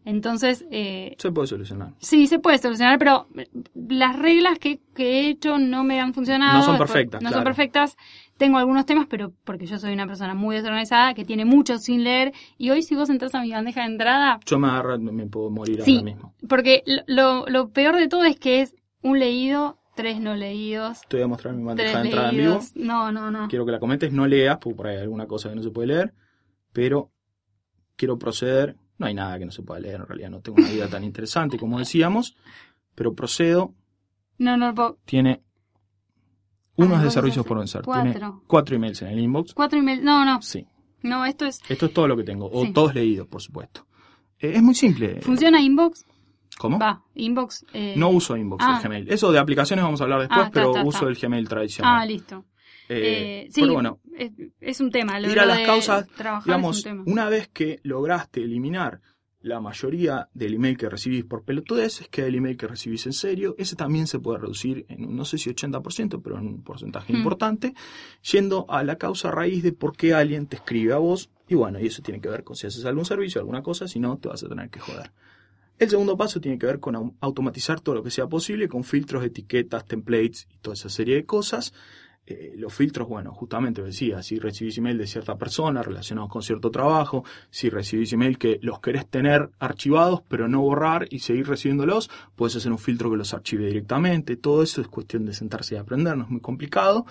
Entonces, 0.03 0.65
eh, 0.71 1.15
Se 1.17 1.31
puede 1.31 1.47
solucionar. 1.47 1.93
sí, 1.99 2.27
se 2.27 2.39
puede 2.39 2.57
solucionar, 2.57 2.99
pero 2.99 3.27
las 3.73 4.19
reglas 4.19 4.59
que, 4.59 4.81
que 4.93 5.21
he 5.21 5.29
hecho 5.29 5.57
no 5.57 5.85
me 5.85 6.01
han 6.01 6.13
funcionado. 6.13 6.57
No 6.59 6.63
son 6.65 6.77
perfectas, 6.77 7.21
No 7.21 7.29
claro. 7.29 7.37
son 7.37 7.43
perfectas. 7.45 7.95
Tengo 8.39 8.57
algunos 8.57 8.85
temas, 8.85 9.05
pero 9.09 9.33
porque 9.43 9.65
yo 9.65 9.77
soy 9.77 9.91
una 9.93 10.07
persona 10.07 10.33
muy 10.33 10.55
desorganizada, 10.55 11.13
que 11.13 11.25
tiene 11.25 11.43
mucho 11.43 11.77
sin 11.77 12.05
leer. 12.05 12.31
Y 12.57 12.69
hoy 12.69 12.81
si 12.83 12.95
vos 12.95 13.09
entras 13.09 13.35
a 13.35 13.41
mi 13.41 13.51
bandeja 13.51 13.81
de 13.81 13.87
entrada, 13.87 14.39
Yo 14.45 14.57
me 14.57 14.69
agarro, 14.69 14.97
me 14.97 15.27
puedo 15.27 15.49
morir 15.51 15.81
Sí. 15.83 15.97
ahora 15.97 16.03
mismo. 16.05 16.33
porque 16.47 16.81
lo, 17.05 17.69
peor 17.73 17.97
de 17.97 18.07
todo 18.07 18.23
es 18.23 18.39
que 18.39 18.61
es 18.61 18.73
un 19.03 19.19
leído, 19.19 19.77
tres 19.93 20.21
no 20.21 20.35
leídos, 20.35 21.01
Te 21.09 21.17
voy 21.17 21.25
a 21.25 21.27
mostrar 21.27 21.53
mi 21.53 21.63
bandeja 21.63 21.99
de 21.99 22.05
entrada 22.07 22.29
en 22.29 22.37
vivo. 22.37 22.47
leídos. 22.53 22.75
No, 22.77 23.11
no, 23.11 23.29
no. 23.29 23.49
Quiero 23.49 23.65
que 23.65 23.73
la 23.73 23.79
comentes, 23.79 24.13
no 24.13 24.25
leas, 24.25 24.57
porque 24.57 24.75
por 24.77 24.87
ahí 24.87 24.95
hay 24.95 25.01
alguna 25.03 25.27
cosa 25.27 25.49
que 25.49 25.55
no 25.55 25.61
se 25.61 25.71
puede 25.71 25.87
leer, 25.89 26.13
pero 26.71 27.11
quiero 27.97 28.17
proceder. 28.17 28.77
No 28.97 29.05
hay 29.05 29.13
nada 29.13 29.37
que 29.37 29.45
no 29.45 29.51
se 29.51 29.63
pueda 29.63 29.81
leer, 29.81 29.95
en 29.95 30.07
realidad 30.07 30.29
no 30.29 30.39
tengo 30.39 30.57
una 30.61 30.69
vida 30.71 30.87
tan 30.87 31.03
interesante 31.03 31.57
como 31.57 31.77
decíamos, 31.77 32.37
pero 32.95 33.13
procedo. 33.13 33.73
No, 34.37 34.55
no, 34.55 34.73
Tiene 35.03 35.41
unos 36.85 37.13
servicios 37.13 37.45
por 37.45 37.57
vencer. 37.59 37.81
Tiene 37.83 38.11
cuatro. 38.13 38.43
cuatro 38.47 38.75
emails 38.75 39.01
en 39.01 39.07
el 39.09 39.19
inbox. 39.19 39.53
cuatro 39.53 39.79
emails. 39.79 40.03
No, 40.03 40.23
no, 40.25 40.41
Sí, 40.41 40.65
no, 41.03 41.25
esto 41.25 41.45
es. 41.45 41.59
esto 41.69 41.85
es 41.87 41.93
todo 41.93 42.07
lo 42.07 42.15
que 42.17 42.23
tengo, 42.23 42.49
o 42.51 42.65
Sí. 42.65 42.73
todos 42.73 42.93
leídos, 42.95 43.27
por 43.27 43.41
supuesto. 43.41 43.85
Eh, 44.39 44.53
es 44.55 44.61
muy 44.63 44.75
simple. 44.75 45.21
¿Funciona 45.21 45.61
inbox? 45.61 46.05
¿Cómo? 46.57 46.77
Va, 46.79 47.01
inbox. 47.15 47.65
eh, 47.73 47.93
No 47.97 48.09
uso 48.09 48.35
inbox 48.35 48.63
Ah. 48.67 48.77
el 48.81 48.83
Gmail. 48.87 49.11
Eso 49.11 49.31
de 49.31 49.39
aplicaciones 49.39 49.83
vamos 49.83 50.01
a 50.01 50.03
hablar 50.03 50.19
después, 50.19 50.39
Ah, 50.39 50.43
está, 50.47 50.51
pero 50.53 50.69
está, 50.71 50.83
uso 50.83 51.07
el 51.07 51.15
Gmail 51.15 51.47
tradicional. 51.47 52.01
Ah, 52.01 52.05
listo. 52.05 52.45
Eh, 52.89 53.45
Eh, 53.45 53.47
sí, 53.51 53.61
pero 53.61 53.73
bueno, 53.73 53.99
es, 54.17 54.31
es 54.59 54.81
un 54.81 54.89
tema. 54.91 55.19
Lo, 55.19 55.29
ir 55.31 55.39
a 55.39 55.43
lo 55.43 55.49
las 55.49 55.59
de 55.59 55.65
causas, 55.65 56.07
digamos, 56.43 56.85
una 57.05 57.29
vez 57.29 57.47
que 57.49 57.79
lograste 57.83 58.41
eliminar 58.43 58.99
la 59.41 59.61
mayoría 59.61 60.27
del 60.33 60.55
email 60.55 60.77
que 60.77 60.89
recibís 60.89 61.23
por 61.23 61.43
pelotudeces, 61.43 62.07
queda 62.09 62.27
el 62.27 62.35
email 62.35 62.57
que 62.57 62.67
recibís 62.67 63.05
en 63.05 63.13
serio, 63.13 63.55
ese 63.57 63.75
también 63.77 64.05
se 64.07 64.19
puede 64.19 64.39
reducir 64.39 64.85
en 64.89 65.05
un, 65.05 65.15
no 65.15 65.23
sé 65.23 65.37
si 65.37 65.49
80%, 65.49 66.21
pero 66.21 66.37
en 66.37 66.47
un 66.47 66.61
porcentaje 66.63 67.13
Mm. 67.13 67.17
importante, 67.17 67.73
yendo 68.31 68.65
a 68.69 68.83
la 68.83 68.97
causa 68.97 69.31
raíz 69.31 69.63
de 69.63 69.71
por 69.71 69.95
qué 69.95 70.13
alguien 70.13 70.45
te 70.47 70.57
escribe 70.57 70.91
a 70.93 70.97
vos, 70.97 71.29
y 71.47 71.55
bueno, 71.55 71.79
y 71.79 71.87
eso 71.87 72.01
tiene 72.01 72.19
que 72.19 72.27
ver 72.29 72.43
con 72.43 72.55
si 72.57 72.67
haces 72.67 72.83
algún 72.85 73.05
servicio, 73.05 73.39
alguna 73.39 73.61
cosa, 73.63 73.87
si 73.87 73.99
no, 73.99 74.17
te 74.17 74.27
vas 74.27 74.43
a 74.43 74.49
tener 74.49 74.69
que 74.69 74.79
joder. 74.79 75.11
El 75.79 75.89
segundo 75.89 76.17
paso 76.17 76.41
tiene 76.41 76.57
que 76.59 76.65
ver 76.65 76.81
con 76.81 76.95
au- 76.95 77.13
automatizar 77.21 77.79
todo 77.79 77.95
lo 77.95 78.03
que 78.03 78.11
sea 78.11 78.27
posible 78.27 78.67
con 78.67 78.83
filtros, 78.83 79.23
etiquetas, 79.23 79.85
templates 79.85 80.47
y 80.53 80.57
toda 80.57 80.73
esa 80.73 80.89
serie 80.89 81.15
de 81.15 81.25
cosas. 81.25 81.73
Eh, 82.31 82.53
los 82.57 82.71
filtros, 82.71 83.07
bueno, 83.07 83.33
justamente 83.33 83.81
decía, 83.81 84.21
si 84.21 84.37
recibís 84.37 84.77
email 84.77 84.99
de 84.99 85.07
cierta 85.07 85.35
persona 85.35 85.81
relacionados 85.81 86.29
con 86.29 86.43
cierto 86.43 86.69
trabajo, 86.69 87.23
si 87.49 87.71
recibís 87.71 88.13
email 88.13 88.37
que 88.37 88.59
los 88.61 88.79
querés 88.81 89.07
tener 89.07 89.49
archivados 89.57 90.21
pero 90.27 90.47
no 90.47 90.61
borrar 90.61 91.07
y 91.09 91.19
seguir 91.19 91.47
recibiéndolos, 91.47 92.11
puedes 92.35 92.55
hacer 92.55 92.71
un 92.71 92.77
filtro 92.77 93.09
que 93.09 93.17
los 93.17 93.33
archive 93.33 93.65
directamente. 93.65 94.37
Todo 94.37 94.61
eso 94.61 94.79
es 94.79 94.87
cuestión 94.87 95.25
de 95.25 95.33
sentarse 95.33 95.73
y 95.73 95.79
aprender, 95.79 96.15
no 96.15 96.25
es 96.25 96.29
muy 96.29 96.39
complicado. 96.39 97.07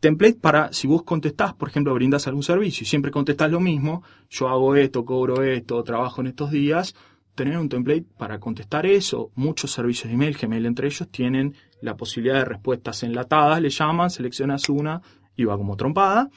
Template 0.00 0.38
para, 0.40 0.72
si 0.72 0.86
vos 0.86 1.02
contestás, 1.02 1.52
por 1.52 1.68
ejemplo, 1.68 1.92
brindás 1.92 2.26
algún 2.26 2.42
servicio 2.42 2.84
y 2.84 2.86
siempre 2.86 3.10
contestás 3.10 3.50
lo 3.50 3.60
mismo, 3.60 4.02
yo 4.30 4.48
hago 4.48 4.76
esto, 4.76 5.04
cobro 5.04 5.42
esto, 5.42 5.82
trabajo 5.82 6.22
en 6.22 6.28
estos 6.28 6.50
días, 6.50 6.94
tener 7.38 7.56
un 7.56 7.68
template 7.68 8.04
para 8.18 8.40
contestar 8.40 8.84
eso. 8.84 9.30
Muchos 9.36 9.70
servicios 9.70 10.08
de 10.08 10.14
email, 10.14 10.36
Gmail 10.36 10.66
entre 10.66 10.88
ellos, 10.88 11.08
tienen 11.08 11.54
la 11.80 11.96
posibilidad 11.96 12.34
de 12.34 12.44
respuestas 12.44 13.04
enlatadas, 13.04 13.62
le 13.62 13.70
llaman, 13.70 14.10
seleccionas 14.10 14.68
una 14.68 15.00
y 15.36 15.44
va 15.44 15.56
como 15.56 15.76
trompada. 15.76 16.30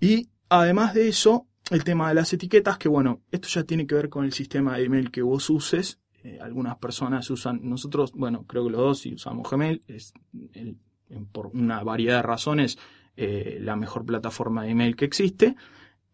Y 0.00 0.28
además 0.48 0.94
de 0.94 1.08
eso, 1.08 1.48
el 1.72 1.82
tema 1.82 2.08
de 2.08 2.14
las 2.14 2.32
etiquetas, 2.32 2.78
que 2.78 2.88
bueno, 2.88 3.22
esto 3.32 3.48
ya 3.48 3.64
tiene 3.64 3.84
que 3.84 3.96
ver 3.96 4.08
con 4.08 4.24
el 4.24 4.32
sistema 4.32 4.76
de 4.76 4.84
email 4.84 5.10
que 5.10 5.22
vos 5.22 5.50
uses. 5.50 5.98
Eh, 6.22 6.38
algunas 6.40 6.76
personas 6.76 7.28
usan, 7.28 7.58
nosotros, 7.64 8.12
bueno, 8.12 8.44
creo 8.46 8.64
que 8.64 8.70
los 8.70 8.80
dos 8.80 8.98
si 9.00 9.14
usamos 9.14 9.50
Gmail, 9.50 9.82
es 9.88 10.14
por 11.32 11.48
una 11.48 11.82
variedad 11.82 12.18
de 12.18 12.22
razones 12.22 12.78
eh, 13.16 13.58
la 13.60 13.74
mejor 13.74 14.04
plataforma 14.04 14.62
de 14.62 14.70
email 14.70 14.94
que 14.94 15.04
existe 15.04 15.56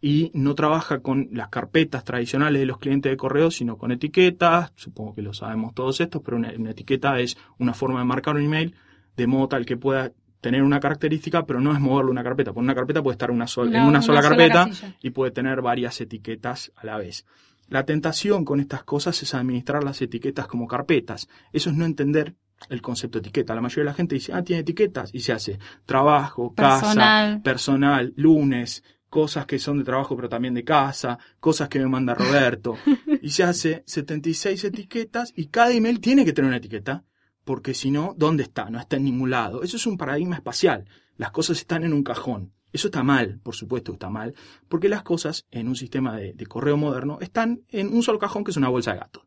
y 0.05 0.33
no 0.35 0.57
trabaja 0.57 0.99
con 0.99 1.29
las 1.31 1.49
carpetas 1.49 2.03
tradicionales 2.03 2.61
de 2.61 2.67
los 2.67 2.79
clientes 2.79 3.11
de 3.11 3.17
correo, 3.17 3.53
sino 3.53 3.79
con 3.79 3.93
etiquetas. 3.93 4.73
Supongo 4.75 5.15
que 5.15 5.23
lo 5.23 5.33
sabemos 5.33 5.75
todos 5.75 6.01
estos, 6.01 6.21
pero 6.23 6.37
una, 6.39 6.51
etiqueta 6.51 7.21
es 7.21 7.39
una 7.59 7.73
forma 7.73 8.01
de 8.01 8.05
marcar 8.05 8.35
un 8.35 8.43
email 8.43 8.75
de 9.17 9.27
modo 9.29 9.47
tal 9.47 9.65
que 9.65 9.77
pueda 9.77 10.11
tener 10.41 10.65
una 10.65 10.81
característica, 10.81 11.47
pero 11.47 11.61
no 11.61 11.73
es 11.73 11.79
moverlo 11.79 12.11
una 12.11 12.25
carpeta. 12.25 12.53
Por 12.53 12.65
una 12.65 12.75
carpeta 12.75 13.01
puede 13.01 13.15
estar 13.15 13.31
una 13.31 13.47
en 13.57 13.83
una, 13.85 14.03
sola 14.03 14.21
carpeta 14.21 14.69
y 15.01 15.11
puede 15.11 15.31
tener 15.31 15.63
varias 15.63 16.01
etiquetas 16.01 16.73
a 16.75 16.85
la 16.85 16.99
vez. 16.99 17.25
La 17.69 17.85
tentación 17.85 18.45
con 18.45 18.59
estas 18.59 18.83
cosas 18.83 19.23
es 19.23 19.35
administrar 19.35 19.85
las 19.85 20.03
etiquetas 20.03 20.49
como 20.49 20.67
carpetas. 20.67 21.29
Eso 21.53 21.71
es 21.71 21.77
no 21.77 21.85
entender 21.85 22.35
el 22.71 22.83
concepto 22.83 23.21
de 23.21 23.29
etiqueta. 23.29 23.55
La 23.55 23.61
mayoría 23.61 23.85
de 23.85 23.91
la 23.91 23.95
gente 23.95 24.17
dice, 24.17 24.33
ah, 24.33 24.43
tiene 24.43 24.63
etiquetas 24.63 25.15
y 25.15 25.21
se 25.21 25.33
hace 25.33 25.61
trabajo, 25.87 26.53
casa, 26.55 27.41
personal, 27.45 28.13
lunes, 28.17 28.83
cosas 29.13 29.45
que 29.45 29.59
son 29.59 29.77
de 29.77 29.85
trabajo 29.85 30.17
pero 30.17 30.31
también 30.31 30.55
de 30.55 30.65
casa, 30.65 31.19
cosas 31.39 31.69
que 31.69 31.79
me 31.79 31.87
manda 31.87 32.15
Roberto. 32.15 32.79
y 33.21 33.29
se 33.29 33.45
hace 33.45 33.83
76 33.87 34.65
etiquetas 34.65 35.35
y 35.37 35.49
cada 35.49 35.71
email 35.71 36.01
tiene 36.01 36.25
que 36.25 36.33
tener 36.33 36.49
una 36.49 36.57
etiqueta 36.57 37.05
porque 37.45 37.75
si 37.75 37.91
no, 37.91 38.15
¿dónde 38.17 38.45
está? 38.45 38.71
No 38.71 38.81
está 38.81 38.97
en 38.97 39.05
ningún 39.05 39.29
lado. 39.29 39.63
Eso 39.63 39.77
es 39.77 39.87
un 39.87 39.99
paradigma 39.99 40.37
espacial. 40.37 40.89
Las 41.19 41.31
cosas 41.31 41.59
están 41.59 41.85
en 41.85 41.93
un 41.93 42.03
cajón. 42.03 42.55
Eso 42.73 42.89
está 42.89 43.03
mal, 43.03 43.39
por 43.43 43.55
supuesto 43.55 43.93
está 43.93 44.09
mal, 44.09 44.35
porque 44.71 44.89
las 44.89 45.03
cosas 45.03 45.47
en 45.51 45.69
un 45.69 45.77
sistema 45.77 46.17
de, 46.17 46.47
correo 46.47 46.79
moderno 46.79 47.19
están 47.21 47.61
en 47.69 47.95
un 47.95 48.03
solo 48.03 48.19
cajón 48.19 48.45
que 48.45 48.53
es 48.53 48.57
una 48.57 48.71
bolsa 48.71 48.95
de 48.95 49.01
gato. 49.01 49.27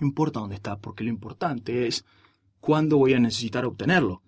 No 0.00 0.06
importa 0.06 0.40
dónde 0.40 0.56
está, 0.56 0.76
porque 0.78 1.02
lo 1.02 1.08
importante 1.08 1.86
es 1.86 2.04
cuándo 2.60 2.98
voy 2.98 3.14
a 3.14 3.20
necesitar 3.20 3.64
obtenerlo. 3.64 4.22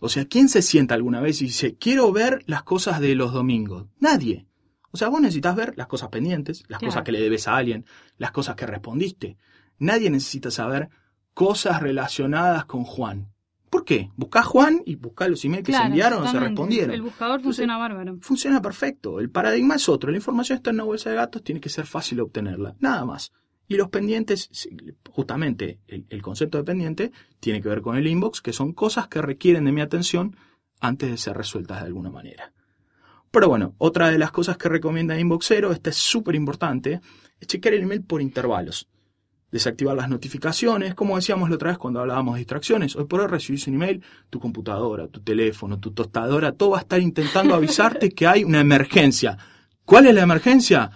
O 0.00 0.08
sea, 0.08 0.26
¿quién 0.26 0.48
se 0.48 0.62
sienta 0.62 0.94
alguna 0.94 1.20
vez 1.20 1.42
y 1.42 1.46
dice, 1.46 1.76
quiero 1.76 2.12
ver 2.12 2.42
las 2.46 2.62
cosas 2.62 3.00
de 3.00 3.14
los 3.14 3.32
domingos? 3.32 3.86
Nadie. 3.98 4.46
O 4.90 4.96
sea, 4.96 5.08
vos 5.08 5.20
necesitas 5.20 5.54
ver 5.54 5.74
las 5.76 5.86
cosas 5.86 6.08
pendientes, 6.08 6.64
las 6.68 6.80
cosas 6.80 7.02
que 7.02 7.12
le 7.12 7.20
debes 7.20 7.46
a 7.48 7.56
alguien, 7.56 7.84
las 8.16 8.30
cosas 8.30 8.56
que 8.56 8.66
respondiste. 8.66 9.36
Nadie 9.78 10.10
necesita 10.10 10.50
saber 10.50 10.88
cosas 11.34 11.80
relacionadas 11.82 12.64
con 12.64 12.84
Juan. 12.84 13.32
¿Por 13.70 13.84
qué? 13.84 14.10
Buscá 14.16 14.40
a 14.40 14.44
Juan 14.44 14.82
y 14.86 14.96
buscá 14.96 15.28
los 15.28 15.44
emails 15.44 15.66
que 15.66 15.72
se 15.72 15.82
enviaron 15.82 16.22
o 16.22 16.30
se 16.30 16.40
respondieron. 16.40 16.94
El 16.94 17.02
buscador 17.02 17.40
funciona 17.40 17.76
bárbaro. 17.76 18.16
Funciona 18.20 18.62
perfecto. 18.62 19.20
El 19.20 19.30
paradigma 19.30 19.74
es 19.74 19.88
otro. 19.88 20.10
La 20.10 20.16
información 20.16 20.56
está 20.56 20.70
en 20.70 20.76
una 20.76 20.84
bolsa 20.84 21.10
de 21.10 21.16
gatos, 21.16 21.42
tiene 21.42 21.60
que 21.60 21.68
ser 21.68 21.86
fácil 21.86 22.20
obtenerla. 22.20 22.74
Nada 22.80 23.04
más. 23.04 23.30
Y 23.68 23.76
los 23.76 23.90
pendientes, 23.90 24.50
justamente 25.10 25.78
el, 25.86 26.22
concepto 26.22 26.58
de 26.58 26.64
pendiente, 26.64 27.12
tiene 27.38 27.60
que 27.60 27.68
ver 27.68 27.82
con 27.82 27.96
el 27.96 28.06
inbox, 28.06 28.40
que 28.40 28.52
son 28.52 28.72
cosas 28.72 29.08
que 29.08 29.22
requieren 29.22 29.66
de 29.66 29.72
mi 29.72 29.82
atención 29.82 30.36
antes 30.80 31.10
de 31.10 31.18
ser 31.18 31.36
resueltas 31.36 31.80
de 31.80 31.86
alguna 31.86 32.10
manera. 32.10 32.52
Pero 33.30 33.48
bueno, 33.48 33.74
otra 33.76 34.10
de 34.10 34.18
las 34.18 34.32
cosas 34.32 34.56
que 34.56 34.70
recomienda 34.70 35.20
Inboxero, 35.20 35.70
esta 35.70 35.90
es 35.90 35.96
súper 35.96 36.34
importante, 36.34 37.02
es 37.38 37.46
chequear 37.46 37.74
el 37.74 37.82
email 37.82 38.02
por 38.02 38.22
intervalos 38.22 38.88
desactivar 39.50 39.96
las 39.96 40.08
notificaciones, 40.08 40.94
como 40.94 41.16
decíamos 41.16 41.48
la 41.48 41.56
otra 41.56 41.70
vez 41.70 41.78
cuando 41.78 42.00
hablábamos 42.00 42.34
de 42.34 42.40
distracciones. 42.40 42.96
Hoy 42.96 43.04
por 43.04 43.20
hoy 43.20 43.28
recibís 43.28 43.66
un 43.66 43.74
email, 43.74 44.02
tu 44.28 44.38
computadora, 44.38 45.08
tu 45.08 45.20
teléfono, 45.20 45.78
tu 45.78 45.92
tostadora, 45.92 46.52
todo 46.52 46.70
va 46.70 46.78
a 46.78 46.80
estar 46.82 47.00
intentando 47.00 47.54
avisarte 47.54 48.10
que 48.10 48.26
hay 48.26 48.44
una 48.44 48.60
emergencia. 48.60 49.38
¿Cuál 49.84 50.06
es 50.06 50.14
la 50.14 50.22
emergencia? 50.22 50.90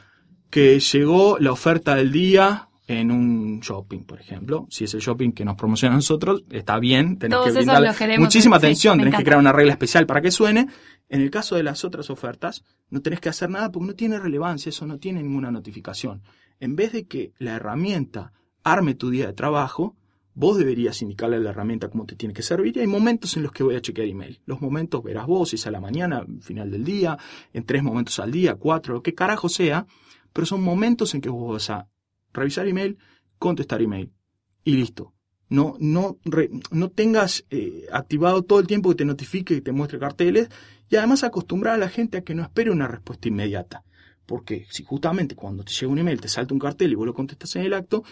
Que 0.53 0.79
llegó 0.81 1.39
la 1.39 1.51
oferta 1.51 1.95
del 1.95 2.13
día 2.13 2.69
en 2.87 3.11
un 3.11 3.61
shopping, 3.61 4.01
por 4.01 4.21
ejemplo. 4.21 4.67
Si 4.69 4.85
es 4.85 4.93
el 4.93 5.01
shopping 5.01 5.33
que 5.33 5.47
nos 5.47 5.57
promociona 5.57 5.95
a 5.95 5.97
nosotros, 5.97 6.45
está 6.51 6.79
bien, 6.79 7.19
tenés 7.19 7.39
que 7.39 7.53
brindar 7.53 8.19
muchísima 8.19 8.57
atención, 8.57 8.99
tenés 8.99 9.17
que 9.17 9.25
crear 9.25 9.39
una 9.39 9.53
regla 9.53 9.73
especial 9.73 10.05
para 10.05 10.21
que 10.21 10.31
suene. 10.31 10.67
En 11.09 11.23
el 11.23 11.31
caso 11.31 11.57
de 11.57 11.63
las 11.63 11.87
otras 11.87 12.11
ofertas, 12.11 12.65
no 12.91 13.01
tenés 13.01 13.21
que 13.21 13.31
hacer 13.31 13.49
nada 13.49 13.73
porque 13.73 13.87
no 13.87 13.95
tiene 13.95 14.19
relevancia, 14.19 14.69
eso 14.69 14.87
no 14.87 14.99
tiene 14.99 15.23
ninguna 15.23 15.51
notificación. 15.51 16.23
En 16.61 16.77
vez 16.77 16.93
de 16.93 17.07
que 17.07 17.33
la 17.39 17.57
herramienta 17.57 18.35
arme 18.63 18.95
tu 18.95 19.09
día 19.09 19.29
de 19.29 19.33
trabajo, 19.33 19.97
vos 20.35 20.59
deberías 20.59 21.01
indicarle 21.01 21.37
a 21.37 21.41
la 21.41 21.51
herramienta 21.51 21.89
cómo 21.89 22.05
te 22.05 22.15
tiene 22.15 22.35
que 22.35 22.43
servir 22.43 22.77
y 22.77 22.81
hay 22.81 22.87
momentos 22.87 23.39
en 23.39 23.43
los 23.43 23.53
que 23.53 23.63
voy 23.63 23.77
a 23.77 23.81
chequear 23.81 24.07
email. 24.07 24.41
Los 24.45 24.61
momentos 24.61 25.03
verás 25.03 25.27
vos, 25.27 25.49
si 25.49 25.57
es 25.57 25.67
a 25.67 25.71
la 25.71 25.81
mañana, 25.81 26.27
final 26.43 26.71
del 26.71 26.85
día, 26.85 27.17
en 27.55 27.65
tres 27.65 27.83
momentos 27.83 28.19
al 28.19 28.31
día, 28.31 28.55
cuatro, 28.57 28.95
lo 28.95 29.03
que 29.03 29.15
carajo 29.15 29.49
sea, 29.49 29.87
pero 30.33 30.47
son 30.47 30.63
momentos 30.63 31.15
en 31.15 31.21
que 31.21 31.29
vos 31.29 31.53
vas 31.53 31.71
a 31.71 31.89
revisar 32.33 32.67
email, 32.67 32.99
contestar 33.39 33.83
email 33.83 34.13
y 34.65 34.77
listo. 34.77 35.15
No, 35.49 35.77
no, 35.79 36.19
no 36.71 36.91
tengas 36.91 37.45
eh, 37.51 37.87
activado 37.93 38.43
todo 38.43 38.59
el 38.59 38.67
tiempo 38.67 38.89
que 38.89 38.95
te 38.95 39.05
notifique 39.05 39.55
y 39.55 39.61
te 39.61 39.73
muestre 39.73 39.99
carteles 39.99 40.49
y 40.89 40.97
además 40.97 41.25
acostumbrar 41.25 41.75
a 41.75 41.79
la 41.79 41.91
gente 41.91 42.17
a 42.17 42.23
que 42.23 42.35
no 42.35 42.43
espere 42.43 42.71
una 42.71 42.89
respuesta 42.89 43.29
inmediata. 43.29 43.85
Porque 44.25 44.67
si 44.71 44.83
justamente 44.83 45.35
cuando 45.35 45.63
te 45.63 45.73
llega 45.73 45.93
un 45.93 45.99
email 45.99 46.21
te 46.21 46.29
salta 46.29 46.55
un 46.55 46.61
cartel 46.61 46.93
y 46.93 46.95
vos 46.95 47.05
lo 47.05 47.13
contestas 47.13 47.55
en 47.57 47.67
el 47.67 47.75
acto, 47.75 48.03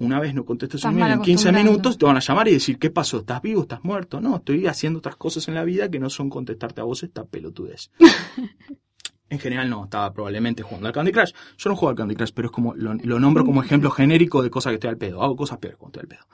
una 0.00 0.18
vez 0.18 0.34
no 0.34 0.44
contestas 0.44 0.82
un 0.84 0.92
email 0.92 1.12
en 1.12 1.22
15 1.22 1.52
minutos, 1.52 1.96
te 1.96 2.06
van 2.06 2.16
a 2.16 2.20
llamar 2.20 2.48
y 2.48 2.54
decir, 2.54 2.78
¿qué 2.78 2.90
pasó? 2.90 3.18
¿Estás 3.18 3.42
vivo? 3.42 3.62
¿Estás 3.62 3.84
muerto? 3.84 4.20
No, 4.20 4.36
estoy 4.36 4.66
haciendo 4.66 4.98
otras 4.98 5.16
cosas 5.16 5.46
en 5.46 5.54
la 5.54 5.62
vida 5.62 5.90
que 5.90 6.00
no 6.00 6.10
son 6.10 6.30
contestarte 6.30 6.80
a 6.80 6.84
vos 6.84 7.02
esta 7.02 7.24
pelotudez. 7.24 7.90
en 9.30 9.38
general 9.38 9.70
no, 9.70 9.84
estaba 9.84 10.12
probablemente 10.12 10.62
jugando 10.62 10.88
al 10.88 10.92
Candy 10.92 11.12
Crush. 11.12 11.32
Yo 11.56 11.70
no 11.70 11.76
juego 11.76 11.90
al 11.90 11.96
Candy 11.96 12.16
Crush, 12.16 12.32
pero 12.34 12.46
es 12.46 12.52
como 12.52 12.74
lo, 12.74 12.94
nombro 13.20 13.44
como 13.44 13.62
ejemplo 13.62 13.90
genérico 13.90 14.42
de 14.42 14.50
cosas 14.50 14.72
que 14.72 14.74
estoy 14.74 14.90
al 14.90 14.98
pedo. 14.98 15.22
Hago 15.22 15.36
cosas 15.36 15.58
peores 15.58 15.78
cuando 15.78 16.00
estoy 16.00 16.02
al 16.02 16.18
pedo. 16.18 16.28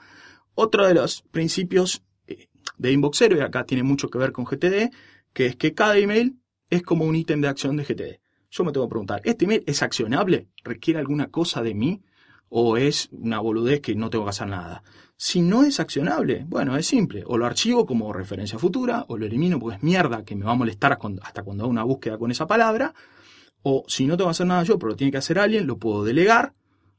Otro 0.55 0.87
de 0.87 0.95
los 0.95 1.21
principios 1.21 2.03
eh, 2.25 2.47
de 2.77 2.91
Inboxero, 2.91 3.37
y 3.37 3.41
acá 3.41 3.63
tiene 3.65 3.83
mucho 3.83 4.09
que 4.09 4.17
ver 4.17 4.31
con 4.31 4.45
GTD, 4.45 4.89
que 5.31 5.45
es 5.45 5.55
que 5.55 5.75
cada 5.75 5.97
email 5.97 6.39
es 6.71 6.81
como 6.81 7.05
un 7.05 7.15
ítem 7.15 7.39
de 7.39 7.47
acción 7.47 7.77
de 7.77 7.83
GTD. 7.83 8.19
Yo 8.49 8.63
me 8.63 8.71
tengo 8.71 8.87
que 8.87 8.91
preguntar, 8.91 9.21
¿este 9.23 9.45
email 9.45 9.63
es 9.67 9.83
accionable? 9.83 10.47
¿Requiere 10.63 10.99
alguna 10.99 11.27
cosa 11.27 11.61
de 11.61 11.75
mí? 11.75 12.01
¿O 12.49 12.77
es 12.77 13.09
una 13.11 13.39
boludez 13.39 13.81
que 13.81 13.93
no 13.93 14.09
tengo 14.09 14.23
que 14.23 14.31
hacer 14.31 14.47
nada? 14.47 14.81
Si 15.19 15.41
no 15.41 15.63
es 15.63 15.79
accionable, 15.79 16.45
bueno, 16.47 16.77
es 16.77 16.85
simple. 16.85 17.23
O 17.25 17.37
lo 17.37 17.47
archivo 17.47 17.87
como 17.87 18.13
referencia 18.13 18.59
futura, 18.59 19.05
o 19.07 19.17
lo 19.17 19.25
elimino 19.25 19.59
porque 19.59 19.77
es 19.77 19.83
mierda 19.83 20.23
que 20.23 20.35
me 20.35 20.45
va 20.45 20.51
a 20.51 20.55
molestar 20.55 20.99
hasta 21.23 21.43
cuando 21.43 21.63
hago 21.63 21.71
una 21.71 21.83
búsqueda 21.83 22.19
con 22.19 22.29
esa 22.29 22.45
palabra. 22.45 22.93
O 23.63 23.83
si 23.87 24.05
no 24.05 24.15
tengo 24.15 24.29
que 24.29 24.31
hacer 24.31 24.45
nada 24.45 24.63
yo, 24.63 24.77
pero 24.77 24.91
lo 24.91 24.95
tiene 24.95 25.11
que 25.11 25.17
hacer 25.17 25.39
alguien, 25.39 25.65
lo 25.65 25.77
puedo 25.77 26.03
delegar, 26.03 26.53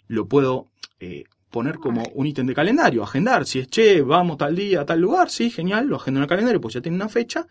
lo 0.09 0.27
puedo 0.27 0.67
eh, 0.99 1.25
poner 1.51 1.77
como 1.79 2.03
un 2.15 2.27
ítem 2.27 2.47
de 2.47 2.55
calendario, 2.55 3.05
agendar. 3.05 3.47
Si 3.47 3.61
es, 3.61 3.69
che, 3.69 4.03
vamos 4.03 4.37
tal 4.37 4.57
día 4.57 4.81
a 4.81 4.85
tal 4.85 5.01
lugar, 5.01 5.31
sí, 5.31 5.49
genial, 5.51 5.87
lo 5.87 5.97
agendo 5.97 6.19
en 6.19 6.23
el 6.23 6.29
calendario, 6.29 6.61
pues 6.61 6.75
ya 6.75 6.81
tiene 6.81 6.97
una 6.97 7.09
fecha. 7.09 7.47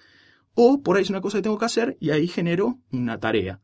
O 0.53 0.81
por 0.81 0.97
ahí 0.97 1.03
es 1.03 1.09
una 1.09 1.21
cosa 1.21 1.37
que 1.37 1.43
tengo 1.43 1.57
que 1.57 1.65
hacer 1.65 1.97
y 2.01 2.09
ahí 2.09 2.27
genero 2.27 2.79
una 2.91 3.19
tarea 3.19 3.61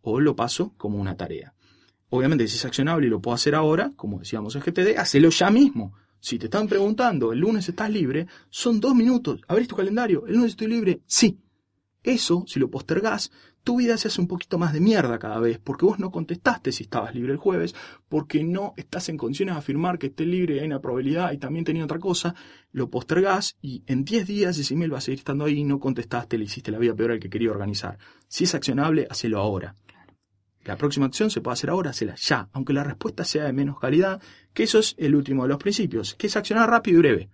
o 0.00 0.20
lo 0.20 0.36
paso 0.36 0.72
como 0.76 0.98
una 0.98 1.16
tarea. 1.16 1.52
Obviamente, 2.08 2.46
si 2.46 2.56
es 2.56 2.64
accionable 2.64 3.08
y 3.08 3.10
lo 3.10 3.20
puedo 3.20 3.34
hacer 3.34 3.56
ahora, 3.56 3.92
como 3.96 4.20
decíamos 4.20 4.54
en 4.54 4.62
GTD, 4.62 4.96
hacelo 4.96 5.28
ya 5.30 5.50
mismo. 5.50 5.94
Si 6.20 6.38
te 6.38 6.46
están 6.46 6.68
preguntando, 6.68 7.32
el 7.32 7.38
lunes 7.38 7.68
estás 7.68 7.90
libre, 7.90 8.26
son 8.50 8.80
dos 8.80 8.94
minutos. 8.94 9.40
¿Abrís 9.48 9.68
tu 9.68 9.76
calendario? 9.76 10.26
¿El 10.26 10.34
lunes 10.34 10.50
estoy 10.50 10.68
libre? 10.68 11.00
Sí. 11.06 11.38
Eso, 12.02 12.44
si 12.46 12.60
lo 12.60 12.70
postergás, 12.70 13.32
tu 13.66 13.78
vida 13.78 13.96
se 13.96 14.06
hace 14.06 14.20
un 14.20 14.28
poquito 14.28 14.58
más 14.58 14.72
de 14.72 14.78
mierda 14.78 15.18
cada 15.18 15.40
vez, 15.40 15.58
porque 15.58 15.84
vos 15.84 15.98
no 15.98 16.12
contestaste 16.12 16.70
si 16.70 16.84
estabas 16.84 17.16
libre 17.16 17.32
el 17.32 17.38
jueves, 17.38 17.74
porque 18.08 18.44
no 18.44 18.74
estás 18.76 19.08
en 19.08 19.16
condiciones 19.16 19.56
de 19.56 19.58
afirmar 19.58 19.98
que 19.98 20.06
esté 20.06 20.24
libre, 20.24 20.60
hay 20.60 20.66
una 20.66 20.80
probabilidad 20.80 21.32
y 21.32 21.38
también 21.38 21.64
tenía 21.64 21.82
otra 21.82 21.98
cosa, 21.98 22.36
lo 22.70 22.90
postergás 22.90 23.56
y 23.60 23.82
en 23.88 24.04
10 24.04 24.24
días 24.24 24.56
ese 24.56 24.74
email 24.74 24.94
va 24.94 24.98
a 24.98 25.00
seguir 25.00 25.18
estando 25.18 25.46
ahí, 25.46 25.64
no 25.64 25.80
contestaste, 25.80 26.38
le 26.38 26.44
hiciste 26.44 26.70
la 26.70 26.78
vida 26.78 26.94
peor 26.94 27.10
al 27.10 27.18
que 27.18 27.28
quería 27.28 27.50
organizar. 27.50 27.98
Si 28.28 28.44
es 28.44 28.54
accionable, 28.54 29.08
hacelo 29.10 29.40
ahora. 29.40 29.74
La 30.66 30.76
próxima 30.76 31.06
acción 31.06 31.30
se 31.30 31.40
puede 31.40 31.54
hacer 31.54 31.70
ahora, 31.70 31.90
hazla 31.90 32.16
ya, 32.16 32.48
aunque 32.52 32.72
la 32.72 32.82
respuesta 32.82 33.24
sea 33.24 33.44
de 33.44 33.52
menos 33.52 33.78
calidad, 33.78 34.20
que 34.52 34.64
eso 34.64 34.80
es 34.80 34.96
el 34.98 35.14
último 35.14 35.44
de 35.44 35.50
los 35.50 35.58
principios, 35.58 36.14
que 36.16 36.26
es 36.26 36.36
accionar 36.36 36.68
rápido 36.68 36.98
y 36.98 37.02
breve. 37.02 37.28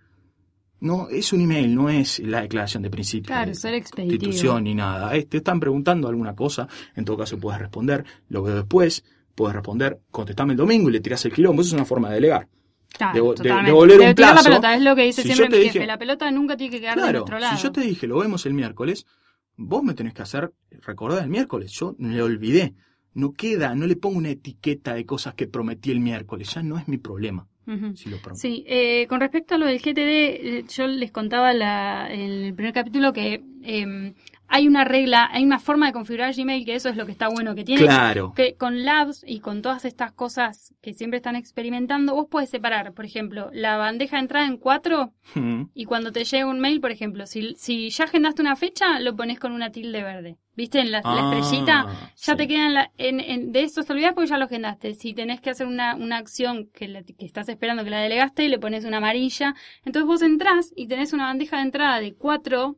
No, 0.79 1.07
es 1.09 1.33
un 1.33 1.41
email, 1.41 1.73
no 1.73 1.89
es 1.89 2.19
la 2.19 2.41
declaración 2.41 2.83
de 2.83 2.89
principios. 2.89 3.27
Claro, 3.27 3.53
ser 3.55 3.73
expeditivo. 3.73 4.59
ni 4.59 4.75
nada. 4.75 5.11
te 5.23 5.37
están 5.37 5.59
preguntando 5.59 6.07
alguna 6.07 6.35
cosa, 6.35 6.67
en 6.95 7.05
todo 7.05 7.17
caso 7.17 7.39
puedes 7.39 7.59
responder, 7.59 8.03
lo 8.29 8.43
veo 8.43 8.55
después, 8.55 9.03
puedes 9.33 9.55
responder, 9.55 9.99
contestame 10.11 10.53
el 10.53 10.57
domingo 10.57 10.89
y 10.89 10.91
le 10.91 10.99
tiras 10.99 11.25
el 11.25 11.33
quilombo, 11.33 11.61
eso 11.61 11.69
es 11.69 11.73
una 11.73 11.85
forma 11.85 12.09
de 12.09 12.15
delegar. 12.15 12.47
Claro, 12.95 13.33
de, 13.33 13.49
devolver 13.65 13.99
un 14.01 14.13
plazo. 14.13 14.35
la 14.35 14.43
pelota, 14.43 14.75
es 14.75 14.81
lo 14.83 14.95
que 14.95 15.01
dice 15.03 15.23
siempre 15.23 15.49
mi 15.49 15.69
jefe, 15.69 15.87
la 15.87 15.97
pelota 15.97 16.29
nunca 16.29 16.55
tiene 16.55 16.69
que 16.69 16.81
quedar 16.81 16.95
claro, 16.95 17.21
otro 17.23 17.39
lado. 17.39 17.57
Si 17.57 17.63
yo 17.63 17.71
te 17.71 17.81
dije, 17.81 18.05
lo 18.05 18.19
vemos 18.19 18.45
el 18.45 18.53
miércoles, 18.53 19.07
vos 19.55 19.81
me 19.81 19.95
tenés 19.95 20.13
que 20.13 20.21
hacer 20.21 20.51
recordar 20.69 21.23
el 21.23 21.29
miércoles, 21.29 21.71
yo 21.71 21.95
me 21.97 22.21
olvidé 22.21 22.75
no 23.13 23.33
queda, 23.33 23.75
no 23.75 23.87
le 23.87 23.95
pongo 23.95 24.17
una 24.17 24.29
etiqueta 24.29 24.93
de 24.93 25.05
cosas 25.05 25.35
que 25.35 25.47
prometí 25.47 25.91
el 25.91 25.99
miércoles, 25.99 26.53
ya 26.53 26.63
no 26.63 26.77
es 26.77 26.87
mi 26.87 26.97
problema. 26.97 27.47
sí, 28.33 28.65
eh, 28.67 29.07
con 29.07 29.21
respecto 29.21 29.55
a 29.55 29.57
lo 29.57 29.65
del 29.65 29.79
GTD, 29.79 29.99
eh, 29.99 30.65
yo 30.67 30.87
les 30.87 31.11
contaba 31.11 31.51
en 31.51 32.19
el 32.19 32.53
primer 32.53 32.73
capítulo 32.73 33.13
que 33.13 33.41
em, 33.63 34.13
hay 34.47 34.67
una 34.67 34.83
regla, 34.83 35.27
hay 35.31 35.43
una 35.43 35.59
forma 35.59 35.87
de 35.87 35.93
configurar 35.93 36.33
Gmail 36.35 36.65
que 36.65 36.75
eso 36.75 36.89
es 36.89 36.95
lo 36.95 37.05
que 37.05 37.11
está 37.11 37.27
bueno 37.27 37.55
que 37.55 37.63
tiene. 37.63 37.81
Claro. 37.83 38.33
Que 38.35 38.55
con 38.55 38.83
Labs 38.85 39.23
y 39.27 39.39
con 39.39 39.61
todas 39.61 39.85
estas 39.85 40.11
cosas 40.11 40.73
que 40.81 40.93
siempre 40.93 41.17
están 41.17 41.35
experimentando, 41.35 42.13
vos 42.13 42.27
puedes 42.29 42.49
separar, 42.49 42.93
por 42.93 43.05
ejemplo, 43.05 43.49
la 43.53 43.77
bandeja 43.77 44.17
de 44.17 44.21
entrada 44.23 44.45
en 44.45 44.57
cuatro 44.57 45.13
Mm. 45.35 45.63
y 45.73 45.85
cuando 45.85 46.11
te 46.11 46.23
llega 46.25 46.45
un 46.45 46.59
mail, 46.59 46.81
por 46.81 46.91
ejemplo, 46.91 47.25
si, 47.25 47.55
si 47.57 47.89
ya 47.89 48.03
agendaste 48.03 48.41
una 48.41 48.55
fecha, 48.55 48.99
lo 48.99 49.15
pones 49.15 49.39
con 49.39 49.51
una 49.53 49.71
tilde 49.71 50.03
verde. 50.03 50.37
¿Viste? 50.55 50.79
En 50.81 50.91
la, 50.91 51.01
la 51.01 51.31
Ah, 51.31 51.35
estrellita, 51.39 51.85
ya 52.15 52.33
sí. 52.33 52.37
te 52.37 52.47
quedan 52.47 52.75
la, 52.75 52.91
en, 52.99 53.19
en- 53.19 53.51
de 53.51 53.63
esto 53.63 53.83
te 53.83 53.91
olvidas 53.91 54.13
porque 54.13 54.29
ya 54.29 54.37
lo 54.37 54.45
agendaste. 54.45 54.93
Si 54.93 55.15
tenés 55.15 55.41
que 55.41 55.49
hacer 55.49 55.65
una, 55.65 55.95
una 55.95 56.17
acción 56.17 56.69
que, 56.71 56.87
la- 56.87 57.01
que 57.01 57.25
estás 57.25 57.49
esperando 57.49 57.83
que 57.83 57.89
la 57.89 57.99
delegaste, 58.01 58.47
le 58.49 58.59
pones 58.59 58.85
una 58.85 58.97
amarilla. 58.97 59.55
Entonces 59.83 60.05
vos 60.05 60.21
entrás 60.21 60.71
y 60.75 60.85
tenés 60.85 61.11
una 61.11 61.25
bandeja 61.25 61.57
de 61.57 61.63
entrada 61.63 61.99
de 61.99 62.13
cuatro, 62.13 62.77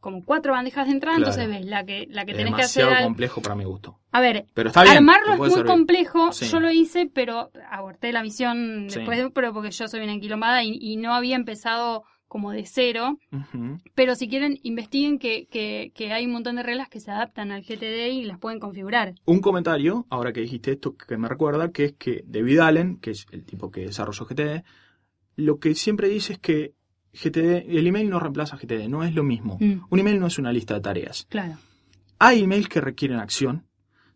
como 0.00 0.24
cuatro 0.24 0.52
bandejas 0.52 0.86
de 0.86 0.92
entrada, 0.92 1.16
Claro. 1.16 1.32
entonces 1.32 1.54
ves 1.60 1.66
la 1.66 1.84
que, 1.84 2.06
la 2.10 2.24
que 2.24 2.34
tenés 2.34 2.54
que 2.54 2.62
hacer. 2.62 2.82
Demasiado 2.84 2.96
al- 2.96 3.04
complejo 3.04 3.42
para 3.42 3.54
mi 3.56 3.64
gusto. 3.64 3.98
A 4.12 4.20
ver, 4.20 4.46
Pero 4.54 4.68
está 4.68 4.82
bien. 4.82 4.96
Armarlo 4.98 5.32
es 5.32 5.38
muy 5.38 5.50
servir. 5.50 5.66
complejo. 5.66 6.32
Sí. 6.32 6.46
Yo 6.46 6.60
lo 6.60 6.70
hice, 6.70 7.10
pero 7.12 7.50
aborté 7.70 8.12
la 8.12 8.22
misión 8.22 8.86
Sí. 8.88 8.98
después, 8.98 9.18
de- 9.18 9.30
pero 9.30 9.52
porque 9.52 9.70
yo 9.70 9.88
soy 9.88 10.00
una 10.00 10.12
enquilombada 10.12 10.62
y, 10.62 10.78
y 10.80 10.96
no 10.96 11.12
había 11.14 11.34
empezado 11.36 12.04
como 12.28 12.50
de 12.52 12.66
cero. 12.66 13.18
Pero 13.94 14.14
si 14.16 14.28
quieren, 14.28 14.58
investiguen 14.62 15.18
que, 15.18 15.46
que, 15.46 15.92
que 15.94 16.12
hay 16.12 16.26
un 16.26 16.32
montón 16.32 16.56
de 16.56 16.62
reglas 16.64 16.88
que 16.88 17.00
se 17.00 17.10
adaptan 17.10 17.52
al 17.52 17.62
GTD 17.62 18.08
y 18.12 18.24
las 18.24 18.38
pueden 18.38 18.58
configurar. 18.60 19.14
Un 19.26 19.40
comentario, 19.40 20.06
ahora 20.10 20.32
que 20.32 20.40
dijiste 20.40 20.72
esto, 20.72 20.96
que 20.96 21.16
me 21.16 21.28
recuerda, 21.28 21.70
que 21.70 21.84
es 21.84 21.92
que 21.94 22.22
David 22.26 22.58
Allen, 22.58 22.96
que 22.98 23.12
es 23.12 23.26
el 23.30 23.44
tipo 23.44 23.70
que 23.70 23.82
desarrolló 23.82 24.26
GTD, 24.26 24.64
lo 25.36 25.58
que 25.58 25.74
siempre 25.74 26.08
dice 26.08 26.34
es 26.34 26.38
que 26.40 26.74
GTD, 27.16 27.68
el 27.78 27.86
email 27.86 28.08
no 28.10 28.18
reemplaza 28.20 28.56
GTD, 28.56 28.88
no 28.88 29.02
es 29.04 29.14
lo 29.14 29.22
mismo. 29.22 29.56
Mm. 29.60 29.82
Un 29.90 29.98
email 29.98 30.20
no 30.20 30.26
es 30.26 30.38
una 30.38 30.52
lista 30.52 30.74
de 30.74 30.80
tareas. 30.80 31.26
Claro. 31.28 31.56
Hay 32.18 32.42
emails 32.42 32.68
que 32.68 32.80
requieren 32.80 33.18
acción. 33.18 33.66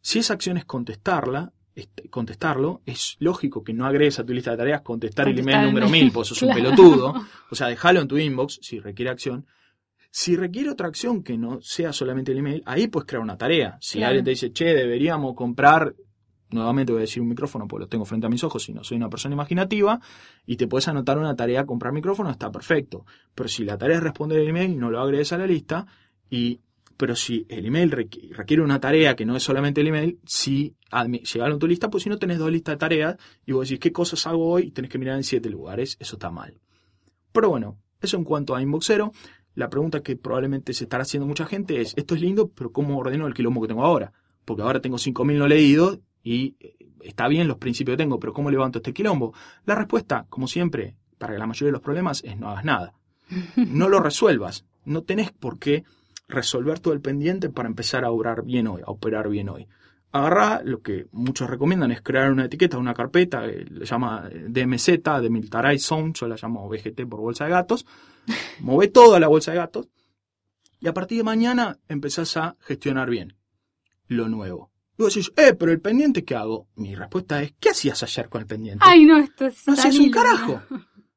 Si 0.01 0.19
esa 0.19 0.35
acción 0.35 0.57
es 0.57 0.65
contestarla, 0.65 1.53
este, 1.75 2.09
contestarlo, 2.09 2.83
es 2.87 3.17
lógico 3.21 3.63
que 3.63 3.73
no 3.73 3.87
agregues 3.87 4.19
a 4.19 4.25
tu 4.25 4.33
lista 4.33 4.51
de 4.53 4.57
tareas 4.57 4.81
contestar, 4.83 5.29
el 5.29 5.39
email 5.39 5.67
número 5.67 5.89
mail. 5.89 6.05
1000, 6.05 6.13
pues 6.13 6.29
sos 6.29 6.39
Claro. 6.39 6.55
un 6.59 6.63
pelotudo. 6.65 7.15
O 7.51 7.55
sea, 7.55 7.69
déjalo 7.69 8.01
en 8.01 8.09
tu 8.09 8.19
inbox 8.19 8.59
si 8.63 8.81
requiere 8.81 9.11
acción. 9.11 9.47
Si 10.11 10.35
requiere 10.37 10.71
otra 10.71 10.89
acción 10.89 11.23
que 11.23 11.39
no 11.39 11.61
sea 11.63 11.93
solamente 11.93 12.33
el 12.33 12.39
email, 12.39 12.63
ahí 12.67 12.89
puedes 12.89 13.07
crear 13.07 13.23
una 13.23 13.39
tarea. 13.39 13.79
Si 13.81 13.99
Claro. 13.99 14.09
alguien 14.11 14.25
te 14.25 14.31
dice, 14.31 14.53
che, 14.53 14.65
deberíamos 14.75 15.35
comprar, 15.37 15.95
nuevamente 16.51 16.93
voy 16.93 17.01
a 17.01 17.03
decir 17.03 17.23
un 17.23 17.29
micrófono 17.29 17.67
porque 17.69 17.85
lo 17.85 17.89
tengo 17.89 18.05
frente 18.05 18.27
a 18.27 18.31
mis 18.31 18.43
ojos 18.45 18.69
y 18.69 18.73
no 18.73 18.85
soy 18.85 18.97
una 18.97 19.09
persona 19.09 19.35
imaginativa, 19.35 20.01
y 20.47 20.57
te 20.57 20.67
puedes 20.67 20.89
anotar 20.89 21.19
una 21.19 21.35
tarea, 21.37 21.65
comprar 21.67 21.93
micrófono, 21.93 22.31
está 22.31 22.51
perfecto. 22.51 23.05
Pero 23.35 23.49
si 23.49 23.65
la 23.65 23.77
tarea 23.79 23.97
es 23.99 24.03
responder 24.03 24.39
el 24.41 24.49
email, 24.49 24.79
no 24.79 24.91
lo 24.91 25.01
agregues 25.01 25.33
a 25.33 25.39
la 25.39 25.47
lista. 25.47 25.87
Y, 26.29 26.61
pero 26.97 27.17
si 27.17 27.47
el 27.49 27.67
email 27.67 27.91
requ- 27.91 28.31
requiere 28.33 28.63
una 28.63 28.79
tarea 28.81 29.17
que 29.17 29.25
no 29.25 29.35
es 29.37 29.43
solamente 29.43 29.81
el 29.81 29.89
email, 29.89 30.19
sí, 30.27 30.75
admi- 30.91 31.23
llegalo 31.23 31.55
en 31.55 31.59
tu 31.59 31.67
lista, 31.67 31.89
pues 31.91 32.03
si 32.05 32.09
no 32.11 32.19
tenés 32.19 32.39
dos 32.39 32.51
listas 32.53 32.75
de 32.75 32.79
tareas 32.79 33.17
y 33.47 33.53
vos 33.53 33.69
decís, 33.69 33.81
¿qué 33.81 33.91
cosas 33.93 34.27
hago 34.27 34.51
hoy? 34.51 34.65
Y 34.65 34.71
tenés 34.71 34.91
que 34.91 34.99
mirar 34.99 35.17
en 35.17 35.25
siete 35.25 35.49
lugares, 35.51 35.97
eso 35.99 36.17
está 36.17 36.31
mal. 36.31 36.61
Pero 37.33 37.49
bueno, 37.51 37.79
eso 38.01 38.17
en 38.17 38.25
cuanto 38.25 38.55
a 38.55 38.63
Inboxero. 38.63 39.13
La 39.55 39.69
pregunta 39.69 40.01
que 40.01 40.15
probablemente 40.17 40.73
se 40.73 40.85
estará 40.85 41.03
haciendo 41.03 41.27
mucha 41.27 41.45
gente 41.45 41.81
es, 41.81 41.95
esto 41.97 42.15
es 42.15 42.21
lindo, 42.21 42.49
pero 42.55 42.71
¿cómo 42.71 42.97
ordeno 42.99 43.27
el 43.27 43.35
quilombo 43.35 43.61
que 43.61 43.69
tengo 43.69 43.85
ahora? 43.85 44.13
Porque 44.45 44.63
ahora 44.63 44.81
tengo 44.81 44.97
5.000 44.97 45.39
no 45.39 45.49
leídos 45.49 45.99
y 46.23 46.57
eh, 46.61 46.77
está 47.03 47.29
bien 47.29 47.49
los 47.49 47.59
principios 47.59 47.97
que 47.97 48.03
tengo, 48.03 48.19
pero 48.19 48.33
¿cómo 48.33 48.51
levanto 48.51 48.79
este 48.79 48.93
quilombo? 48.93 49.35
La 49.65 49.75
respuesta, 49.75 50.27
como 50.29 50.47
siempre, 50.47 50.97
para 51.19 51.39
la 51.39 51.47
mayoría 51.47 51.69
de 51.69 51.73
los 51.73 51.83
problemas 51.83 52.23
es 52.25 52.37
no 52.39 52.51
hagas 52.51 52.65
nada. 52.65 52.95
No 53.57 53.89
lo 53.89 54.01
resuelvas. 54.01 54.65
No 54.85 55.03
tenés 55.03 55.31
por 55.31 55.59
qué 55.59 55.85
resolver 56.29 56.81
todo 56.81 56.95
el 56.95 57.01
pendiente 57.01 57.49
para 57.51 57.69
empezar 57.69 58.05
a 58.05 58.11
obrar 58.11 58.45
bien 58.45 58.67
hoy, 58.67 58.83
a 58.83 58.91
operar 58.91 59.29
bien 59.29 59.49
hoy. 59.49 59.69
Agarrá, 60.13 60.63
lo 60.65 60.81
que 60.81 61.07
muchos 61.13 61.49
recomiendan 61.49 61.93
es 61.93 62.03
crear 62.03 62.33
una 62.33 62.47
etiqueta, 62.47 62.79
una 62.79 62.95
carpeta, 62.95 63.47
eh, 63.47 63.65
le 63.69 63.85
llama 63.85 64.29
eh, 64.31 64.47
DMZ, 64.49 65.21
Demilitarized 65.23 65.87
Zone, 65.87 66.13
yo 66.15 66.27
la 66.27 66.37
llamo 66.41 66.69
BGT 66.69 67.07
por 67.09 67.21
bolsa 67.21 67.45
de 67.45 67.51
gatos. 67.51 67.87
Move 68.61 68.89
toda 68.89 69.21
la 69.21 69.29
bolsa 69.29 69.53
de 69.53 69.59
gatos 69.59 69.89
y 70.81 70.89
a 70.89 70.95
partir 70.95 71.19
de 71.19 71.25
mañana 71.25 71.79
empezás 71.89 72.37
a 72.37 72.57
gestionar 72.61 73.11
bien 73.11 73.37
lo 74.09 74.29
nuevo. 74.29 74.70
Y 75.01 75.03
vos 75.03 75.15
decís, 75.15 75.33
eh, 75.35 75.55
pero 75.55 75.73
el 75.73 75.81
pendiente, 75.81 76.27
¿qué 76.27 76.35
hago? 76.35 76.69
Mi 76.77 76.95
respuesta 76.95 77.43
es, 77.43 77.55
¿qué 77.59 77.71
hacías 77.71 78.03
ayer 78.03 78.29
con 78.29 78.43
el 78.43 78.47
pendiente? 78.47 78.85
Ay, 78.87 79.07
no, 79.07 79.17
esto 79.17 79.47
es. 79.47 79.67
No 79.67 79.73
hacías 79.73 79.99
un 79.99 80.11
carajo. 80.11 80.61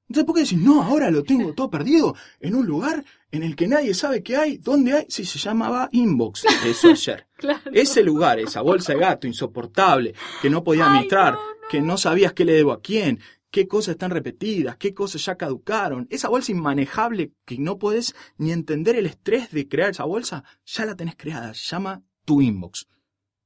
Entonces, 0.08 0.24
¿por 0.26 0.36
qué 0.36 0.42
decís, 0.44 0.58
no, 0.58 0.82
ahora 0.82 1.12
lo 1.12 1.24
tengo 1.24 1.54
todo 1.54 1.70
perdido 1.70 2.16
en 2.40 2.56
un 2.56 2.66
lugar 2.66 3.04
en 3.30 3.44
el 3.44 3.58
que 3.58 3.68
nadie 3.68 3.94
sabe 3.94 4.24
qué 4.24 4.38
hay? 4.38 4.56
¿Dónde 4.58 4.94
hay? 4.94 5.06
Sí, 5.10 5.26
se 5.26 5.38
llamaba 5.38 5.90
Inbox, 5.92 6.46
eso 6.66 6.92
ayer. 6.92 7.28
Claro. 7.36 7.60
Ese 7.74 8.04
lugar, 8.04 8.40
esa 8.40 8.62
bolsa 8.62 8.94
de 8.94 9.00
gato 9.00 9.28
insoportable, 9.28 10.16
que 10.42 10.50
no 10.50 10.64
podía 10.64 10.86
Ay, 10.86 10.90
administrar, 10.92 11.34
no, 11.34 11.42
no. 11.42 11.68
que 11.70 11.82
no 11.82 11.98
sabías 11.98 12.32
qué 12.32 12.46
le 12.46 12.54
debo 12.54 12.72
a 12.72 12.82
quién, 12.82 13.20
qué 13.52 13.68
cosas 13.68 13.96
están 13.96 14.12
repetidas, 14.12 14.78
qué 14.78 14.94
cosas 14.94 15.26
ya 15.26 15.36
caducaron. 15.36 16.08
Esa 16.10 16.30
bolsa 16.30 16.54
inmanejable 16.54 17.34
que 17.44 17.58
no 17.58 17.78
podés 17.80 18.16
ni 18.38 18.54
entender 18.54 18.96
el 18.96 19.08
estrés 19.08 19.52
de 19.52 19.68
crear 19.68 19.90
esa 19.90 20.06
bolsa, 20.06 20.46
ya 20.64 20.86
la 20.86 20.96
tenés 20.96 21.18
creada, 21.18 21.52
llama 21.52 22.02
tu 22.24 22.42
inbox. 22.42 22.88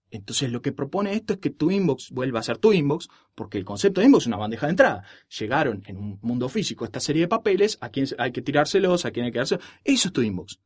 Entonces 0.10 0.52
lo 0.52 0.62
que 0.62 0.72
propone 0.72 1.14
esto 1.14 1.34
es 1.34 1.40
que 1.40 1.50
tu 1.50 1.70
inbox 1.70 2.12
vuelva 2.12 2.40
a 2.40 2.44
ser 2.44 2.58
tu 2.58 2.72
inbox, 2.72 3.10
porque 3.36 3.58
el 3.58 3.66
concepto 3.66 4.00
de 4.00 4.08
inbox 4.08 4.24
es 4.24 4.28
una 4.28 4.38
bandeja 4.38 4.68
de 4.68 4.72
entrada. 4.72 5.04
Llegaron 5.40 5.84
en 5.86 5.98
un 5.98 6.20
mundo 6.22 6.48
físico 6.50 6.86
esta 6.86 7.00
serie 7.00 7.24
de 7.24 7.28
papeles, 7.28 7.78
a 7.82 7.90
quién 7.90 8.08
hay 8.18 8.32
que 8.32 8.42
tirárselos, 8.42 9.06
a 9.06 9.12
quién 9.12 9.26
hay 9.26 9.32
que 9.32 9.40
darse. 9.40 9.60
Eso 9.84 10.08
es 10.08 10.14
tu 10.14 10.22
inbox. 10.22 10.60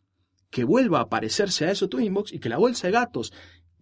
Que 0.50 0.64
vuelva 0.64 1.00
a 1.00 1.10
parecerse 1.10 1.66
a 1.66 1.72
eso 1.72 1.89
tu 1.89 2.00
inbox 2.00 2.34
y 2.34 2.39
que 2.39 2.50
la 2.50 2.58
bolsa 2.58 2.88
de 2.88 2.94
gatos 2.94 3.34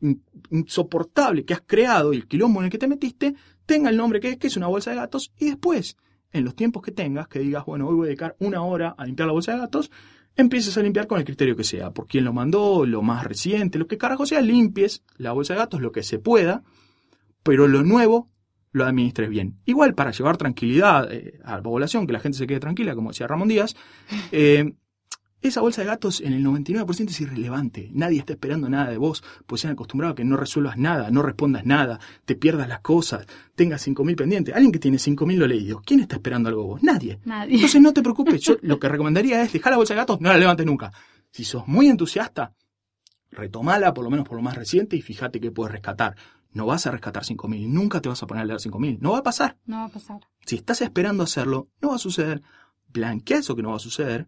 in- 0.02 0.24
insoportable 0.50 1.44
que 1.44 1.54
has 1.54 1.62
creado 1.66 2.14
y 2.14 2.18
el 2.18 2.28
quilombo 2.28 2.60
en 2.62 2.66
el 2.66 2.72
que 2.72 2.78
te 2.78 2.88
metiste 2.88 3.36
tenga 3.66 3.90
el 3.90 3.98
nombre 3.98 4.20
que 4.20 4.30
es, 4.30 4.38
que 4.38 4.48
es 4.48 4.56
una 4.58 4.68
bolsa 4.68 4.92
de 4.92 4.98
gatos, 4.98 5.32
y 5.38 5.46
después, 5.46 5.98
en 6.32 6.46
los 6.46 6.56
tiempos 6.56 6.82
que 6.84 6.92
tengas, 6.92 7.28
que 7.28 7.40
digas, 7.40 7.66
bueno, 7.66 7.88
hoy 7.88 7.96
voy 7.96 8.06
a 8.06 8.08
dedicar 8.08 8.36
una 8.40 8.64
hora 8.64 8.96
a 8.98 9.06
limpiar 9.06 9.28
la 9.28 9.34
bolsa 9.34 9.52
de 9.52 9.60
gatos, 9.60 9.92
empieces 10.42 10.78
a 10.78 10.82
limpiar 10.82 11.08
con 11.08 11.20
el 11.20 11.26
criterio 11.26 11.56
que 11.56 11.64
sea, 11.64 11.92
por 11.92 12.08
quién 12.08 12.24
lo 12.24 12.34
mandó, 12.34 12.86
lo 12.86 13.02
más 13.02 13.24
reciente, 13.24 13.80
lo 13.80 13.88
que 13.88 13.98
carajo 13.98 14.26
sea, 14.26 14.42
limpies 14.42 15.04
la 15.18 15.32
bolsa 15.32 15.54
de 15.54 15.60
gatos 15.60 15.82
lo 15.82 15.92
que 15.92 16.04
se 16.04 16.20
pueda, 16.20 16.64
pero 17.44 17.68
lo 17.68 17.84
nuevo 17.84 18.30
lo 18.72 18.86
administres 18.86 19.30
bien. 19.30 19.60
Igual 19.66 19.96
para 19.96 20.12
llevar 20.12 20.38
tranquilidad 20.38 21.12
eh, 21.12 21.40
a 21.44 21.58
la 21.58 21.64
población, 21.64 22.06
que 22.06 22.14
la 22.14 22.20
gente 22.20 22.38
se 22.38 22.48
quede 22.48 22.60
tranquila, 22.60 22.96
como 22.96 23.10
decía 23.10 23.28
Ramón 23.28 23.48
Díaz, 23.48 23.76
eh, 24.32 24.74
esa 25.42 25.62
bolsa 25.62 25.82
de 25.82 25.88
gatos 25.88 26.20
en 26.20 26.34
el 26.34 26.44
99% 26.44 27.10
es 27.10 27.22
irrelevante. 27.22 27.90
Nadie 27.94 28.20
está 28.20 28.34
esperando 28.34 28.70
nada 28.70 28.90
de 28.90 28.98
vos, 28.98 29.24
pues 29.46 29.62
se 29.62 29.68
han 29.68 29.74
acostumbrado 29.74 30.14
a 30.14 30.16
que 30.16 30.26
no 30.26 30.36
resuelvas 30.36 30.78
nada, 30.78 31.10
no 31.12 31.22
respondas 31.22 31.66
nada, 31.66 32.00
te 32.26 32.36
pierdas 32.36 32.68
las 32.68 32.82
cosas, 32.82 33.26
tengas 33.56 33.88
5.000 33.88 34.16
pendientes. 34.18 34.54
Alguien 34.54 34.72
que 34.72 34.80
tiene 34.80 34.98
5.000 34.98 35.38
lo 35.38 35.48
leídos, 35.48 35.82
¿quién 35.86 36.02
está 36.02 36.16
esperando 36.16 36.50
algo 36.50 36.62
de 36.62 36.68
vos? 36.68 36.84
Nadie. 36.84 37.20
Nadie. 37.24 37.56
Entonces 37.56 37.82
no 37.82 37.94
te 37.94 38.02
preocupes, 38.02 38.42
yo 38.42 38.58
lo 38.62 38.80
que 38.80 38.90
recomendaría 38.90 39.42
es 39.42 39.54
dejar 39.54 39.72
la 39.72 39.78
bolsa 39.78 39.94
de 39.94 40.00
gatos, 40.00 40.20
no 40.20 40.30
la 40.30 40.38
levantes 40.38 40.66
nunca. 40.66 40.92
Si 41.32 41.46
sos 41.46 41.68
muy 41.68 41.88
entusiasta, 41.88 42.54
retomala 43.32 43.94
por 43.94 44.04
lo 44.04 44.10
menos 44.10 44.28
por 44.28 44.36
lo 44.36 44.44
más 44.44 44.56
reciente 44.56 44.98
y 44.98 45.02
fíjate 45.02 45.40
que 45.40 45.52
puedes 45.52 45.72
rescatar. 45.72 46.16
No 46.52 46.66
vas 46.66 46.86
a 46.88 46.92
rescatar 46.92 47.24
5.000, 47.24 47.68
nunca 47.68 48.02
te 48.02 48.10
vas 48.10 48.22
a 48.24 48.28
poner 48.28 48.44
a 48.44 48.46
leer 48.46 48.60
5.000, 48.60 48.98
no 49.00 49.12
va 49.12 49.20
a 49.20 49.24
pasar. 49.24 49.58
No 49.66 49.78
va 49.78 49.86
a 49.86 49.90
pasar. 49.90 50.20
Si 50.46 50.56
estás 50.56 50.82
esperando 50.82 51.24
hacerlo, 51.24 51.70
no 51.80 51.90
va 51.90 51.96
a 51.96 52.00
suceder. 52.00 52.42
Blanquea 52.92 53.38
eso 53.38 53.56
que 53.56 53.62
no 53.62 53.70
va 53.70 53.76
a 53.76 53.80
suceder 53.80 54.28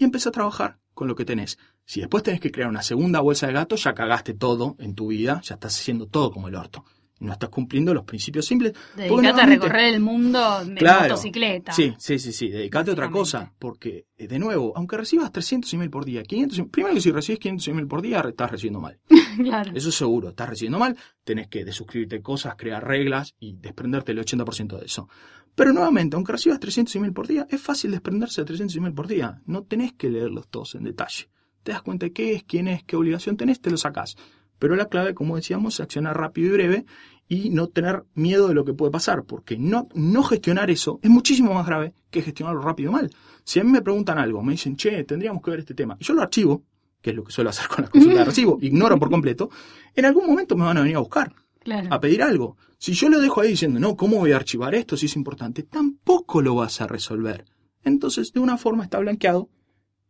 y 0.00 0.04
empieza 0.04 0.30
a 0.30 0.32
trabajar 0.32 0.78
con 0.94 1.06
lo 1.06 1.14
que 1.14 1.24
tenés. 1.24 1.58
Si 1.84 2.00
después 2.00 2.22
tenés 2.24 2.40
que 2.40 2.50
crear 2.50 2.68
una 2.68 2.82
segunda 2.82 3.20
bolsa 3.20 3.46
de 3.46 3.52
gatos, 3.52 3.84
ya 3.84 3.94
cagaste 3.94 4.34
todo 4.34 4.74
en 4.80 4.94
tu 4.94 5.08
vida, 5.08 5.40
ya 5.44 5.54
estás 5.54 5.78
haciendo 5.78 6.06
todo 6.06 6.30
como 6.32 6.48
el 6.48 6.54
orto. 6.56 6.84
No 7.20 7.32
estás 7.32 7.50
cumpliendo 7.50 7.92
los 7.92 8.04
principios 8.04 8.46
simples. 8.46 8.72
Dedicate 8.96 9.42
a 9.42 9.46
recorrer 9.46 9.92
el 9.92 10.00
mundo 10.00 10.62
en 10.62 10.74
Claro. 10.76 11.02
motocicleta. 11.02 11.70
Sí, 11.72 11.94
sí, 11.98 12.18
sí, 12.18 12.32
sí. 12.32 12.48
Dedicate 12.48 12.90
a 12.90 12.92
otra 12.94 13.10
cosa. 13.10 13.52
Porque, 13.58 14.06
eh, 14.16 14.26
de 14.26 14.38
nuevo, 14.38 14.72
aunque 14.74 14.96
recibas 14.96 15.30
300 15.30 15.70
email 15.74 15.90
por 15.90 16.06
día, 16.06 16.22
500 16.22 16.58
email- 16.58 16.70
primero 16.70 16.94
que 16.94 17.00
si 17.02 17.10
recibes 17.12 17.38
500 17.38 17.68
email 17.68 17.86
por 17.86 18.00
día, 18.00 18.24
estás 18.26 18.50
recibiendo 18.50 18.80
mal. 18.80 18.98
claro. 19.42 19.72
Eso 19.74 19.92
seguro, 19.92 20.30
estás 20.30 20.48
recibiendo 20.48 20.78
mal, 20.78 20.96
tenés 21.24 21.48
que 21.48 21.64
desuscribirte 21.64 22.22
cosas, 22.22 22.54
crear 22.56 22.86
reglas 22.86 23.34
y 23.38 23.54
desprenderte 23.54 24.12
el 24.12 24.18
80% 24.18 24.78
de 24.78 24.86
eso. 24.86 25.08
Pero 25.54 25.72
nuevamente, 25.72 26.16
aunque 26.16 26.32
recibas 26.32 26.60
300 26.60 26.94
email 26.96 27.12
por 27.12 27.26
día, 27.26 27.46
es 27.50 27.60
fácil 27.60 27.90
desprenderse 27.90 28.40
de 28.40 28.46
300 28.46 28.76
email 28.76 28.94
por 28.94 29.06
día. 29.06 29.42
No 29.46 29.64
tenés 29.64 29.92
que 29.92 30.08
leerlos 30.08 30.48
todos 30.48 30.74
en 30.74 30.84
detalle. 30.84 31.28
Te 31.62 31.72
das 31.72 31.82
cuenta 31.82 32.06
de 32.06 32.12
qué 32.12 32.34
es, 32.34 32.44
quién 32.44 32.68
es, 32.68 32.84
qué 32.84 32.96
obligación 32.96 33.36
tenés, 33.36 33.60
te 33.60 33.70
lo 33.70 33.76
sacás. 33.76 34.16
Pero 34.58 34.76
la 34.76 34.86
clave, 34.86 35.14
como 35.14 35.36
decíamos, 35.36 35.74
es 35.74 35.80
accionar 35.80 36.16
rápido 36.16 36.48
y 36.48 36.52
breve 36.52 36.86
y 37.28 37.50
no 37.50 37.68
tener 37.68 38.04
miedo 38.14 38.48
de 38.48 38.54
lo 38.54 38.64
que 38.64 38.74
puede 38.74 38.90
pasar, 38.90 39.24
porque 39.24 39.56
no, 39.56 39.88
no 39.94 40.22
gestionar 40.24 40.68
eso 40.68 40.98
es 41.00 41.10
muchísimo 41.10 41.54
más 41.54 41.64
grave 41.64 41.94
que 42.10 42.22
gestionarlo 42.22 42.60
rápido 42.60 42.90
y 42.90 42.94
mal. 42.94 43.10
Si 43.44 43.60
a 43.60 43.64
mí 43.64 43.70
me 43.70 43.82
preguntan 43.82 44.18
algo, 44.18 44.42
me 44.42 44.52
dicen, 44.52 44.76
che, 44.76 45.04
tendríamos 45.04 45.40
que 45.42 45.50
ver 45.50 45.60
este 45.60 45.74
tema, 45.74 45.96
y 45.98 46.04
yo 46.04 46.12
lo 46.12 46.22
archivo, 46.22 46.64
que 47.00 47.10
es 47.10 47.16
lo 47.16 47.24
que 47.24 47.32
suelo 47.32 47.50
hacer 47.50 47.66
con 47.68 47.82
las 47.82 47.90
consultas 47.90 48.18
de 48.20 48.24
recibo, 48.24 48.58
ignoro 48.60 48.98
por 48.98 49.10
completo, 49.10 49.50
en 49.94 50.04
algún 50.04 50.26
momento 50.26 50.56
me 50.56 50.64
van 50.64 50.76
a 50.76 50.80
venir 50.82 50.96
a 50.96 51.00
buscar, 51.00 51.34
Claro. 51.60 51.88
a 51.92 52.00
pedir 52.00 52.22
algo. 52.22 52.56
Si 52.78 52.92
yo 52.94 53.08
lo 53.08 53.20
dejo 53.20 53.40
ahí 53.40 53.48
diciendo, 53.50 53.78
no, 53.80 53.96
¿cómo 53.96 54.16
voy 54.16 54.32
a 54.32 54.36
archivar 54.36 54.74
esto 54.74 54.96
si 54.96 55.06
es 55.06 55.16
importante? 55.16 55.62
Tampoco 55.62 56.40
lo 56.42 56.54
vas 56.54 56.80
a 56.80 56.86
resolver. 56.86 57.44
Entonces, 57.84 58.32
de 58.32 58.40
una 58.40 58.56
forma 58.58 58.84
está 58.84 58.98
blanqueado 58.98 59.48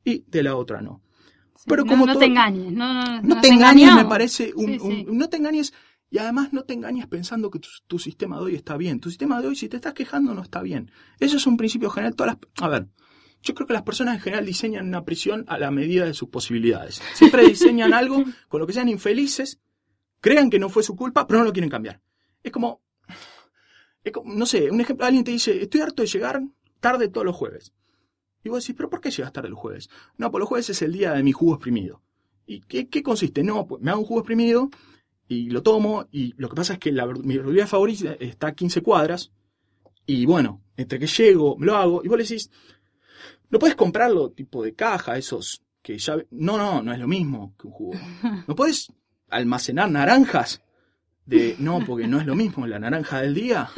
y 0.04 0.24
de 0.28 0.42
la 0.42 0.56
otra 0.56 0.80
no. 0.82 1.02
Pero 1.66 1.84
no, 1.84 1.90
como 1.90 2.06
no 2.06 2.12
todo- 2.12 2.20
te 2.20 2.26
engañes. 2.26 2.72
No, 2.72 2.92
no, 2.94 3.04
no 3.04 3.22
nos 3.22 3.40
te 3.42 3.48
engañes, 3.48 3.94
me 3.94 4.04
parece 4.06 4.52
un, 4.54 4.66
Sí, 4.66 4.78
sí. 4.78 5.06
un- 5.08 5.18
no 5.18 5.28
te 5.28 5.36
engañes 5.36 5.72
y 6.10 6.18
además 6.18 6.52
no 6.52 6.62
te 6.64 6.72
engañes 6.74 7.06
pensando 7.06 7.50
que 7.50 7.58
tu, 7.58 7.68
tu 7.86 7.98
sistema 7.98 8.36
de 8.38 8.42
hoy 8.44 8.54
está 8.54 8.76
bien. 8.76 8.98
Tu 8.98 9.10
sistema 9.10 9.40
de 9.40 9.48
hoy, 9.48 9.56
si 9.56 9.68
te 9.68 9.76
estás 9.76 9.92
quejando, 9.94 10.32
no 10.34 10.42
está 10.42 10.62
bien. 10.62 10.90
Eso 11.18 11.36
es 11.36 11.46
un 11.46 11.56
principio 11.56 11.90
general. 11.90 12.14
Todas 12.16 12.36
las, 12.36 12.64
a 12.64 12.68
ver, 12.68 12.88
yo 13.42 13.54
creo 13.54 13.66
que 13.66 13.72
las 13.72 13.82
personas 13.82 14.16
en 14.16 14.20
general 14.20 14.46
diseñan 14.46 14.88
una 14.88 15.04
prisión 15.04 15.44
a 15.48 15.58
la 15.58 15.70
medida 15.70 16.04
de 16.04 16.14
sus 16.14 16.28
posibilidades. 16.28 17.02
Siempre 17.14 17.46
diseñan 17.46 17.94
algo 17.94 18.24
con 18.48 18.60
lo 18.60 18.66
que 18.66 18.72
sean 18.72 18.88
infelices, 18.88 19.60
crean 20.20 20.50
que 20.50 20.58
no 20.58 20.68
fue 20.68 20.82
su 20.82 20.96
culpa, 20.96 21.26
pero 21.26 21.40
no 21.40 21.46
lo 21.46 21.52
quieren 21.52 21.70
cambiar. 21.70 22.00
Es 22.42 22.52
como, 22.52 22.82
es 24.04 24.12
como, 24.12 24.34
no 24.34 24.46
sé, 24.46 24.70
un 24.70 24.80
ejemplo, 24.80 25.06
alguien 25.06 25.24
te 25.24 25.30
dice, 25.30 25.62
estoy 25.62 25.80
harto 25.80 26.02
de 26.02 26.08
llegar 26.08 26.42
tarde 26.80 27.08
todos 27.08 27.24
los 27.24 27.36
jueves. 27.36 27.72
Y 28.42 28.48
vos 28.48 28.62
decís, 28.62 28.76
¿pero 28.76 28.88
por 28.88 29.00
qué 29.00 29.10
llegas 29.10 29.32
tarde 29.32 29.48
los 29.48 29.58
jueves? 29.58 29.90
No, 30.16 30.30
pues 30.30 30.40
los 30.40 30.48
jueves 30.48 30.70
es 30.70 30.82
el 30.82 30.92
día 30.92 31.12
de 31.12 31.22
mi 31.22 31.32
jugo 31.32 31.54
exprimido. 31.54 32.02
¿Y 32.46 32.60
qué, 32.60 32.88
qué 32.88 33.02
consiste? 33.02 33.42
No, 33.42 33.66
pues 33.66 33.82
me 33.82 33.90
hago 33.90 34.00
un 34.00 34.06
jugo 34.06 34.20
exprimido 34.20 34.70
y 35.28 35.50
lo 35.50 35.62
tomo 35.62 36.08
y 36.10 36.34
lo 36.36 36.48
que 36.48 36.56
pasa 36.56 36.72
es 36.74 36.78
que 36.78 36.90
mi 36.90 37.36
verdulería 37.36 37.66
favorita 37.66 38.14
está 38.18 38.48
a 38.48 38.54
15 38.54 38.82
cuadras 38.82 39.30
y 40.04 40.26
bueno, 40.26 40.60
entre 40.76 40.98
que 40.98 41.06
llego, 41.06 41.56
me 41.56 41.66
lo 41.66 41.76
hago 41.76 42.02
y 42.02 42.08
vos 42.08 42.18
le 42.18 42.24
decís, 42.24 42.50
no 43.50 43.58
puedes 43.58 43.76
comprarlo 43.76 44.30
tipo 44.30 44.62
de 44.62 44.74
caja, 44.74 45.16
esos 45.18 45.62
que 45.82 45.98
ya... 45.98 46.16
No, 46.30 46.56
no, 46.56 46.82
no 46.82 46.92
es 46.92 46.98
lo 46.98 47.08
mismo 47.08 47.54
que 47.58 47.66
un 47.66 47.72
jugo. 47.72 47.98
No 48.46 48.54
puedes 48.54 48.92
almacenar 49.28 49.90
naranjas 49.90 50.62
de... 51.26 51.56
No, 51.58 51.80
porque 51.84 52.06
no 52.06 52.18
es 52.20 52.26
lo 52.26 52.34
mismo 52.34 52.66
la 52.66 52.78
naranja 52.78 53.20
del 53.20 53.34
día. 53.34 53.68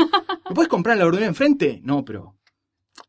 ¿No 0.49 0.55
puedes 0.55 0.69
comprar 0.69 0.97
la 0.97 1.05
verdulería 1.05 1.29
enfrente? 1.29 1.81
No, 1.83 2.05
pero 2.05 2.37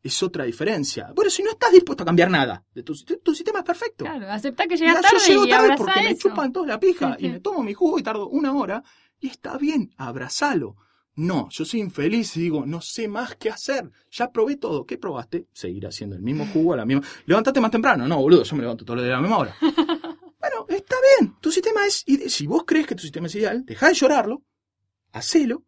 es 0.02 0.22
otra 0.22 0.44
diferencia. 0.44 1.12
Bueno, 1.14 1.30
si 1.30 1.42
no 1.42 1.50
estás 1.50 1.72
dispuesto 1.72 2.02
a 2.02 2.06
cambiar 2.06 2.30
nada, 2.30 2.64
de 2.74 2.82
tu, 2.82 2.94
tu 2.94 3.34
sistema 3.34 3.60
es 3.60 3.64
perfecto. 3.64 4.04
Claro, 4.04 4.30
acepta 4.30 4.66
que 4.66 4.76
llegas 4.76 5.00
tarde 5.02 5.16
yo 5.20 5.26
llego 5.26 5.46
tarde 5.46 5.74
porque 5.76 6.02
me 6.02 6.16
chupan 6.16 6.52
todos 6.52 6.66
la 6.66 6.78
pija 6.80 7.14
Sí, 7.14 7.20
sí. 7.20 7.26
y 7.26 7.30
me 7.30 7.40
tomo 7.40 7.62
mi 7.62 7.74
jugo 7.74 7.98
y 7.98 8.02
tardo 8.02 8.28
una 8.28 8.52
hora 8.54 8.82
y 9.20 9.28
está 9.28 9.56
bien, 9.58 9.92
abrazalo. 9.96 10.76
No, 11.16 11.48
yo 11.50 11.64
soy 11.64 11.80
infeliz 11.80 12.36
y 12.36 12.40
digo, 12.40 12.66
no 12.66 12.80
sé 12.80 13.06
más 13.06 13.36
qué 13.36 13.48
hacer. 13.50 13.90
Ya 14.10 14.32
probé 14.32 14.56
todo. 14.56 14.84
¿Qué 14.84 14.98
probaste? 14.98 15.46
Seguir 15.52 15.86
haciendo 15.86 16.16
el 16.16 16.22
mismo 16.22 16.46
jugo 16.52 16.72
a 16.72 16.76
la 16.76 16.84
misma. 16.84 17.02
Levantate 17.26 17.60
más 17.60 17.70
temprano. 17.70 18.08
No, 18.08 18.20
boludo, 18.20 18.42
yo 18.42 18.56
me 18.56 18.62
levanto 18.62 18.84
todos 18.84 18.96
los 18.96 19.04
días 19.04 19.14
a 19.14 19.20
la 19.20 19.22
misma 19.22 19.38
hora. 19.38 19.56
bueno, 20.40 20.66
está 20.68 20.96
bien. 21.18 21.36
Tu 21.40 21.52
sistema 21.52 21.86
es. 21.86 22.04
Si 22.28 22.46
vos 22.46 22.64
crees 22.66 22.86
que 22.86 22.96
tu 22.96 23.02
sistema 23.02 23.28
es 23.28 23.34
ideal, 23.36 23.64
deja 23.64 23.88
de 23.88 23.94
llorarlo, 23.94 24.42
hacelo 25.12 25.64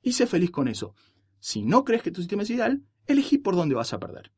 y 0.00 0.12
sé 0.12 0.26
feliz 0.26 0.52
con 0.52 0.68
eso. 0.68 0.94
Si 1.40 1.62
no 1.62 1.84
crees 1.84 2.02
que 2.02 2.12
tu 2.12 2.20
sistema 2.20 2.44
es 2.44 2.50
ideal, 2.50 2.82
elegí 3.06 3.38
por 3.38 3.56
dónde 3.56 3.74
vas 3.74 3.92
a 3.92 3.98
perder. 3.98 4.32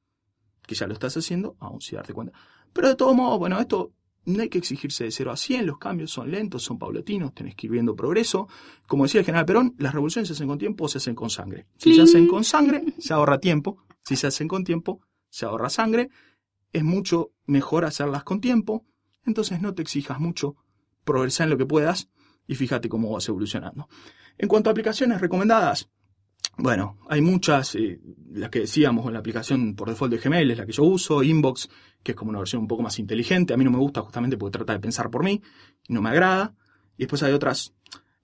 Que 0.66 0.74
ya 0.74 0.86
lo 0.86 0.94
estás 0.94 1.16
haciendo, 1.16 1.56
aún 1.60 1.82
sin 1.82 1.96
darte 1.96 2.14
cuenta. 2.14 2.32
Pero 2.72 2.88
de 2.88 2.96
todos 2.96 3.14
modos, 3.14 3.38
bueno, 3.38 3.60
esto 3.60 3.92
no 4.26 4.42
hay 4.42 4.48
que 4.48 4.58
exigirse 4.58 5.04
de 5.04 5.10
0 5.10 5.30
a 5.30 5.36
100, 5.36 5.66
los 5.66 5.78
cambios 5.78 6.10
son 6.10 6.30
lentos, 6.30 6.62
son 6.62 6.78
paulatinos, 6.78 7.32
tenés 7.32 7.54
que 7.54 7.68
ir 7.68 7.72
viendo 7.72 7.94
progreso. 7.94 8.48
Como 8.86 9.04
decía 9.04 9.20
el 9.20 9.24
general 9.24 9.46
Perón, 9.46 9.74
las 9.78 9.94
revoluciones 9.94 10.28
se 10.28 10.34
hacen 10.34 10.48
con 10.48 10.58
tiempo 10.58 10.84
o 10.84 10.88
se 10.88 10.98
hacen 10.98 11.14
con 11.14 11.30
sangre. 11.30 11.66
Si 11.78 11.94
se 11.94 12.02
hacen 12.02 12.26
con 12.26 12.44
sangre, 12.44 12.82
se 12.98 13.14
ahorra 13.14 13.38
tiempo. 13.38 13.78
Si 14.04 14.16
se 14.16 14.26
hacen 14.26 14.48
con 14.48 14.64
tiempo, 14.64 15.00
se 15.30 15.46
ahorra 15.46 15.70
sangre. 15.70 16.10
Es 16.72 16.82
mucho 16.82 17.30
mejor 17.46 17.84
hacerlas 17.84 18.24
con 18.24 18.40
tiempo. 18.40 18.84
Entonces 19.24 19.60
no 19.60 19.74
te 19.74 19.82
exijas 19.82 20.18
mucho, 20.20 20.56
progresa 21.04 21.44
en 21.44 21.50
lo 21.50 21.58
que 21.58 21.66
puedas 21.66 22.08
y 22.46 22.56
fíjate 22.56 22.88
cómo 22.88 23.12
vas 23.12 23.28
evolucionando. 23.28 23.88
En 24.38 24.48
cuanto 24.48 24.70
a 24.70 24.72
aplicaciones 24.72 25.20
recomendadas, 25.20 25.88
bueno, 26.56 26.98
hay 27.08 27.20
muchas, 27.20 27.74
eh, 27.74 28.00
las 28.32 28.50
que 28.50 28.60
decíamos 28.60 29.06
en 29.06 29.12
la 29.12 29.18
aplicación 29.18 29.74
por 29.74 29.88
default 29.88 30.12
de 30.14 30.18
Gmail 30.18 30.50
es 30.50 30.58
la 30.58 30.66
que 30.66 30.72
yo 30.72 30.84
uso, 30.84 31.22
Inbox, 31.22 31.68
que 32.02 32.12
es 32.12 32.16
como 32.16 32.30
una 32.30 32.38
versión 32.38 32.62
un 32.62 32.68
poco 32.68 32.82
más 32.82 32.98
inteligente, 32.98 33.52
a 33.52 33.56
mí 33.56 33.64
no 33.64 33.70
me 33.70 33.78
gusta 33.78 34.00
justamente 34.00 34.36
porque 34.36 34.58
trata 34.58 34.72
de 34.72 34.80
pensar 34.80 35.10
por 35.10 35.22
mí, 35.22 35.42
y 35.88 35.92
no 35.92 36.00
me 36.00 36.10
agrada. 36.10 36.54
Y 36.96 37.02
después 37.02 37.22
hay 37.22 37.32
otras, 37.32 37.74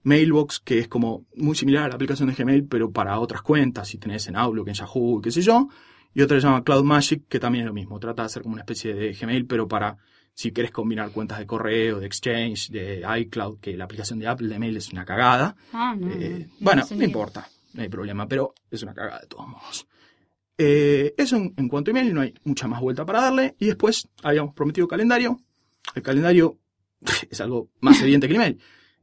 Mailbox, 0.01 0.59
que 0.59 0.79
es 0.79 0.87
como 0.87 1.25
muy 1.35 1.55
similar 1.55 1.85
a 1.85 1.89
la 1.89 1.95
aplicación 1.95 2.27
de 2.27 2.35
Gmail, 2.35 2.65
pero 2.65 2.91
para 2.91 3.19
otras 3.19 3.41
cuentas, 3.41 3.87
si 3.87 3.97
tenés 3.97 4.27
en 4.27 4.35
Outlook, 4.35 4.67
en 4.67 4.73
Yahoo, 4.73 5.21
qué 5.21 5.31
sé 5.31 5.41
yo. 5.41 5.69
Y 6.15 6.21
otra 6.21 6.39
se 6.39 6.45
llama 6.47 6.63
Cloud 6.63 6.83
Magic, 6.83 7.27
que 7.27 7.39
también 7.39 7.63
es 7.63 7.67
lo 7.67 7.73
mismo, 7.73 7.99
trata 7.99 8.23
de 8.23 8.27
hacer 8.27 8.43
como 8.43 8.53
una 8.53 8.61
especie 8.61 8.93
de 8.93 9.13
Gmail, 9.13 9.45
pero 9.45 9.67
para 9.67 9.97
si 10.33 10.51
querés 10.51 10.71
combinar 10.71 11.11
cuentas 11.11 11.37
de 11.39 11.45
correo, 11.45 11.99
de 11.99 12.07
Exchange, 12.07 12.69
de 12.69 13.03
iCloud, 13.19 13.59
que 13.59 13.77
la 13.77 13.85
aplicación 13.85 14.19
de 14.19 14.27
Apple 14.27 14.47
de 14.47 14.59
mail 14.59 14.75
es 14.77 14.91
una 14.91 15.05
cagada. 15.05 15.55
Ah, 15.71 15.95
no, 15.97 16.09
Eh, 16.11 16.47
no, 16.49 16.55
bueno, 16.59 16.83
no 16.95 17.03
importa, 17.03 17.47
no 17.73 17.81
hay 17.81 17.89
problema, 17.89 18.27
pero 18.27 18.53
es 18.69 18.83
una 18.83 18.93
cagada 18.93 19.19
de 19.19 19.27
todos 19.27 19.47
modos. 19.47 19.87
Eh, 20.57 21.13
eso 21.17 21.35
en, 21.35 21.53
en 21.57 21.67
cuanto 21.67 21.89
a 21.89 21.91
email, 21.91 22.13
no 22.13 22.21
hay 22.21 22.33
mucha 22.43 22.67
más 22.67 22.79
vuelta 22.81 23.05
para 23.05 23.21
darle. 23.21 23.55
Y 23.59 23.67
después 23.67 24.07
habíamos 24.21 24.53
prometido 24.53 24.87
calendario. 24.87 25.39
El 25.95 26.03
calendario 26.03 26.59
es 27.29 27.41
algo 27.41 27.69
más 27.79 28.01
evidente 28.01 28.27
que 28.27 28.33
el 28.33 28.41
email. 28.41 28.61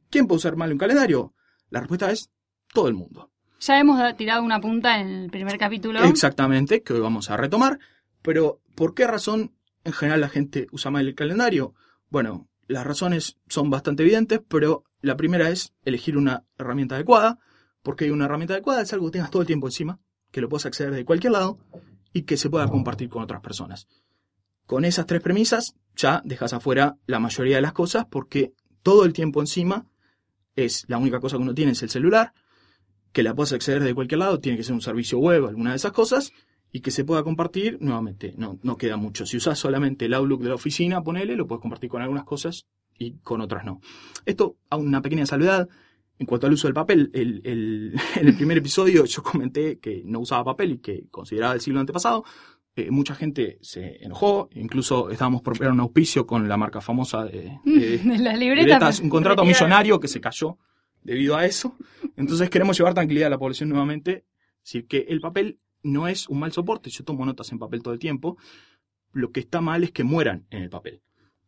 ¿Quién 0.09 0.27
puede 0.27 0.37
usar 0.37 0.55
mal 0.55 0.71
un 0.71 0.77
calendario? 0.77 1.33
La 1.69 1.79
respuesta 1.79 2.11
es 2.11 2.29
todo 2.73 2.87
el 2.87 2.93
mundo. 2.93 3.31
Ya 3.59 3.79
hemos 3.79 4.17
tirado 4.17 4.41
una 4.43 4.59
punta 4.59 4.99
en 4.99 5.07
el 5.07 5.29
primer 5.29 5.57
capítulo. 5.57 6.03
Exactamente, 6.03 6.81
que 6.81 6.93
hoy 6.93 6.99
vamos 6.99 7.29
a 7.29 7.37
retomar. 7.37 7.79
Pero, 8.21 8.59
¿por 8.75 8.95
qué 8.95 9.05
razón 9.05 9.53
en 9.83 9.93
general 9.93 10.21
la 10.21 10.29
gente 10.29 10.67
usa 10.71 10.89
mal 10.89 11.07
el 11.07 11.15
calendario? 11.15 11.75
Bueno, 12.09 12.49
las 12.67 12.85
razones 12.85 13.37
son 13.47 13.69
bastante 13.69 14.03
evidentes, 14.03 14.41
pero 14.47 14.83
la 15.01 15.15
primera 15.15 15.49
es 15.49 15.73
elegir 15.85 16.17
una 16.17 16.43
herramienta 16.57 16.95
adecuada, 16.95 17.39
porque 17.83 18.11
una 18.11 18.25
herramienta 18.25 18.53
adecuada 18.53 18.81
es 18.81 18.93
algo 18.93 19.07
que 19.07 19.13
tengas 19.13 19.31
todo 19.31 19.41
el 19.41 19.47
tiempo 19.47 19.67
encima, 19.67 19.99
que 20.31 20.41
lo 20.41 20.49
puedas 20.49 20.65
acceder 20.65 20.93
de 20.93 21.05
cualquier 21.05 21.33
lado 21.33 21.59
y 22.13 22.23
que 22.23 22.37
se 22.37 22.49
pueda 22.49 22.67
compartir 22.67 23.09
con 23.09 23.23
otras 23.23 23.41
personas. 23.41 23.87
Con 24.65 24.85
esas 24.85 25.05
tres 25.05 25.21
premisas 25.21 25.75
ya 25.95 26.21
dejas 26.23 26.53
afuera 26.53 26.97
la 27.05 27.19
mayoría 27.19 27.57
de 27.57 27.61
las 27.61 27.73
cosas 27.73 28.05
porque 28.09 28.53
todo 28.83 29.05
el 29.05 29.13
tiempo 29.13 29.41
encima 29.41 29.85
es 30.55 30.85
la 30.87 30.97
única 30.97 31.19
cosa 31.19 31.37
que 31.37 31.43
uno 31.43 31.53
tiene 31.53 31.71
es 31.71 31.83
el 31.83 31.89
celular, 31.89 32.33
que 33.11 33.23
la 33.23 33.33
puedas 33.33 33.53
acceder 33.53 33.83
de 33.83 33.93
cualquier 33.93 34.19
lado, 34.19 34.39
tiene 34.39 34.57
que 34.57 34.63
ser 34.63 34.73
un 34.73 34.81
servicio 34.81 35.19
web, 35.19 35.45
alguna 35.45 35.71
de 35.71 35.75
esas 35.75 35.91
cosas, 35.91 36.31
y 36.71 36.79
que 36.79 36.91
se 36.91 37.03
pueda 37.03 37.23
compartir, 37.23 37.77
nuevamente, 37.81 38.33
no, 38.37 38.57
no 38.63 38.77
queda 38.77 38.95
mucho. 38.95 39.25
Si 39.25 39.37
usas 39.37 39.59
solamente 39.59 40.05
el 40.05 40.13
Outlook 40.13 40.41
de 40.41 40.49
la 40.49 40.55
oficina, 40.55 41.03
ponele, 41.03 41.35
lo 41.35 41.45
puedes 41.45 41.61
compartir 41.61 41.89
con 41.89 42.01
algunas 42.01 42.23
cosas 42.23 42.65
y 42.97 43.17
con 43.19 43.41
otras 43.41 43.65
no. 43.65 43.81
Esto, 44.25 44.55
a 44.69 44.77
una 44.77 45.01
pequeña 45.01 45.25
salvedad, 45.25 45.67
en 46.21 46.27
cuanto 46.27 46.45
al 46.45 46.53
uso 46.53 46.67
del 46.67 46.75
papel, 46.75 47.09
el- 47.13 47.41
el- 47.43 47.95
en 48.21 48.27
el 48.27 48.35
primer 48.35 48.57
episodio 48.59 49.05
yo 49.05 49.23
comenté 49.23 49.79
que 49.79 50.03
no 50.05 50.19
usaba 50.19 50.43
papel 50.45 50.73
y 50.73 50.77
que 50.77 51.07
consideraba 51.09 51.55
el 51.55 51.61
siglo 51.61 51.79
antepasado. 51.79 52.23
Eh, 52.75 52.91
mucha 52.91 53.15
gente 53.15 53.57
se 53.61 53.97
enojó, 54.05 54.47
incluso 54.53 55.09
estábamos 55.09 55.41
por 55.41 55.57
crear 55.57 55.73
un 55.73 55.79
auspicio 55.81 56.25
con 56.27 56.47
la 56.47 56.55
marca 56.57 56.79
famosa 56.79 57.25
de, 57.25 57.57
de- 57.65 57.97
de 58.05 58.17
las 58.19 58.37
libretas. 58.39 58.99
un 58.99 59.09
contrato 59.09 59.41
millonario 59.43 59.99
que 59.99 60.07
se 60.07 60.21
cayó 60.21 60.57
debido 61.03 61.35
a 61.35 61.45
eso. 61.45 61.75
Entonces 62.15 62.49
queremos 62.51 62.77
llevar 62.77 62.93
tranquilidad 62.93 63.27
a 63.27 63.31
la 63.31 63.39
población 63.39 63.69
nuevamente. 63.69 64.25
Es 64.63 64.73
decir, 64.73 64.85
que 64.87 65.05
el 65.09 65.19
papel 65.21 65.57
no 65.83 66.07
es 66.07 66.29
un 66.29 66.39
mal 66.39 66.51
soporte. 66.51 66.91
Yo 66.91 67.03
tomo 67.03 67.25
notas 67.25 67.51
en 67.51 67.57
papel 67.57 67.81
todo 67.81 67.93
el 67.95 67.99
tiempo. 67.99 68.37
Lo 69.11 69.31
que 69.31 69.39
está 69.39 69.59
mal 69.59 69.83
es 69.83 69.91
que 69.91 70.03
mueran 70.03 70.45
en 70.51 70.61
el 70.61 70.69
papel. 70.69 71.01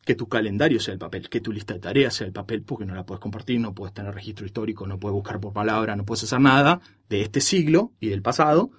Que 0.05 0.15
tu 0.15 0.27
calendario 0.27 0.79
sea 0.79 0.93
el 0.93 0.99
papel, 0.99 1.29
que 1.29 1.39
tu 1.39 1.51
lista 1.51 1.73
de 1.73 1.79
tareas 1.79 2.13
sea 2.13 2.27
el 2.27 2.33
papel, 2.33 2.63
porque 2.63 2.85
no 2.85 2.93
la 2.93 3.05
puedes 3.05 3.21
compartir, 3.21 3.59
no 3.59 3.73
puedes 3.73 3.93
tener 3.93 4.13
registro 4.13 4.45
histórico, 4.45 4.85
no 4.85 4.99
puedes 4.99 5.13
buscar 5.13 5.39
por 5.39 5.53
palabra, 5.53 5.95
no 5.95 6.05
puedes 6.05 6.23
hacer 6.23 6.41
nada 6.41 6.81
de 7.09 7.21
este 7.21 7.39
siglo 7.39 7.93
y 7.99 8.09
del 8.09 8.21
pasado. 8.21 8.71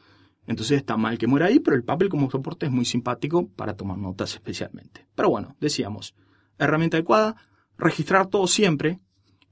Entonces 0.46 0.78
está 0.78 0.96
mal 0.96 1.16
que 1.16 1.26
muera 1.26 1.46
ahí, 1.46 1.60
pero 1.60 1.76
el 1.76 1.84
papel 1.84 2.08
como 2.08 2.30
soporte 2.30 2.66
es 2.66 2.72
muy 2.72 2.84
simpático 2.84 3.48
para 3.48 3.74
tomar 3.74 3.96
notas 3.96 4.34
especialmente. 4.34 5.06
Pero 5.14 5.30
bueno, 5.30 5.56
decíamos, 5.60 6.14
herramienta 6.58 6.98
adecuada, 6.98 7.36
registrar 7.78 8.26
todo 8.26 8.46
siempre. 8.46 9.00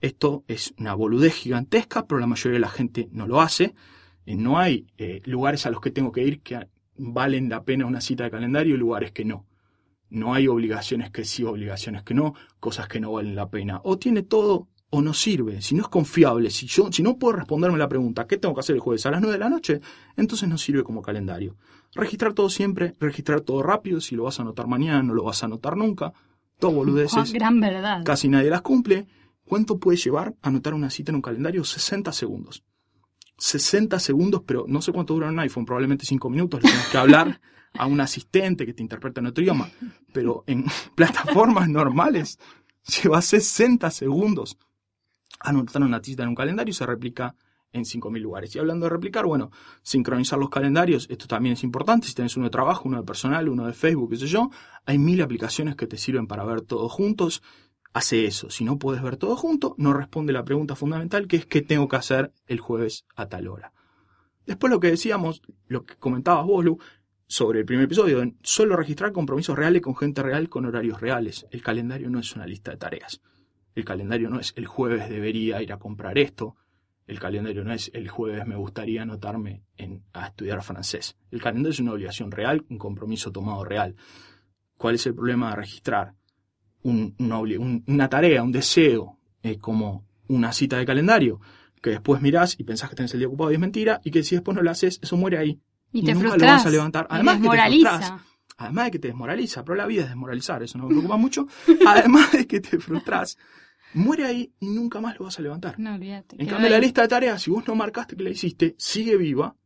Esto 0.01 0.45
es 0.49 0.75
una 0.79 0.95
boludez 0.95 1.35
gigantesca, 1.35 2.07
pero 2.07 2.21
la 2.21 2.27
mayoría 2.27 2.55
de 2.55 2.61
la 2.61 2.69
gente 2.69 3.09
no 3.13 3.27
lo 3.27 3.41
hace. 3.41 3.75
Eh, 4.27 4.37
no 4.37 4.59
hay 4.59 4.87
eh, 4.99 5.23
lugares 5.25 5.65
a 5.65 5.71
los 5.71 5.81
que 5.81 5.91
tengo 5.91 6.13
que 6.13 6.25
ir 6.25 6.43
que 6.43 6.67
valen 6.97 7.49
la 7.49 7.63
pena 7.63 7.87
una 7.87 8.01
cita 8.01 8.25
de 8.25 8.31
calendario 8.31 8.75
y 8.75 8.79
lugares 8.79 9.13
que 9.13 9.25
no. 9.25 9.47
No 10.13 10.35
hay 10.35 10.47
obligaciones 10.47 11.11
que 11.11 11.25
sí, 11.25 11.43
obligaciones 11.43 12.03
que 12.03 12.13
no, 12.13 12.35
cosas 12.61 12.87
que 12.87 13.01
no 13.01 13.13
valen 13.13 13.35
la 13.35 13.49
pena. 13.49 13.81
O 13.85 13.99
tiene 13.99 14.23
todo 14.23 14.69
o 14.91 15.01
no 15.01 15.15
sirve. 15.15 15.63
Si 15.63 15.75
no 15.75 15.83
es 15.83 15.89
confiable, 15.89 16.51
si, 16.51 16.67
yo, 16.67 16.93
si 16.93 17.03
no 17.03 17.17
puedo 17.17 17.33
responderme 17.37 17.79
la 17.79 17.89
pregunta, 17.89 18.27
¿qué 18.27 18.37
tengo 18.37 18.55
que 18.55 18.61
hacer 18.61 18.77
el 18.77 18.81
jueves 18.81 19.07
a 19.07 19.11
las 19.11 19.23
9 19.23 19.33
de 19.33 19.39
la 19.39 19.49
noche? 19.49 19.81
Entonces 20.17 20.51
no 20.51 20.59
sirve 20.59 20.85
como 20.85 21.01
calendario. 21.01 21.57
Registrar 21.95 22.35
todo 22.35 22.51
siempre, 22.51 22.93
registrar 23.01 23.41
todo 23.41 23.63
rápido. 23.63 24.03
Si 24.03 24.15
lo 24.15 24.25
vas 24.25 24.39
a 24.39 24.43
anotar 24.43 24.67
mañana, 24.67 25.03
no 25.03 25.15
lo 25.15 25.25
vas 25.25 25.43
a 25.43 25.47
anotar 25.47 25.79
nunca. 25.79 26.13
Todo 26.59 26.73
boludeces. 26.73 27.33
gran 27.33 27.59
verdad. 27.59 28.05
Casi 28.05 28.29
nadie 28.29 28.51
las 28.51 28.61
cumple. 28.61 29.07
¿Cuánto 29.47 29.79
puede 29.79 29.97
llevar 29.97 30.35
anotar 30.43 30.75
una 30.75 30.91
cita 30.91 31.11
en 31.11 31.17
un 31.17 31.23
calendario? 31.23 31.65
60 31.65 32.13
segundos. 32.13 32.63
60 33.43 33.99
segundos, 33.99 34.43
pero 34.47 34.67
no 34.69 34.81
sé 34.81 34.93
cuánto 34.93 35.15
dura 35.15 35.29
un 35.29 35.39
iPhone, 35.41 35.65
probablemente 35.65 36.07
5 36.07 36.31
minutos. 36.31 36.63
Le 36.63 36.71
tienes 36.71 36.87
que 36.87 36.97
hablar 36.97 37.41
a 37.75 37.87
un 37.87 38.01
asistente 38.01 38.65
que 38.65 38.73
te 38.73 38.85
interpreta 38.85 39.21
en 39.21 39.27
otro 39.27 39.43
idioma. 39.43 39.69
Pero 40.13 40.45
en 40.47 40.65
plataformas 40.95 41.69
normales 41.69 42.39
lleva 43.03 43.21
60 43.21 43.91
segundos. 43.91 44.57
Anotar 45.41 45.83
una 45.83 46.01
cita 46.01 46.23
en 46.23 46.29
un 46.29 46.35
calendario 46.37 46.71
y 46.71 46.75
se 46.75 46.87
replica 46.87 47.35
en 47.73 47.83
5.000 47.83 48.21
lugares. 48.21 48.55
Y 48.55 48.61
hablando 48.61 48.87
de 48.87 48.91
replicar, 48.91 49.27
bueno, 49.27 49.51
sincronizar 49.83 50.39
los 50.39 50.49
calendarios, 50.49 51.09
esto 51.11 51.27
también 51.27 51.55
es 51.55 51.65
importante. 51.65 52.07
Si 52.07 52.15
tenés 52.15 52.37
uno 52.37 52.47
de 52.47 52.51
trabajo, 52.51 52.83
uno 52.85 52.99
de 52.99 53.05
personal, 53.05 53.49
uno 53.49 53.67
de 53.67 53.73
Facebook, 53.73 54.11
qué 54.11 54.19
sé 54.19 54.29
yo, 54.29 54.53
hay 54.87 54.99
mil 54.99 55.21
aplicaciones 55.21 55.75
que 55.75 55.89
te 55.89 55.97
sirven 55.97 56.29
para 56.29 56.45
ver 56.45 56.61
todos 56.61 56.93
juntos. 56.93 57.43
Hace 57.95 58.25
eso. 58.25 58.49
Si 58.49 58.65
no 58.65 58.79
puedes 58.79 59.03
ver 59.03 59.17
todo 59.17 59.37
junto, 59.37 59.75
no 59.77 59.93
responde 59.93 60.33
la 60.33 60.45
pregunta 60.45 60.75
fundamental 60.75 61.27
que 61.27 61.37
es 61.37 61.47
qué 61.47 61.61
tengo 61.61 61.89
que 61.89 61.97
hacer 61.97 62.33
el 62.47 62.59
jueves 62.59 63.05
a 63.17 63.29
tal 63.29 63.49
hora. 63.49 63.73
Después 64.47 64.71
lo 64.71 64.81
que 64.81 64.89
decíamos, 64.89 65.43
lo 65.69 65.85
que 65.85 65.97
comentabas 65.97 66.47
vos, 66.47 66.65
sobre 67.27 67.61
el 67.61 67.67
primer 67.67 67.85
episodio, 67.85 68.23
solo 68.43 68.77
registrar 68.77 69.13
compromisos 69.13 69.57
reales 69.57 69.83
con 69.83 69.95
gente 69.97 70.23
real 70.23 70.49
con 70.49 70.67
horarios 70.67 71.01
reales. 71.01 71.47
El 71.51 71.63
calendario 71.63 72.11
no 72.11 72.19
es 72.19 72.35
una 72.35 72.47
lista 72.47 72.71
de 72.71 72.79
tareas. 72.79 73.21
El 73.75 73.85
calendario 73.85 74.29
no 74.29 74.39
es 74.39 74.53
el 74.57 74.67
jueves 74.67 75.09
debería 75.09 75.63
ir 75.63 75.73
a 75.73 75.79
comprar 75.79 76.19
esto. 76.19 76.57
El 77.07 77.19
calendario 77.19 77.65
no 77.65 77.73
es 77.73 77.91
el 77.95 78.09
jueves 78.09 78.47
me 78.47 78.57
gustaría 78.57 79.03
anotarme 79.03 79.65
en, 79.77 80.05
a 80.13 80.27
estudiar 80.29 80.63
francés. 80.63 81.17
El 81.31 81.41
calendario 81.41 81.71
es 81.71 81.81
una 81.81 81.93
obligación 81.93 82.31
real, 82.31 82.65
un 82.69 82.79
compromiso 82.79 83.33
tomado 83.33 83.65
real. 83.65 83.97
¿Cuál 84.77 84.97
es 84.97 85.07
el 85.07 85.15
problema 85.15 85.51
de 85.51 85.57
registrar 85.57 86.15
un, 86.83 87.15
una, 87.87 88.09
tarea, 88.09 88.43
un 88.43 88.53
deseo, 88.53 89.19
eh, 89.43 89.59
como 89.59 90.07
una 90.29 90.53
cita 90.53 90.79
de 90.79 90.87
calendario? 90.87 91.41
Que 91.81 91.91
después 91.91 92.23
mirás 92.23 92.59
y 92.59 92.65
pensás 92.65 92.91
que 92.91 92.97
tenés 92.97 93.13
el 93.15 93.21
día 93.21 93.29
ocupado 93.29 93.51
y 93.51 93.55
es 93.55 93.61
mentira, 93.61 94.01
y 94.05 94.11
que 94.11 94.23
si 94.23 94.37
después 94.37 94.57
no 94.57 94.63
lo 94.63 94.71
haces, 94.71 95.01
eso 95.03 95.17
muere 95.17 95.39
ahí. 95.39 95.61
Y, 95.93 96.05
te 96.05 96.15
nunca 96.15 96.37
lo 96.37 96.47
vas 96.47 96.67
a 96.67 96.71
levantar. 96.71 97.07
Además 97.11 97.37
que 97.41 97.49
te 97.49 97.59
además 98.59 98.85
de 98.85 98.91
que 98.93 98.99
te 98.99 99.09
desmoraliza, 99.09 99.65
pero 99.65 99.77
la 99.77 99.87
vida 99.87 100.03
es 100.03 100.09
desmoralizar, 100.09 100.63
eso 100.63 100.79
no 100.79 100.85
me 100.85 100.91
preocupa 100.91 101.17
mucho. 101.17 101.49
Además 101.87 102.33
de 102.33 102.47
que 102.47 102.61
te 102.61 102.79
frustras, 102.79 103.37
muere 103.95 104.25
ahí 104.25 104.53
y 104.61 104.67
nunca 104.67 105.01
más 105.01 105.19
lo 105.19 105.25
vas 105.25 105.39
a 105.39 105.43
levantar. 105.43 105.79
No, 105.79 105.95
olvídate. 105.95 106.37
En 106.39 106.47
cambio, 106.47 106.69
la 106.69 106.79
lista 106.79 107.03
de 107.03 107.09
tareas, 107.09 107.43
si 107.43 107.51
vos 107.51 107.67
no 107.67 107.75
marcaste 107.75 108.17
que 108.17 108.23
la 108.23 108.31
hiciste, 108.31 108.75
sigue 108.79 109.17
viva 109.17 109.57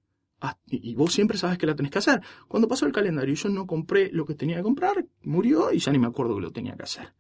y 0.67 0.95
vos 0.95 1.13
siempre 1.13 1.39
sabes 1.39 1.59
que 1.59 1.67
la 1.67 1.75
tenés 1.75 1.93
que 1.93 1.99
hacer. 1.99 2.21
Cuando 2.49 2.69
pasó 2.69 2.87
el 2.87 2.93
calendario 2.93 3.33
y 3.33 3.37
yo 3.37 3.49
no 3.49 3.67
compré 3.67 4.11
lo 4.13 4.27
que 4.27 4.35
tenía 4.35 4.57
que 4.57 4.63
comprar, 4.63 5.05
murió 5.23 5.73
y 5.73 5.79
ya 5.79 5.93
ni 5.93 5.99
me 5.99 6.07
acuerdo 6.07 6.35
que 6.37 6.43
lo 6.43 6.51
tenía 6.51 6.77
que 6.77 6.83
hacer. 6.83 7.15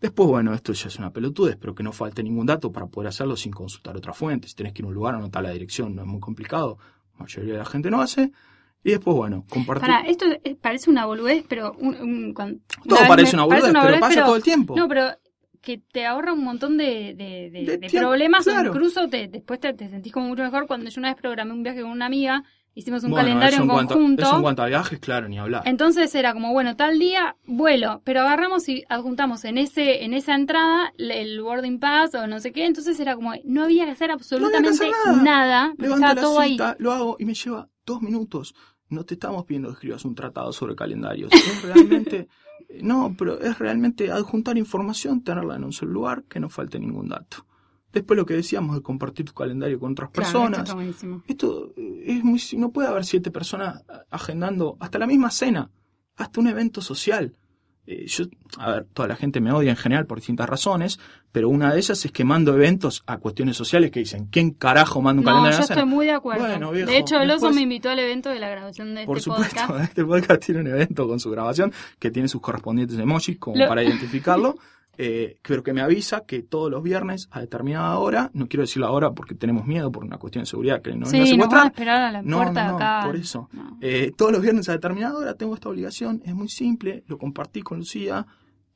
Después, 0.00 0.28
bueno, 0.28 0.52
esto 0.52 0.72
ya 0.72 0.88
es 0.88 0.98
una 0.98 1.12
pelotudez, 1.12 1.56
pero 1.60 1.74
que 1.74 1.84
no 1.84 1.92
falte 1.92 2.24
ningún 2.24 2.46
dato 2.46 2.72
para 2.72 2.86
poder 2.86 3.08
hacerlo 3.08 3.36
sin 3.36 3.52
consultar 3.52 3.96
otra 3.96 4.12
fuente. 4.12 4.48
Si 4.48 4.54
tenés 4.54 4.72
que 4.72 4.82
ir 4.82 4.86
a 4.86 4.88
un 4.88 4.94
lugar, 4.94 5.14
anotar 5.14 5.44
la 5.44 5.50
dirección, 5.50 5.94
no 5.94 6.02
es 6.02 6.08
muy 6.08 6.18
complicado. 6.18 6.78
La 7.14 7.20
mayoría 7.20 7.52
de 7.52 7.58
la 7.60 7.64
gente 7.64 7.88
no 7.88 8.00
hace. 8.00 8.32
Y 8.82 8.90
después, 8.90 9.16
bueno, 9.16 9.44
compartir. 9.48 9.86
Para, 9.86 10.00
esto 10.00 10.26
parece 10.60 10.90
una 10.90 11.06
boludez, 11.06 11.44
pero. 11.48 11.72
Un, 11.78 12.34
todo 12.34 12.98
parece 13.06 13.36
una 13.36 13.44
boludez, 13.44 13.72
pero 13.72 14.00
pasa 14.00 14.24
todo 14.24 14.34
el 14.34 14.42
tiempo. 14.42 14.76
No, 14.76 14.88
pero 14.88 15.04
que 15.62 15.78
te 15.78 16.04
ahorra 16.04 16.32
un 16.32 16.44
montón 16.44 16.76
de, 16.76 17.14
de, 17.14 17.88
problemas 17.90 18.46
incluso 18.46 19.08
te, 19.08 19.28
después 19.28 19.60
te, 19.60 19.76
sentís 19.88 20.12
como 20.12 20.26
mucho 20.26 20.42
mejor. 20.42 20.66
Cuando 20.66 20.90
yo 20.90 21.00
una 21.00 21.12
vez 21.12 21.20
programé 21.20 21.52
un 21.52 21.62
viaje 21.62 21.82
con 21.82 21.90
una 21.92 22.06
amiga, 22.06 22.42
hicimos 22.74 23.04
un 23.04 23.14
calendario 23.14 23.62
en, 23.62 23.68
conjunto. 23.68 24.22
Eso 24.22 24.36
en 24.36 24.42
cuanto 24.42 24.62
a 24.62 24.66
viajes, 24.66 24.98
claro, 24.98 25.28
ni 25.28 25.38
hablar. 25.38 25.62
Entonces 25.64 26.12
era 26.16 26.32
como, 26.32 26.52
bueno, 26.52 26.74
tal 26.74 26.98
día 26.98 27.36
vuelo, 27.46 28.02
pero 28.04 28.22
agarramos 28.22 28.68
y 28.68 28.84
adjuntamos 28.88 29.44
en 29.44 29.56
ese 29.56 30.04
en 30.04 30.14
esa 30.14 30.34
entrada 30.34 30.92
el 30.98 31.40
boarding 31.40 31.78
pass 31.78 32.14
o 32.16 32.26
no 32.26 32.40
sé 32.40 32.52
qué. 32.52 32.66
Entonces 32.66 32.98
era 32.98 33.14
como, 33.14 33.32
no 33.44 33.62
había 33.62 33.84
que 33.84 33.92
hacer 33.92 34.10
absolutamente 34.10 34.90
nada. 35.22 35.72
nada. 35.78 36.14
todo 36.16 36.40
ahí. 36.40 36.58
lo 36.78 36.92
hago 36.92 37.16
y 37.20 37.24
me 37.24 37.34
lleva 37.34 37.68
dos 37.86 38.02
minutos. 38.02 38.54
No 38.88 39.04
te 39.04 39.14
estamos 39.14 39.46
pidiendo 39.46 39.68
que 39.68 39.74
escribas 39.74 40.04
un 40.04 40.14
tratado 40.14 40.52
sobre 40.52 40.74
calendarios. 40.74 41.30
Es 41.32 41.62
realmente... 41.62 42.28
No, 42.80 43.14
pero 43.16 43.40
es 43.40 43.58
realmente 43.58 44.10
adjuntar 44.10 44.56
información, 44.56 45.22
tenerla 45.22 45.56
en 45.56 45.64
un 45.64 45.72
solo 45.72 45.92
lugar, 45.92 46.24
que 46.24 46.40
no 46.40 46.48
falte 46.48 46.78
ningún 46.78 47.08
dato. 47.08 47.46
Después 47.92 48.16
lo 48.16 48.24
que 48.24 48.34
decíamos 48.34 48.74
de 48.74 48.82
compartir 48.82 49.26
tu 49.26 49.34
calendario 49.34 49.78
con 49.78 49.92
otras 49.92 50.10
personas. 50.10 50.74
Esto, 51.26 51.74
es 51.76 52.24
muy, 52.24 52.40
no 52.56 52.72
puede 52.72 52.88
haber 52.88 53.04
siete 53.04 53.30
personas 53.30 53.84
agendando 54.10 54.78
hasta 54.80 54.98
la 54.98 55.06
misma 55.06 55.30
cena, 55.30 55.70
hasta 56.16 56.40
un 56.40 56.46
evento 56.46 56.80
social. 56.80 57.36
Eh, 57.84 58.06
yo, 58.06 58.26
a 58.58 58.70
ver, 58.70 58.86
toda 58.94 59.08
la 59.08 59.16
gente 59.16 59.40
me 59.40 59.50
odia 59.50 59.70
en 59.70 59.76
general 59.76 60.06
por 60.06 60.18
distintas 60.18 60.48
razones, 60.48 61.00
pero 61.32 61.48
una 61.48 61.72
de 61.72 61.78
ellas 61.78 62.04
es 62.04 62.12
que 62.12 62.24
mando 62.24 62.54
eventos 62.54 63.02
a 63.06 63.18
cuestiones 63.18 63.56
sociales 63.56 63.90
que 63.90 64.00
dicen, 64.00 64.28
¿quién 64.30 64.52
carajo 64.52 65.02
manda 65.02 65.20
un 65.20 65.24
no, 65.24 65.30
calendario? 65.30 65.58
Yo 65.58 65.64
estoy 65.64 65.84
muy 65.84 66.06
de 66.06 66.12
acuerdo. 66.12 66.46
de 66.70 66.96
hecho, 66.96 67.20
el 67.20 67.30
oso 67.30 67.50
me 67.50 67.62
invitó 67.62 67.90
al 67.90 67.98
evento 67.98 68.30
de 68.30 68.38
la 68.38 68.48
grabación 68.50 68.94
de 68.94 69.04
por 69.04 69.18
este 69.18 69.30
supuesto, 69.30 69.56
podcast. 69.66 69.84
Este 69.88 70.04
podcast 70.04 70.44
tiene 70.44 70.60
un 70.60 70.68
evento 70.68 71.08
con 71.08 71.18
su 71.18 71.30
grabación 71.30 71.72
que 71.98 72.10
tiene 72.10 72.28
sus 72.28 72.40
correspondientes 72.40 72.98
emojis 72.98 73.38
como 73.38 73.66
para 73.66 73.82
identificarlo. 73.82 74.56
eh, 74.98 75.38
pero 75.42 75.62
que 75.62 75.72
me 75.72 75.80
avisa 75.80 76.24
que 76.26 76.42
todos 76.42 76.70
los 76.70 76.82
viernes 76.82 77.28
a 77.30 77.40
determinada 77.40 77.98
hora, 77.98 78.30
no 78.34 78.46
quiero 78.46 78.62
decirlo 78.62 78.86
ahora 78.86 79.12
porque 79.12 79.34
tenemos 79.34 79.66
miedo 79.66 79.90
por 79.90 80.04
una 80.04 80.18
cuestión 80.18 80.42
de 80.42 80.46
seguridad 80.46 80.82
que 80.82 80.94
no 80.94 81.06
sí, 81.06 81.36
van 81.36 81.54
a 81.54 81.66
esperar 81.66 82.02
a 82.02 82.12
la 82.12 82.22
no, 82.22 82.38
puerta 82.38 82.68
no, 82.68 82.76
acá. 82.76 83.02
por 83.06 83.16
eso. 83.16 83.48
Eh, 83.80 84.12
todos 84.16 84.32
los 84.32 84.42
viernes 84.42 84.68
a 84.68 84.72
determinada 84.72 85.16
hora 85.16 85.34
tengo 85.34 85.54
esta 85.54 85.68
obligación, 85.68 86.22
es 86.24 86.34
muy 86.34 86.48
simple, 86.48 87.04
lo 87.06 87.18
compartí 87.18 87.62
con 87.62 87.78
Lucía 87.78 88.26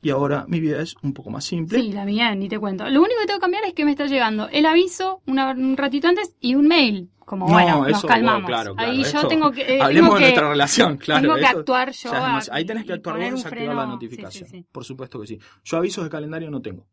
y 0.07 0.11
ahora 0.11 0.44
mi 0.46 0.61
vida 0.61 0.80
es 0.80 0.94
un 1.02 1.12
poco 1.12 1.30
más 1.30 1.44
simple. 1.44 1.80
Sí, 1.80 1.90
la 1.90 2.04
mía 2.04 2.32
ni 2.36 2.48
te 2.48 2.61
cuento. 2.61 2.88
Lo 2.88 3.00
único 3.00 3.18
que 3.20 3.26
tengo 3.26 3.40
que 3.40 3.42
cambiar 3.42 3.64
es 3.64 3.74
que 3.74 3.84
me 3.84 3.90
está 3.90 4.07
llegando 4.07 4.48
el 4.52 4.64
aviso 4.64 5.20
un 5.26 5.76
ratito 5.76 6.07
antes 6.07 6.36
y 6.38 6.54
un 6.54 6.68
mail. 6.68 7.11
Como 7.24 7.48
bueno, 7.48 7.88
nos 7.88 8.04
calmamos. 8.04 8.48
Ahí 8.76 9.02
yo 9.02 9.26
tengo 9.26 9.50
que. 9.50 9.62
Eh, 9.62 9.82
hablemos 9.82 10.14
de 10.14 10.20
nuestra 10.20 10.48
relación, 10.48 10.96
claro. 11.04 11.22
Tengo 11.22 11.34
que 11.34 11.46
actuar 11.46 11.90
yo. 11.90 12.12
ahí 12.52 12.64
tenés 12.64 12.84
que 12.84 12.92
actuar 12.92 13.16
vos 13.18 13.42
y 13.42 13.46
activar 13.48 13.74
la 13.74 13.86
notificación. 13.86 14.64
Por 14.70 14.84
supuesto 14.84 15.20
que 15.20 15.26
sí. 15.26 15.40
Yo 15.64 15.76
avisos 15.76 16.04
de 16.04 16.11
calendario 16.11 16.52
no 16.52 16.62
tengo. 16.62 16.86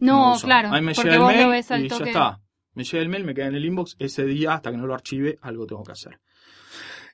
No, 0.00 0.34
claro. 0.42 0.72
Ahí 0.72 0.82
me 0.82 0.92
llega 0.92 1.14
el 1.14 1.22
mail 1.22 1.84
y 1.84 1.88
ya 1.88 1.96
está. 2.04 2.40
Me 2.74 2.82
llega 2.82 3.00
el 3.00 3.08
mail, 3.08 3.22
me 3.22 3.32
queda 3.32 3.46
en 3.46 3.54
el 3.54 3.64
inbox. 3.64 3.94
Ese 4.00 4.24
día, 4.24 4.54
hasta 4.54 4.72
que 4.72 4.76
no 4.76 4.88
lo 4.88 4.94
archive, 4.94 5.38
algo 5.40 5.66
tengo 5.68 5.84
que 5.84 5.92
hacer. 5.92 6.18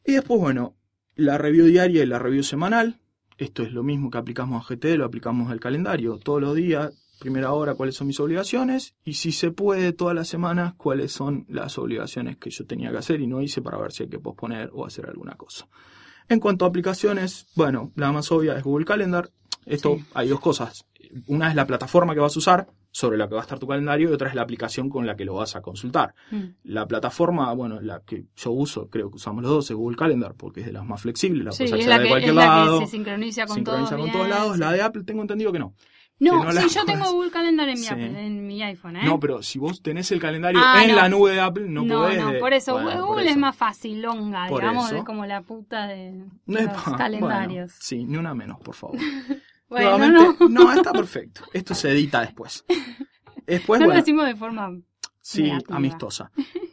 Y 0.06 0.12
después, 0.12 0.40
bueno, 0.40 0.72
la 1.14 1.36
review 1.36 1.66
diaria 1.66 2.02
y 2.02 2.06
la 2.06 2.18
review 2.18 2.42
semanal. 2.42 3.01
Esto 3.42 3.64
es 3.64 3.72
lo 3.72 3.82
mismo 3.82 4.08
que 4.08 4.18
aplicamos 4.18 4.62
a 4.62 4.64
GT, 4.64 4.96
lo 4.96 5.04
aplicamos 5.04 5.50
al 5.50 5.58
calendario. 5.58 6.16
Todos 6.16 6.40
los 6.40 6.54
días, 6.54 6.92
primera 7.18 7.50
hora, 7.50 7.74
cuáles 7.74 7.96
son 7.96 8.06
mis 8.06 8.20
obligaciones. 8.20 8.94
Y 9.04 9.14
si 9.14 9.32
se 9.32 9.50
puede, 9.50 9.92
todas 9.92 10.14
las 10.14 10.28
semanas, 10.28 10.74
cuáles 10.76 11.10
son 11.10 11.44
las 11.48 11.76
obligaciones 11.76 12.36
que 12.36 12.50
yo 12.50 12.64
tenía 12.66 12.92
que 12.92 12.98
hacer 12.98 13.20
y 13.20 13.26
no 13.26 13.42
hice 13.42 13.60
para 13.60 13.78
ver 13.78 13.90
si 13.90 14.04
hay 14.04 14.08
que 14.08 14.20
posponer 14.20 14.70
o 14.72 14.86
hacer 14.86 15.06
alguna 15.06 15.34
cosa. 15.34 15.66
En 16.28 16.38
cuanto 16.38 16.64
a 16.64 16.68
aplicaciones, 16.68 17.48
bueno, 17.56 17.90
la 17.96 18.12
más 18.12 18.30
obvia 18.30 18.56
es 18.56 18.62
Google 18.62 18.84
Calendar. 18.84 19.28
Esto 19.66 19.98
hay 20.14 20.28
dos 20.28 20.38
cosas. 20.38 20.86
Una 21.26 21.48
es 21.48 21.56
la 21.56 21.66
plataforma 21.66 22.14
que 22.14 22.20
vas 22.20 22.36
a 22.36 22.38
usar, 22.38 22.68
sobre 22.92 23.16
la 23.18 23.26
que 23.26 23.34
va 23.34 23.40
a 23.40 23.42
estar 23.42 23.58
tu 23.58 23.66
calendario, 23.66 24.10
y 24.10 24.12
otra 24.12 24.28
es 24.28 24.34
la 24.34 24.42
aplicación 24.42 24.88
con 24.88 25.06
la 25.06 25.16
que 25.16 25.24
lo 25.24 25.34
vas 25.34 25.56
a 25.56 25.62
consultar. 25.62 26.14
Mm. 26.30 26.42
La 26.64 26.86
plataforma, 26.86 27.52
bueno, 27.54 27.80
la 27.80 28.00
que 28.00 28.26
yo 28.36 28.50
uso, 28.52 28.88
creo 28.90 29.10
que 29.10 29.16
usamos 29.16 29.42
los 29.42 29.50
dos, 29.50 29.70
es 29.70 29.76
Google 29.76 29.96
Calendar, 29.96 30.34
porque 30.36 30.60
es 30.60 30.66
de 30.66 30.72
las 30.72 30.84
más 30.86 31.00
flexibles, 31.02 31.44
la 31.44 31.52
sí, 31.52 31.64
puedes 31.64 31.80
es 31.80 31.86
la 31.88 31.98
de 31.98 32.08
cualquier 32.08 32.30
es 32.30 32.36
la 32.36 32.46
lado. 32.46 32.78
que 32.80 32.84
se 32.86 32.90
sincroniza 32.92 33.46
con 33.46 33.56
sincroniza 33.56 33.90
todo 33.96 34.00
con 34.02 34.12
todos 34.12 34.28
lados. 34.28 34.58
La 34.58 34.70
de 34.72 34.82
Apple 34.82 35.02
tengo 35.04 35.22
entendido 35.22 35.50
que 35.52 35.58
no. 35.58 35.74
No, 36.18 36.44
no 36.44 36.52
sí, 36.52 36.68
yo 36.68 36.80
la 36.84 36.92
tengo 36.92 37.10
Google 37.12 37.30
Calendar 37.32 37.68
en 37.68 37.74
mi, 37.74 37.80
Sí. 37.84 37.88
Apple- 37.92 38.26
en 38.26 38.46
mi 38.46 38.62
iPhone, 38.62 38.94
¿eh? 38.96 39.00
No, 39.04 39.18
pero 39.18 39.42
si 39.42 39.58
vos 39.58 39.82
tenés 39.82 40.12
el 40.12 40.20
calendario 40.20 40.60
Ah, 40.62 40.84
en 40.84 40.90
no. 40.90 40.96
la 40.96 41.08
nube 41.08 41.32
de 41.32 41.40
Apple, 41.40 41.64
no, 41.68 41.82
no, 41.82 42.02
podés. 42.02 42.22
no, 42.22 42.38
por 42.38 42.52
eso. 42.52 42.74
Bueno, 42.74 42.90
por 43.00 43.06
Google 43.08 43.30
es 43.30 43.36
más 43.36 43.56
fácil, 43.56 44.02
longa, 44.02 44.46
Por 44.46 44.60
digamos, 44.60 44.86
eso. 44.86 44.96
es 44.98 45.04
como 45.04 45.26
la 45.26 45.40
puta 45.42 45.88
de 45.88 46.22
los 46.46 46.68
calendarios. 46.96 47.70
bueno, 47.72 47.80
sí, 47.80 48.04
ni 48.04 48.18
una 48.18 48.34
menos, 48.34 48.60
por 48.60 48.74
favor. 48.74 48.98
Bueno, 49.72 49.96
Nuevamente, 49.96 50.44
no, 50.50 50.70
está 50.70 50.92
perfecto. 50.92 51.44
Esto 51.50 51.74
se 51.74 51.90
edita 51.90 52.20
después. 52.20 52.62
Después, 53.46 53.80
no 53.80 53.86
lo 53.86 53.92
bueno, 53.92 54.00
decimos 54.02 54.26
de 54.26 54.36
forma... 54.36 54.78
Sí, 55.22 55.44
negativa. 55.44 55.76
amistosa. 55.76 56.30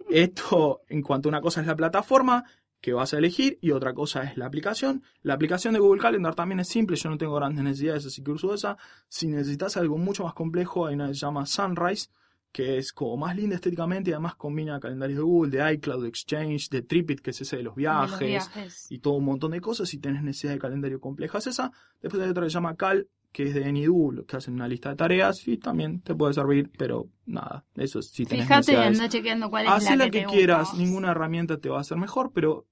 Esto, 0.10 0.82
en 0.90 1.02
cuanto 1.02 1.30
a 1.30 1.32
una 1.32 1.40
cosa 1.40 1.62
es 1.62 1.68
la 1.68 1.78
plataforma 1.78 2.44
que 2.82 2.92
vas 2.92 3.14
a 3.14 3.18
elegir 3.18 3.58
y 3.62 3.72
otra 3.72 3.94
cosa 3.94 4.24
es 4.24 4.36
la 4.38 4.48
aplicación. 4.48 5.04
La 5.22 5.34
aplicación 5.36 5.74
de 5.74 5.80
Google 5.80 6.02
Calendar 6.02 6.36
también 6.36 6.60
es 6.60 6.68
simple, 6.68 6.98
yo 6.98 7.10
no 7.10 7.18
tengo 7.18 7.36
grandes 7.36 7.64
necesidades, 7.64 8.06
así 8.06 8.22
que 8.22 8.32
uso 8.32 8.54
esa. 8.54 8.78
Si 9.08 9.28
necesitas 9.28 9.78
algo 9.78 9.98
mucho 9.98 10.26
más 10.26 10.34
complejo, 10.34 10.88
hay 10.88 10.96
una 10.96 11.08
que 11.08 11.14
se 11.14 11.22
llama 11.22 11.46
Sunrise, 11.46 12.10
que 12.52 12.78
es 12.78 12.92
como 12.94 13.18
más 13.18 13.36
linda 13.36 13.56
estéticamente 13.56 14.10
y 14.10 14.14
además 14.14 14.36
combina 14.36 14.80
calendarios 14.80 15.18
de 15.18 15.24
Google, 15.24 15.52
de 15.58 15.74
iCloud, 15.74 16.04
de 16.04 16.10
Exchange, 16.10 16.70
de 16.70 16.82
Tripit, 16.82 17.22
que 17.22 17.30
es 17.32 17.42
ese 17.42 17.58
de 17.58 17.64
los 17.64 17.76
de 17.76 17.84
los 17.84 18.18
viajes, 18.20 18.88
y 18.90 19.00
todo 19.00 19.14
un 19.16 19.26
montón 19.26 19.52
de 19.52 19.62
cosas. 19.62 19.90
Si 19.90 20.00
tenés 20.00 20.24
necesidad 20.24 20.54
de 20.54 20.60
calendario 20.60 21.00
compleja 21.00 21.38
es 21.38 21.48
esa. 21.48 21.72
Después 22.02 22.22
hay 22.24 22.30
otra 22.30 22.44
que 22.44 22.50
se 22.50 22.56
llama 22.56 22.76
Cal, 22.76 23.08
que 23.32 23.44
es 23.44 23.54
de 23.54 23.66
AnyDo, 23.66 24.26
que 24.26 24.38
hacen 24.38 24.56
una 24.56 24.68
lista 24.68 24.90
de 24.90 24.96
tareas 24.96 25.48
y 25.48 25.58
también 25.58 26.02
te 26.02 26.16
puede 26.16 26.34
servir, 26.34 26.72
pero 26.78 27.08
nada, 27.28 27.66
eso 27.76 28.00
es 28.00 28.10
si 28.10 28.26
tenés 28.26 28.48
Fíjate 28.48 28.76
anda 28.76 29.08
chequeando 29.08 29.50
cuál 29.52 29.66
es 29.66 29.72
Haz 29.72 29.84
la 29.92 29.96
la 29.98 30.06
que, 30.06 30.12
que 30.22 30.26
te 30.26 30.32
quieras, 30.34 30.70
gusta. 30.70 30.84
ninguna 30.84 31.12
herramienta 31.12 31.58
te 31.60 31.70
va 31.70 31.78
a 31.78 31.82
hacer 31.82 31.98
mejor, 31.98 32.32
pero 32.34 32.66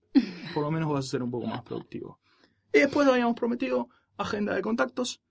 por 0.55 0.63
lo 0.63 0.71
menos 0.71 0.91
vas 0.91 1.05
a 1.05 1.09
ser 1.09 1.21
un 1.21 1.29
poco 1.29 1.45
más 1.45 1.61
productivo. 1.61 2.19
Y 2.73 2.79
después 2.79 3.07
habíamos 3.07 3.35
prometido 3.35 3.89
agenda 4.17 4.55
de 4.55 4.63
contactos. 4.63 5.21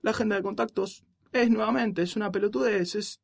La 0.00 0.10
agenda 0.10 0.34
de 0.34 0.42
contactos 0.42 1.04
es 1.30 1.48
nuevamente, 1.48 2.02
es 2.02 2.16
una 2.16 2.32
pelotudez, 2.32 2.96
es 2.96 3.21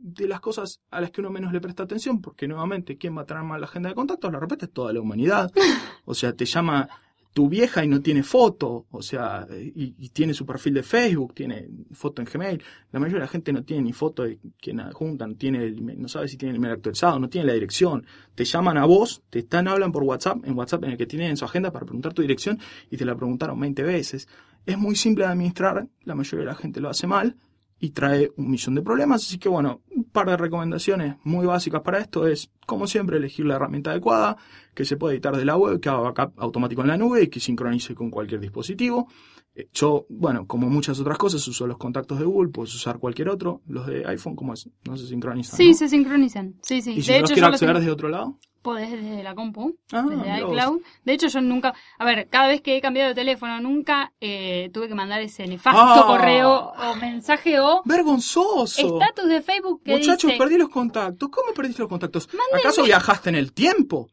de 0.00 0.26
las 0.26 0.40
cosas 0.40 0.80
a 0.90 1.00
las 1.00 1.10
que 1.10 1.20
uno 1.20 1.30
menos 1.30 1.52
le 1.52 1.60
presta 1.60 1.82
atención, 1.82 2.20
porque 2.20 2.48
nuevamente, 2.48 2.96
¿quién 2.96 3.16
va 3.16 3.22
a 3.22 3.26
tener 3.26 3.42
mal 3.44 3.60
la 3.60 3.66
agenda 3.66 3.88
de 3.90 3.94
contactos? 3.94 4.32
La 4.32 4.40
repete 4.40 4.66
toda 4.68 4.92
la 4.92 5.00
humanidad. 5.00 5.50
O 6.06 6.14
sea, 6.14 6.32
te 6.32 6.44
llama 6.44 6.88
tu 7.32 7.48
vieja 7.48 7.84
y 7.84 7.88
no 7.88 8.00
tiene 8.00 8.24
foto, 8.24 8.86
o 8.90 9.02
sea, 9.02 9.46
y, 9.52 9.94
y, 9.96 10.08
tiene 10.08 10.34
su 10.34 10.44
perfil 10.44 10.74
de 10.74 10.82
Facebook, 10.82 11.34
tiene 11.34 11.68
foto 11.92 12.20
en 12.20 12.28
Gmail. 12.30 12.60
La 12.90 12.98
mayoría 12.98 13.20
de 13.20 13.26
la 13.26 13.28
gente 13.28 13.52
no 13.52 13.62
tiene 13.62 13.84
ni 13.84 13.92
foto 13.92 14.24
de 14.24 14.40
quien 14.60 14.80
juntan, 14.92 15.36
tiene 15.36 15.62
el, 15.62 16.00
no 16.00 16.08
sabe 16.08 16.26
si 16.26 16.36
tiene 16.36 16.50
el 16.50 16.56
email 16.56 16.74
actualizado, 16.74 17.20
no 17.20 17.28
tiene 17.28 17.46
la 17.46 17.52
dirección. 17.52 18.04
Te 18.34 18.44
llaman 18.44 18.78
a 18.78 18.84
vos, 18.84 19.22
te 19.30 19.40
están, 19.40 19.68
hablan 19.68 19.92
por 19.92 20.02
WhatsApp, 20.02 20.44
en 20.44 20.58
WhatsApp 20.58 20.84
en 20.84 20.90
el 20.92 20.96
que 20.96 21.06
tienen 21.06 21.30
en 21.30 21.36
su 21.36 21.44
agenda 21.44 21.70
para 21.70 21.86
preguntar 21.86 22.12
tu 22.12 22.22
dirección 22.22 22.58
y 22.90 22.96
te 22.96 23.04
la 23.04 23.14
preguntaron 23.14 23.60
20 23.60 23.82
veces. 23.84 24.26
Es 24.66 24.76
muy 24.76 24.96
simple 24.96 25.24
de 25.24 25.30
administrar, 25.30 25.86
la 26.02 26.14
mayoría 26.16 26.40
de 26.40 26.50
la 26.50 26.56
gente 26.56 26.80
lo 26.80 26.88
hace 26.88 27.06
mal 27.06 27.36
y 27.78 27.90
trae 27.90 28.30
un 28.36 28.50
millón 28.50 28.74
de 28.74 28.82
problemas. 28.82 29.22
Así 29.24 29.38
que 29.38 29.48
bueno, 29.48 29.82
par 30.12 30.28
de 30.28 30.36
recomendaciones 30.36 31.16
muy 31.24 31.46
básicas 31.46 31.82
para 31.82 31.98
esto 31.98 32.26
es, 32.26 32.50
como 32.66 32.86
siempre, 32.86 33.16
elegir 33.16 33.46
la 33.46 33.56
herramienta 33.56 33.90
adecuada, 33.90 34.36
que 34.74 34.84
se 34.84 34.96
puede 34.96 35.14
editar 35.14 35.36
de 35.36 35.44
la 35.44 35.56
web, 35.56 35.80
que 35.80 35.88
haga 35.88 36.00
backup 36.00 36.40
automático 36.40 36.82
en 36.82 36.88
la 36.88 36.96
nube 36.96 37.22
y 37.22 37.28
que 37.28 37.40
sincronice 37.40 37.94
con 37.94 38.10
cualquier 38.10 38.40
dispositivo. 38.40 39.08
Eh, 39.54 39.68
yo, 39.72 40.06
bueno, 40.08 40.46
como 40.46 40.68
muchas 40.68 41.00
otras 41.00 41.18
cosas, 41.18 41.46
uso 41.48 41.66
los 41.66 41.78
contactos 41.78 42.18
de 42.18 42.24
Google, 42.24 42.50
puedes 42.50 42.74
usar 42.74 42.98
cualquier 42.98 43.28
otro. 43.28 43.62
Los 43.66 43.86
de 43.86 44.06
iPhone, 44.06 44.36
¿cómo 44.36 44.54
es? 44.54 44.68
No 44.86 44.96
se 44.96 45.06
sincronizan. 45.06 45.56
Sí, 45.56 45.74
se 45.74 45.88
sincronizan. 45.88 46.54
Sí, 46.62 46.82
sí. 46.82 46.92
¿Y 46.92 47.02
si 47.02 47.12
de 47.12 47.20
los 47.20 47.32
quiero 47.32 47.48
acceder 47.48 47.76
desde 47.76 47.90
otro 47.90 48.08
lado? 48.08 48.38
Podés 48.62 48.90
desde 48.90 49.22
la 49.22 49.34
compu, 49.34 49.76
ah, 49.92 50.02
desde 50.02 50.40
iCloud. 50.40 50.82
De 51.04 51.12
hecho, 51.14 51.28
yo 51.28 51.40
nunca, 51.40 51.72
a 51.98 52.04
ver, 52.04 52.28
cada 52.28 52.48
vez 52.48 52.60
que 52.60 52.76
he 52.76 52.80
cambiado 52.82 53.08
de 53.08 53.14
teléfono, 53.14 53.58
nunca 53.60 54.12
eh, 54.20 54.70
tuve 54.74 54.86
que 54.88 54.94
mandar 54.94 55.22
ese 55.22 55.46
nefasto 55.46 55.80
ah. 55.80 56.04
correo 56.06 56.72
o 56.76 56.96
mensaje 56.96 57.58
o... 57.58 57.82
¡Vergonzoso! 57.86 58.80
Estatus 58.80 59.28
de 59.28 59.40
Facebook 59.40 59.82
que 59.82 59.92
Muchachos, 59.92 60.30
dice... 60.30 60.38
perdí 60.38 60.58
los 60.58 60.68
contactos. 60.68 61.30
¿Cómo 61.30 61.54
perdiste 61.54 61.80
los 61.80 61.88
contactos? 61.88 62.28
¿Acaso 62.58 62.82
viajaste 62.82 63.30
en 63.30 63.36
el 63.36 63.52
tiempo? 63.54 64.10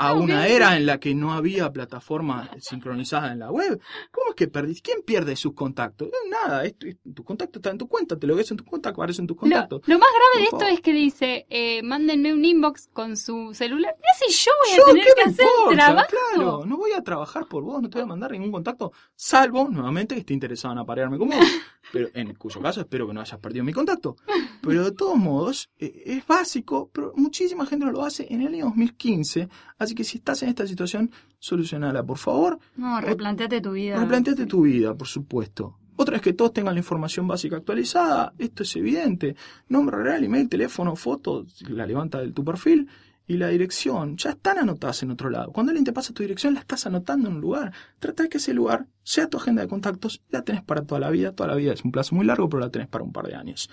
A 0.00 0.14
una 0.14 0.46
era 0.46 0.78
en 0.78 0.86
la 0.86 0.98
que 0.98 1.14
no 1.14 1.34
había 1.34 1.70
plataforma 1.70 2.50
sincronizada 2.58 3.32
en 3.32 3.40
la 3.40 3.50
web. 3.50 3.78
¿Cómo 4.10 4.30
es 4.30 4.34
que 4.34 4.48
perdiste? 4.48 4.80
¿Quién 4.80 5.02
pierde 5.02 5.36
sus 5.36 5.52
contactos? 5.52 6.08
Nada, 6.30 6.64
esto, 6.64 6.86
tu 7.14 7.22
contacto 7.22 7.58
está 7.58 7.70
en 7.70 7.76
tu 7.76 7.86
cuenta, 7.86 8.18
te 8.18 8.26
lo 8.26 8.34
ves 8.34 8.50
en 8.50 8.56
tu 8.56 8.64
cuenta, 8.64 8.88
aparece 8.88 9.20
en 9.20 9.26
tus 9.26 9.36
contactos. 9.36 9.82
Lo, 9.84 9.98
más 9.98 10.08
grave 10.08 10.42
de 10.42 10.44
esto 10.44 10.66
es 10.66 10.80
que 10.80 10.94
dice, 10.94 11.46
eh, 11.50 11.82
mándenme 11.82 12.32
un 12.32 12.42
inbox 12.42 12.88
con 12.94 13.18
su 13.18 13.52
celular. 13.52 13.94
¿Qué 13.98 14.26
si 14.26 14.44
yo 14.44 14.52
voy 14.64 14.80
a 14.80 14.84
tener 14.86 15.14
que 15.14 15.22
hacer 15.30 15.46
el 15.68 15.76
trabajo? 15.76 16.08
Claro, 16.08 16.64
no 16.64 16.78
voy 16.78 16.92
a 16.92 17.02
trabajar 17.02 17.46
por 17.46 17.62
vos, 17.62 17.82
no 17.82 17.90
te 17.90 17.98
voy 17.98 18.04
a 18.04 18.06
mandar 18.06 18.32
ningún 18.32 18.52
contacto, 18.52 18.92
salvo, 19.14 19.68
nuevamente, 19.68 20.14
que 20.14 20.20
esté 20.20 20.32
interesado 20.32 20.72
en 20.72 20.78
aparearme 20.78 21.18
como 21.18 21.36
vos. 21.36 21.46
pero 21.92 22.08
en 22.14 22.34
cuyo 22.34 22.60
caso 22.60 22.80
espero 22.80 23.06
que 23.06 23.12
no 23.12 23.20
hayas 23.20 23.38
perdido 23.38 23.64
mi 23.64 23.72
contacto. 23.74 24.16
Pero 24.62 24.84
de 24.84 24.92
todos 24.92 25.16
modos, 25.16 25.70
eh, 25.78 26.02
es 26.06 26.26
básico, 26.26 26.88
pero 26.90 27.12
muchísima 27.16 27.66
gente 27.66 27.84
no 27.84 27.92
lo 27.92 28.02
hace 28.02 28.26
en 28.30 28.42
el 28.42 28.54
año 28.54 28.64
2015 28.66 29.48
Así 29.80 29.89
que 29.94 30.04
si 30.04 30.18
estás 30.18 30.42
en 30.42 30.48
esta 30.48 30.66
situación, 30.66 31.10
solucionala, 31.38 32.04
por 32.04 32.18
favor. 32.18 32.58
No, 32.76 33.00
replanteate 33.00 33.60
tu 33.60 33.72
vida. 33.72 33.98
Replanteate 33.98 34.46
tu 34.46 34.62
vida, 34.62 34.94
por 34.94 35.08
supuesto. 35.08 35.76
Otra 35.96 36.16
es 36.16 36.22
que 36.22 36.32
todos 36.32 36.54
tengan 36.54 36.74
la 36.74 36.80
información 36.80 37.28
básica 37.28 37.56
actualizada, 37.56 38.32
esto 38.38 38.62
es 38.62 38.74
evidente. 38.76 39.36
Nombre 39.68 40.02
real, 40.02 40.24
email, 40.24 40.48
teléfono, 40.48 40.96
foto, 40.96 41.44
la 41.68 41.86
levanta 41.86 42.20
de 42.20 42.32
tu 42.32 42.42
perfil 42.42 42.88
y 43.26 43.36
la 43.36 43.48
dirección. 43.48 44.16
Ya 44.16 44.30
están 44.30 44.58
anotadas 44.58 45.02
en 45.02 45.10
otro 45.10 45.30
lado. 45.30 45.52
Cuando 45.52 45.70
alguien 45.70 45.84
te 45.84 45.92
pasa 45.92 46.14
tu 46.14 46.22
dirección, 46.22 46.54
la 46.54 46.60
estás 46.60 46.86
anotando 46.86 47.28
en 47.28 47.36
un 47.36 47.40
lugar. 47.40 47.72
Trata 47.98 48.22
de 48.22 48.28
que 48.28 48.38
ese 48.38 48.54
lugar 48.54 48.86
sea 49.02 49.28
tu 49.28 49.36
agenda 49.36 49.62
de 49.62 49.68
contactos, 49.68 50.22
la 50.30 50.42
tenés 50.42 50.64
para 50.64 50.82
toda 50.82 51.00
la 51.00 51.10
vida. 51.10 51.32
Toda 51.32 51.50
la 51.50 51.54
vida 51.54 51.74
es 51.74 51.84
un 51.84 51.92
plazo 51.92 52.14
muy 52.14 52.24
largo, 52.24 52.48
pero 52.48 52.60
la 52.60 52.70
tenés 52.70 52.88
para 52.88 53.04
un 53.04 53.12
par 53.12 53.26
de 53.26 53.36
años. 53.36 53.70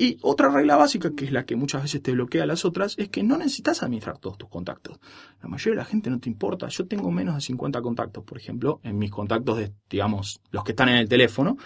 Y 0.00 0.16
otra 0.22 0.48
regla 0.48 0.76
básica, 0.76 1.10
que 1.16 1.24
es 1.24 1.32
la 1.32 1.44
que 1.44 1.56
muchas 1.56 1.82
veces 1.82 2.00
te 2.00 2.12
bloquea 2.12 2.44
a 2.44 2.46
las 2.46 2.64
otras, 2.64 2.94
es 2.98 3.08
que 3.08 3.24
no 3.24 3.36
necesitas 3.36 3.82
administrar 3.82 4.18
todos 4.18 4.38
tus 4.38 4.48
contactos. 4.48 5.00
La 5.42 5.48
mayoría 5.48 5.72
de 5.72 5.84
la 5.84 5.90
gente 5.90 6.08
no 6.08 6.20
te 6.20 6.30
importa. 6.30 6.68
Yo 6.68 6.86
tengo 6.86 7.10
menos 7.10 7.34
de 7.34 7.40
50 7.40 7.82
contactos, 7.82 8.22
por 8.22 8.38
ejemplo, 8.38 8.80
en 8.84 8.96
mis 8.96 9.10
contactos 9.10 9.58
de, 9.58 9.72
digamos, 9.90 10.40
los 10.52 10.62
que 10.62 10.72
están 10.72 10.88
en 10.88 10.96
el 10.96 11.08
teléfono, 11.08 11.56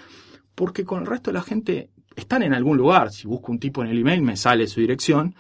porque 0.54 0.82
con 0.84 1.00
el 1.00 1.06
resto 1.06 1.30
de 1.30 1.34
la 1.34 1.42
gente 1.42 1.90
están 2.16 2.42
en 2.42 2.54
algún 2.54 2.78
lugar. 2.78 3.12
Si 3.12 3.26
busco 3.26 3.52
un 3.52 3.58
tipo 3.58 3.82
en 3.82 3.90
el 3.90 3.98
email 3.98 4.22
me 4.22 4.36
sale 4.36 4.66
su 4.66 4.80
dirección, 4.80 5.34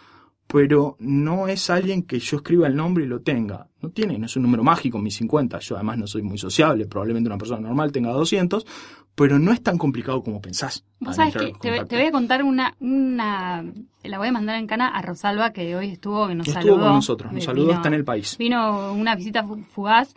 pero 0.46 0.96
no 0.98 1.48
es 1.48 1.70
alguien 1.70 2.02
que 2.02 2.18
yo 2.18 2.36
escriba 2.36 2.66
el 2.66 2.76
nombre 2.76 3.04
y 3.04 3.06
lo 3.06 3.22
tenga. 3.22 3.68
No 3.80 3.88
tiene, 3.88 4.18
no 4.18 4.26
es 4.26 4.36
un 4.36 4.42
número 4.42 4.62
mágico, 4.62 4.98
mis 4.98 5.16
50. 5.16 5.58
Yo 5.60 5.76
además 5.76 5.96
no 5.96 6.06
soy 6.06 6.20
muy 6.20 6.36
sociable, 6.36 6.86
probablemente 6.86 7.28
una 7.28 7.38
persona 7.38 7.60
normal 7.62 7.90
tenga 7.90 8.12
200, 8.12 8.66
pero 9.14 9.38
no 9.38 9.52
es 9.52 9.62
tan 9.62 9.78
complicado 9.78 10.22
como 10.22 10.40
pensás. 10.40 10.84
Vos 11.00 11.16
sabés 11.16 11.34
que 11.34 11.52
te, 11.60 11.96
voy 11.96 12.06
a 12.06 12.12
contar 12.12 12.42
una, 12.42 12.74
una, 12.80 13.64
la 14.02 14.18
voy 14.18 14.28
a 14.28 14.32
mandar 14.32 14.56
en 14.56 14.66
cana 14.66 14.88
a 14.88 15.02
Rosalba, 15.02 15.52
que 15.52 15.76
hoy 15.76 15.90
estuvo, 15.90 16.28
que 16.28 16.34
nos 16.34 16.48
estuvo 16.48 16.62
saludó. 16.62 16.80
con 16.80 16.94
nosotros, 16.94 17.32
nos 17.32 17.44
saludó, 17.44 17.72
está 17.72 17.88
en 17.88 17.94
el 17.94 18.04
país. 18.04 18.36
Vino 18.38 18.92
una 18.92 19.14
visita 19.14 19.44
fugaz 19.44 20.14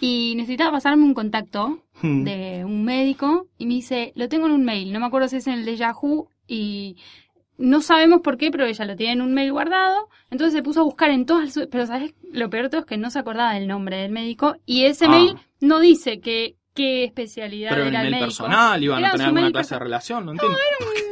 y 0.00 0.34
necesitaba 0.36 0.72
pasarme 0.72 1.04
un 1.04 1.14
contacto 1.14 1.80
hmm. 2.02 2.24
de 2.24 2.64
un 2.64 2.84
médico 2.84 3.48
y 3.58 3.66
me 3.66 3.74
dice, 3.74 4.12
lo 4.14 4.28
tengo 4.28 4.46
en 4.46 4.52
un 4.52 4.64
mail, 4.64 4.92
no 4.92 5.00
me 5.00 5.06
acuerdo 5.06 5.28
si 5.28 5.36
es 5.36 5.46
en 5.46 5.54
el 5.54 5.64
de 5.64 5.76
Yahoo 5.76 6.28
y 6.46 6.96
no 7.58 7.80
sabemos 7.82 8.20
por 8.20 8.38
qué, 8.38 8.50
pero 8.50 8.64
ella 8.64 8.84
lo 8.84 8.96
tiene 8.96 9.14
en 9.14 9.20
un 9.20 9.34
mail 9.34 9.52
guardado. 9.52 10.08
Entonces 10.30 10.54
se 10.54 10.62
puso 10.62 10.80
a 10.80 10.84
buscar 10.84 11.10
en 11.10 11.26
todas 11.26 11.58
Pero 11.70 11.86
¿sabes? 11.86 12.14
Lo 12.32 12.48
peor 12.48 12.64
de 12.64 12.70
todo 12.70 12.80
es 12.82 12.86
que 12.86 12.96
no 12.96 13.10
se 13.10 13.18
acordaba 13.18 13.54
del 13.54 13.66
nombre 13.66 13.96
del 13.96 14.12
médico. 14.12 14.54
Y 14.64 14.84
ese 14.84 15.06
ah. 15.06 15.10
mail 15.10 15.36
no 15.60 15.80
dice 15.80 16.20
que 16.20 16.56
qué 16.78 17.04
especialidad 17.04 17.70
pero 17.70 17.86
era 17.86 18.06
en 18.06 18.14
el, 18.14 18.20
personal 18.20 18.82
iban 18.82 19.04
a 19.04 19.10
tener 19.12 19.26
alguna 19.26 19.50
clase 19.50 19.74
de 19.74 19.78
relación, 19.80 20.24
no 20.24 20.32
entiendo. 20.32 20.56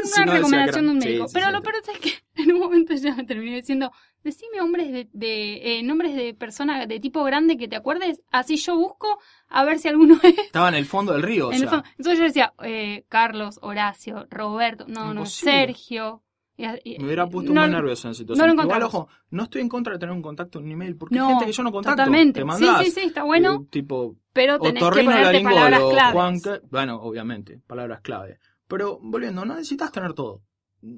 No, 0.06 0.22
era 0.22 0.24
una 0.24 0.34
recomendación 0.36 0.84
de 0.84 0.90
un 0.92 0.98
médico. 0.98 1.26
pero 1.34 1.50
lo 1.50 1.62
peor 1.62 1.74
es 1.82 1.98
que 1.98 2.12
en 2.40 2.52
un 2.52 2.60
momento 2.60 2.94
ya 2.94 3.12
me 3.16 3.24
terminé 3.24 3.56
diciendo, 3.56 3.90
decime 4.22 4.60
hombres 4.60 4.92
de, 4.92 5.08
de 5.12 5.78
eh, 5.78 5.82
nombres 5.82 6.14
de 6.14 6.32
personas 6.32 6.86
de 6.86 7.00
tipo 7.00 7.24
grande 7.24 7.56
que 7.56 7.66
te 7.66 7.74
acuerdes, 7.74 8.22
así 8.30 8.56
yo 8.56 8.76
busco 8.76 9.18
a 9.48 9.64
ver 9.64 9.80
si 9.80 9.88
alguno 9.88 10.16
es. 10.22 10.38
Estaba 10.38 10.68
en 10.68 10.76
el 10.76 10.86
fondo 10.86 11.12
del 11.12 11.24
río, 11.24 11.48
o 11.48 11.52
sea. 11.52 11.82
Entonces 11.98 12.18
yo 12.18 12.24
decía, 12.24 12.52
eh, 12.62 13.04
Carlos, 13.08 13.58
Horacio, 13.62 14.28
Roberto, 14.30 14.84
no, 14.86 15.12
no, 15.12 15.26
Sergio, 15.26 16.22
me 16.56 17.04
hubiera 17.04 17.28
puesto 17.28 17.52
muy 17.52 17.68
nervioso 17.68 18.08
en 18.08 18.12
esa 18.12 18.18
situación. 18.18 18.58
Igual, 18.58 18.82
ojo, 18.82 19.08
no 19.30 19.44
estoy 19.44 19.60
en 19.60 19.68
contra 19.68 19.92
de 19.94 19.98
tener 19.98 20.14
un 20.14 20.22
contacto 20.22 20.58
en 20.58 20.66
un 20.66 20.72
email, 20.72 20.96
porque 20.96 21.18
hay 21.18 21.26
gente 21.26 21.46
que 21.46 21.52
yo 21.52 21.62
no 21.62 21.72
contacto. 21.72 21.96
Totalmente. 21.96 22.40
Te 22.40 22.44
mandás, 22.44 22.78
sí, 22.78 22.84
sí, 22.86 23.00
sí, 23.00 23.06
está 23.06 23.24
bueno. 23.24 23.62
Eh, 23.62 23.66
tipo, 23.70 24.16
pero 24.32 24.58
tenés 24.58 24.82
que 24.82 25.04
ponerte 25.04 25.40
palabras 25.42 25.80
claves. 25.90 26.12
Juan, 26.12 26.60
bueno, 26.70 26.96
obviamente, 26.96 27.60
palabras 27.66 28.00
clave. 28.00 28.38
Pero 28.68 28.98
volviendo, 29.02 29.44
no 29.44 29.54
necesitas 29.54 29.92
tener 29.92 30.12
todo. 30.12 30.42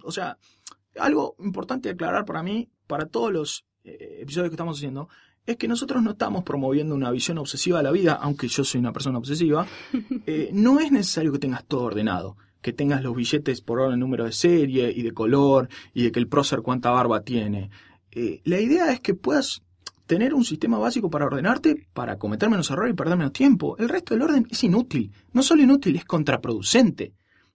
O 0.05 0.11
sea, 0.11 0.39
algo 0.99 1.37
importante 1.41 1.89
de 1.89 1.95
aclarar 1.95 2.25
para 2.25 2.43
mí, 2.43 2.71
para 2.87 3.07
todos 3.07 3.33
los 3.33 3.67
eh, 3.85 4.19
episodios 4.21 4.51
que 4.51 4.55
estamos 4.55 4.79
haciendo, 4.79 5.09
es 5.45 5.57
que 5.57 5.67
nosotros 5.67 6.03
no 6.03 6.11
estamos 6.11 6.45
promoviendo 6.45 6.95
una 6.95 7.11
visión 7.11 7.39
obsesiva 7.39 7.79
de 7.79 7.85
la 7.85 7.91
vida, 7.91 8.13
aunque 8.21 8.49
yo 8.49 8.65
soy 8.65 8.81
una 8.81 8.93
persona 8.93 9.19
obsesiva. 9.19 9.67
Eh, 10.27 10.51
no 10.53 10.79
es 10.79 10.93
necesario 10.93 11.33
que 11.33 11.39
tengas 11.39 11.65
todo 11.65 11.85
ordenado 11.85 12.37
que 12.61 12.73
tengas 12.73 13.03
los 13.03 13.15
billetes 13.15 13.61
por 13.61 13.81
orden 13.81 14.01
número 14.01 14.25
de 14.25 14.33
serie 14.33 14.93
y 14.95 15.03
de 15.03 15.13
color 15.13 15.69
y 15.95 16.03
de 16.05 16.13
que 16.13 16.19
el 16.19 16.29
prócer 16.29 16.61
cuánta 16.63 16.91
barba 16.91 17.23
tiene. 17.23 17.71
Eh, 18.11 18.41
la 18.45 18.61
idea 18.61 18.93
es 18.93 19.01
que 19.01 19.15
puedas 19.15 19.63
tener 20.07 20.33
un 20.35 20.45
sistema 20.45 20.79
básico 20.79 21.11
para 21.11 21.27
ordenarte, 21.27 21.87
para 21.93 22.19
cometer 22.19 22.49
menos 22.49 22.71
errores 22.71 22.95
y 22.95 22.97
perder 22.97 23.17
menos 23.19 23.33
tiempo. 23.33 23.77
El 23.79 23.89
resto 23.89 24.15
del 24.15 24.23
orden 24.23 24.47
es 24.51 24.65
inútil. 24.65 25.13
No 25.33 25.43
solo 25.43 25.63
inútil, 25.63 25.97
es 25.97 26.05
contraproducente. 26.05 27.13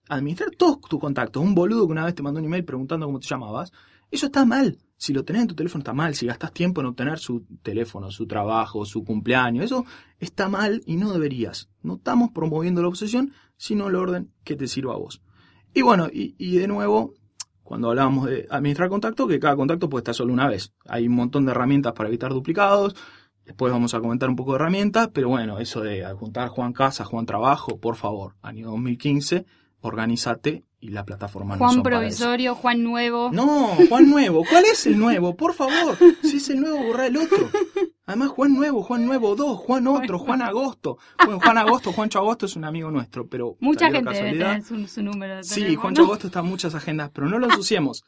Administrar 0.08 0.50
todos 0.56 0.80
tus 0.82 1.00
contactos, 1.00 1.42
un 1.42 1.54
boludo 1.54 1.86
que 1.86 1.92
una 1.92 2.04
vez 2.04 2.14
te 2.14 2.22
mandó 2.22 2.38
un 2.38 2.46
email 2.46 2.64
preguntando 2.64 3.06
cómo 3.06 3.18
te 3.18 3.26
llamabas, 3.26 3.72
eso 4.10 4.26
está 4.26 4.44
mal. 4.44 4.78
Si 5.04 5.12
lo 5.12 5.22
tenés 5.22 5.42
en 5.42 5.48
tu 5.48 5.54
teléfono 5.54 5.82
está 5.82 5.92
mal, 5.92 6.14
si 6.14 6.24
gastas 6.24 6.50
tiempo 6.50 6.80
en 6.80 6.86
obtener 6.86 7.18
su 7.18 7.44
teléfono, 7.62 8.10
su 8.10 8.26
trabajo, 8.26 8.86
su 8.86 9.04
cumpleaños, 9.04 9.66
eso 9.66 9.84
está 10.18 10.48
mal 10.48 10.80
y 10.86 10.96
no 10.96 11.12
deberías. 11.12 11.68
No 11.82 11.96
estamos 11.96 12.30
promoviendo 12.30 12.80
la 12.80 12.88
obsesión, 12.88 13.34
sino 13.58 13.88
el 13.88 13.96
orden 13.96 14.32
que 14.44 14.56
te 14.56 14.66
sirva 14.66 14.94
a 14.94 14.96
vos. 14.96 15.20
Y 15.74 15.82
bueno, 15.82 16.08
y, 16.10 16.56
de 16.56 16.66
nuevo, 16.66 17.12
cuando 17.62 17.90
hablábamos 17.90 18.30
de 18.30 18.46
administrar 18.48 18.88
contacto, 18.88 19.28
que 19.28 19.38
cada 19.38 19.56
contacto 19.56 19.90
puede 19.90 20.00
estar 20.00 20.14
solo 20.14 20.32
una 20.32 20.48
vez. 20.48 20.72
Hay 20.88 21.06
un 21.06 21.16
montón 21.16 21.44
de 21.44 21.50
herramientas 21.50 21.92
para 21.92 22.08
evitar 22.08 22.32
duplicados. 22.32 22.96
Después 23.44 23.74
vamos 23.74 23.92
a 23.92 24.00
comentar 24.00 24.30
un 24.30 24.36
poco 24.36 24.52
de 24.52 24.56
herramientas, 24.56 25.10
pero 25.12 25.28
bueno, 25.28 25.58
eso 25.58 25.82
de 25.82 26.02
adjuntar 26.02 26.48
Juan 26.48 26.72
Casa, 26.72 27.04
Juan 27.04 27.26
Trabajo, 27.26 27.78
por 27.78 27.96
favor, 27.96 28.36
año 28.40 28.68
2015, 28.68 29.44
organízate 29.82 30.64
y 30.84 30.88
la 30.88 31.02
plataforma 31.02 31.56
Juan 31.56 31.76
no 31.76 31.82
Provisorio, 31.82 32.54
Juan 32.54 32.82
Nuevo. 32.82 33.30
No, 33.32 33.74
Juan 33.88 34.10
Nuevo. 34.10 34.44
¿Cuál 34.44 34.66
es 34.66 34.86
el 34.86 34.98
nuevo? 34.98 35.34
Por 35.34 35.54
favor. 35.54 35.96
Si 36.22 36.36
es 36.36 36.50
el 36.50 36.60
nuevo, 36.60 36.76
borra 36.76 37.06
el 37.06 37.16
otro. 37.16 37.48
Además, 38.04 38.28
Juan 38.28 38.52
Nuevo, 38.52 38.82
Juan 38.82 39.06
Nuevo 39.06 39.34
2, 39.34 39.58
Juan 39.60 39.86
otro, 39.86 40.18
Juan 40.18 40.42
Agosto. 40.42 40.98
Bueno, 41.24 41.40
Juan 41.40 41.56
Agosto, 41.56 41.90
Juancho 41.90 42.18
Agosto 42.18 42.44
es 42.44 42.54
un 42.56 42.66
amigo 42.66 42.90
nuestro, 42.90 43.26
pero. 43.26 43.56
Mucha 43.60 43.90
gente 43.90 44.12
debe 44.12 44.32
tener 44.32 44.62
su, 44.62 45.02
número 45.02 45.36
de 45.36 45.44
Sí, 45.44 45.74
Juancho 45.74 46.02
Agosto 46.02 46.26
está 46.26 46.40
en 46.40 46.46
muchas 46.46 46.74
agendas, 46.74 47.10
pero 47.14 47.30
no 47.30 47.38
lo 47.38 47.46
ensuciemos. 47.46 48.04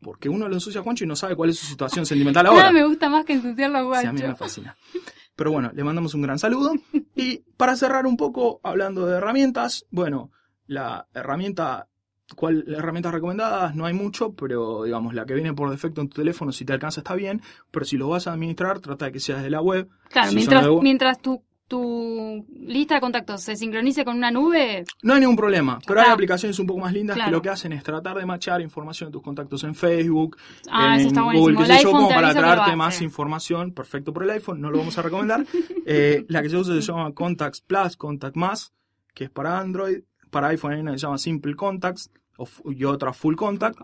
Porque 0.00 0.28
uno 0.28 0.48
lo 0.48 0.54
ensucia 0.54 0.80
a 0.80 0.82
Juancho 0.84 1.04
y 1.04 1.06
no 1.06 1.14
sabe 1.14 1.36
cuál 1.36 1.50
es 1.50 1.60
su 1.60 1.66
situación 1.66 2.06
sentimental 2.06 2.46
ahora. 2.48 2.72
Me 2.72 2.84
gusta 2.84 3.08
más 3.08 3.24
que 3.24 3.34
ensuciarlo 3.34 3.78
a 3.78 3.84
Juancho. 3.84 4.00
Sí, 4.00 4.08
a 4.08 4.12
mí 4.12 4.22
me 4.22 4.34
fascina. 4.34 4.76
Pero 5.36 5.52
bueno, 5.52 5.70
le 5.72 5.84
mandamos 5.84 6.12
un 6.14 6.22
gran 6.22 6.40
saludo. 6.40 6.72
Y 7.14 7.44
para 7.56 7.76
cerrar 7.76 8.04
un 8.04 8.16
poco, 8.16 8.60
hablando 8.64 9.06
de 9.06 9.18
herramientas, 9.18 9.86
bueno, 9.90 10.32
la 10.66 11.06
herramienta 11.14 11.86
¿Cuál 12.34 12.64
herramientas 12.68 13.12
recomendadas? 13.14 13.74
No 13.76 13.86
hay 13.86 13.94
mucho, 13.94 14.32
pero 14.34 14.82
digamos, 14.84 15.14
la 15.14 15.24
que 15.26 15.34
viene 15.34 15.52
por 15.54 15.70
defecto 15.70 16.00
en 16.00 16.08
tu 16.08 16.16
teléfono, 16.16 16.50
si 16.50 16.64
te 16.64 16.72
alcanza 16.72 17.00
está 17.00 17.14
bien, 17.14 17.40
pero 17.70 17.84
si 17.84 17.96
lo 17.96 18.08
vas 18.08 18.26
a 18.26 18.32
administrar, 18.32 18.80
trata 18.80 19.04
de 19.06 19.12
que 19.12 19.20
sea 19.20 19.36
desde 19.36 19.50
la 19.50 19.60
web. 19.60 19.88
Claro, 20.10 20.32
mientras, 20.32 20.66
mientras 20.82 21.20
tu 21.20 21.42
tu 21.68 22.46
lista 22.60 22.94
de 22.94 23.00
contactos 23.00 23.42
se 23.42 23.56
sincronice 23.56 24.04
con 24.04 24.16
una 24.16 24.30
nube, 24.30 24.84
No 25.02 25.14
hay 25.14 25.20
ningún 25.20 25.34
problema, 25.34 25.80
pero 25.84 25.98
hay 26.00 26.06
Ah. 26.10 26.12
aplicaciones 26.12 26.56
un 26.60 26.66
poco 26.68 26.78
más 26.78 26.92
lindas 26.92 27.16
Claro. 27.16 27.28
que 27.28 27.32
lo 27.36 27.42
que 27.42 27.48
hacen 27.48 27.72
es 27.72 27.82
tratar 27.82 28.16
de 28.16 28.24
machear 28.24 28.60
información 28.60 29.08
de 29.08 29.12
tus 29.14 29.22
contactos 29.22 29.64
en 29.64 29.74
Facebook, 29.74 30.36
Ah, 30.70 30.94
en 30.94 31.00
eso 31.00 31.08
está 31.08 31.22
Google, 31.22 31.56
qué 31.56 31.66
sé 31.66 31.82
yo, 31.82 31.90
como 31.90 32.08
para 32.08 32.32
traerte 32.32 32.76
más 32.76 33.02
información. 33.02 33.72
Perfecto 33.72 34.12
por 34.12 34.22
el 34.22 34.30
iPhone, 34.30 34.60
no 34.60 34.70
lo 34.70 34.78
vamos 34.78 34.96
a 34.96 35.02
recomendar. 35.02 35.44
Eh, 35.88 36.24
la 36.28 36.40
que 36.42 36.50
se 36.50 36.56
usa 36.56 36.72
se 36.74 36.80
llama 36.82 37.12
Contacts 37.14 37.60
Plus, 37.62 37.96
Contact 37.96 38.36
Más, 38.36 38.72
que 39.12 39.24
es 39.24 39.30
para 39.30 39.58
Android. 39.58 40.02
Para 40.36 40.48
iPhone 40.48 40.74
hay 40.74 40.80
una 40.80 40.92
que 40.92 40.98
se 40.98 41.06
llama 41.06 41.16
Simple 41.16 41.54
Contacts 41.54 42.10
y 42.66 42.84
otra 42.84 43.14
Full 43.14 43.36
Contact. 43.36 43.78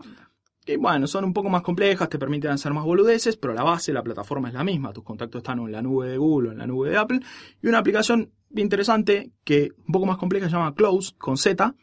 Que 0.63 0.77
bueno, 0.77 1.07
son 1.07 1.25
un 1.25 1.33
poco 1.33 1.49
más 1.49 1.63
complejas, 1.63 2.07
te 2.09 2.19
permiten 2.19 2.51
hacer 2.51 2.71
más 2.75 2.85
boludeces, 2.85 3.37
pero 3.37 3.55
la 3.55 3.63
base, 3.63 3.91
la 3.91 4.03
plataforma 4.03 4.49
es 4.49 4.53
la 4.53 4.63
misma. 4.63 4.93
Tus 4.93 5.03
contactos 5.03 5.39
están 5.39 5.57
en 5.57 5.71
la 5.71 5.81
nube 5.81 6.09
de 6.09 6.17
Google 6.19 6.49
o 6.49 6.51
en 6.51 6.59
la 6.59 6.67
nube 6.67 6.91
de 6.91 6.97
Apple. 6.97 7.21
Y 7.59 7.67
una 7.67 7.79
aplicación 7.79 8.31
interesante, 8.55 9.31
que 9.43 9.71
un 9.79 9.91
poco 9.93 10.05
más 10.05 10.17
compleja, 10.17 10.45
se 10.45 10.51
llama 10.51 10.75
Close, 10.75 11.15
con 11.17 11.37
Z, 11.37 11.73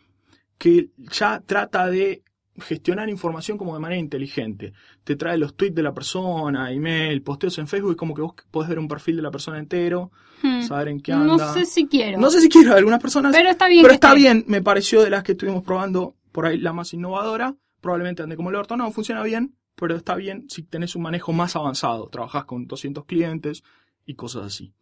que 0.56 0.90
ya 0.98 1.42
trata 1.44 1.88
de 1.88 2.22
gestionar 2.58 3.08
información 3.08 3.56
como 3.56 3.74
de 3.74 3.80
manera 3.80 4.00
inteligente. 4.00 4.72
Te 5.04 5.16
trae 5.16 5.38
los 5.38 5.54
tweets 5.56 5.74
de 5.74 5.82
la 5.82 5.94
persona, 5.94 6.70
email, 6.72 7.22
posteos 7.22 7.58
en 7.58 7.68
Facebook, 7.68 7.92
y 7.92 7.96
como 7.96 8.14
que 8.14 8.22
vos 8.22 8.34
podés 8.50 8.68
ver 8.68 8.78
un 8.78 8.88
perfil 8.88 9.16
de 9.16 9.22
la 9.22 9.30
persona 9.30 9.58
entero, 9.58 10.10
hmm, 10.42 10.62
saber 10.62 10.88
en 10.88 11.00
qué 11.00 11.12
no 11.12 11.32
anda. 11.32 11.52
sé 11.52 11.64
si 11.64 11.86
quiero. 11.86 12.18
No 12.18 12.30
sé 12.30 12.40
si 12.40 12.48
quiero, 12.48 12.74
algunas 12.74 13.00
personas 13.00 13.32
pero 13.34 13.50
está 13.50 13.68
bien. 13.68 13.82
pero 13.82 13.94
está 13.94 14.08
esté. 14.08 14.18
bien, 14.20 14.44
me 14.46 14.62
pareció 14.62 15.02
de 15.02 15.10
las 15.10 15.22
que 15.22 15.32
estuvimos 15.32 15.62
probando 15.62 16.16
por 16.32 16.46
ahí 16.46 16.58
la 16.58 16.72
más 16.72 16.92
innovadora. 16.92 17.56
Probablemente 17.80 18.22
ande 18.22 18.36
como 18.36 18.50
el 18.50 18.56
orto. 18.56 18.76
No, 18.76 18.90
funciona 18.92 19.22
bien, 19.22 19.56
pero 19.74 19.96
está 19.96 20.14
bien 20.14 20.46
si 20.50 20.62
tenés 20.62 20.94
un 20.96 21.02
manejo 21.02 21.32
más 21.32 21.56
avanzado. 21.56 22.08
Trabajás 22.08 22.44
con 22.44 22.66
200 22.66 23.06
clientes 23.06 23.62
y 24.04 24.14
cosas 24.14 24.44
así. 24.44 24.74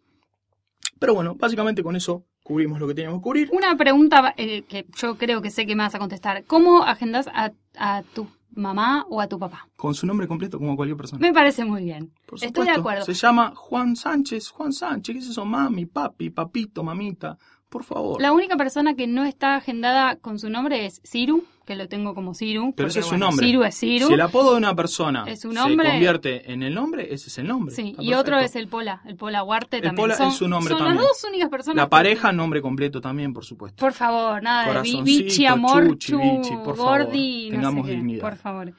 Pero 0.99 1.15
bueno, 1.15 1.37
básicamente 1.37 1.83
con 1.85 1.95
eso 1.95 2.27
cubrimos 2.49 2.81
lo 2.81 2.89
que 2.89 2.95
teníamos 2.95 3.21
que 3.21 3.23
cubrir. 3.23 3.51
Una 3.53 3.77
pregunta 3.77 4.33
eh, 4.39 4.63
que 4.63 4.87
yo 4.97 5.19
creo 5.19 5.43
que 5.43 5.51
sé 5.51 5.67
que 5.67 5.77
me 5.77 5.83
vas 5.83 5.95
a 5.95 5.99
contestar. 5.99 6.45
¿Cómo 6.45 6.83
agendas 6.83 7.29
a, 7.29 7.53
a 7.77 8.03
tu 8.15 8.27
mamá 8.55 9.05
o 9.11 9.21
a 9.21 9.29
tu 9.29 9.39
papá? 9.39 9.69
Con 9.77 9.95
su 9.95 10.07
nombre 10.07 10.27
completo 10.27 10.59
como 10.59 10.75
cualquier 10.75 10.97
persona. 10.97 11.21
Me 11.21 11.35
parece 11.35 11.67
muy 11.67 11.85
bien. 11.85 12.11
Por 12.25 12.43
Estoy 12.43 12.65
de 12.65 12.73
acuerdo. 12.73 13.05
Se 13.05 13.13
llama 13.13 13.53
Juan 13.55 13.95
Sánchez. 13.97 14.49
Juan 14.49 14.73
Sánchez, 14.73 15.15
¿qué 15.15 15.19
es 15.21 15.29
eso? 15.29 15.45
Mami, 15.45 15.85
papi, 15.85 16.31
papito, 16.31 16.83
mamita. 16.83 17.37
Por 17.69 17.85
favor. 17.85 18.21
La 18.23 18.33
única 18.33 18.57
persona 18.57 18.95
que 18.95 19.07
no 19.07 19.25
está 19.25 19.57
agendada 19.57 20.17
con 20.17 20.39
su 20.39 20.49
nombre 20.49 20.87
es 20.87 21.03
Ciru, 21.05 21.45
que 21.67 21.77
lo 21.77 21.87
tengo 21.87 22.15
como 22.15 22.33
Ciru. 22.33 22.73
Pero 22.75 22.89
ese 22.89 23.01
es 23.01 23.05
su 23.05 23.11
bueno, 23.11 23.27
nombre. 23.27 23.45
Ciru 23.47 23.63
es 23.65 23.75
Ciru. 23.79 24.07
Si 24.07 24.15
el 24.15 24.21
apodo 24.23 24.53
de 24.53 24.57
una 24.57 24.75
persona 24.75 25.25
Es 25.27 25.45
un 25.45 25.53
se 25.53 25.59
nombre- 25.61 25.91
convierte 25.91 26.51
en 26.51 26.63
el 26.63 26.75
nombre, 26.75 27.13
ese 27.13 27.29
es 27.29 27.37
el 27.37 27.47
nombre. 27.47 27.75
Sí, 27.75 27.91
Está 27.91 28.03
y 28.03 28.15
otro 28.15 28.39
es 28.39 28.57
el 28.57 28.69
Pola, 28.69 29.03
el 29.05 29.17
Pola 29.17 29.45
Huarte 29.45 29.77
El 29.77 29.83
también. 29.83 30.03
Pola 30.05 30.17
son, 30.17 30.29
es 30.29 30.35
su 30.37 30.49
nombre 30.49 30.71
son 30.71 30.79
también. 30.79 30.97
las 30.97 31.07
dos 31.09 31.25
únicas 31.29 31.51
personas. 31.51 31.77
La 31.77 31.85
que- 31.85 31.91
pareja, 31.91 32.33
nombre 32.33 32.63
completo 32.63 33.03
también, 33.03 33.35
por 33.35 33.45
supuesto. 33.45 33.77
Por 33.85 33.93
favor, 33.93 34.43
nada 34.43 34.73
de 34.83 35.03
bichi, 35.03 35.45
amor, 35.45 35.89
chuchi, 35.99 36.17
bichi, 36.17 36.57
por 36.65 36.75
favor, 36.77 37.01
no 37.01 37.11
tengamos 37.13 37.87
qué. 37.87 37.93
dignidad. 37.93 38.23
Por 38.23 38.37
favor. 38.37 38.73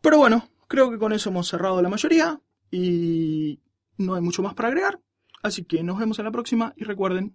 Pero 0.00 0.18
bueno, 0.18 0.48
creo 0.68 0.90
que 0.92 0.98
con 0.98 1.12
eso 1.12 1.30
hemos 1.30 1.48
cerrado 1.48 1.82
la 1.82 1.88
mayoría 1.88 2.40
y 2.70 3.58
no 3.98 4.14
hay 4.14 4.22
mucho 4.22 4.42
más 4.42 4.54
para 4.54 4.68
agregar. 4.68 5.00
Así 5.42 5.64
que 5.64 5.82
nos 5.82 5.98
vemos 5.98 6.18
en 6.20 6.24
la 6.26 6.30
próxima 6.30 6.72
y 6.76 6.84
recuerden, 6.84 7.34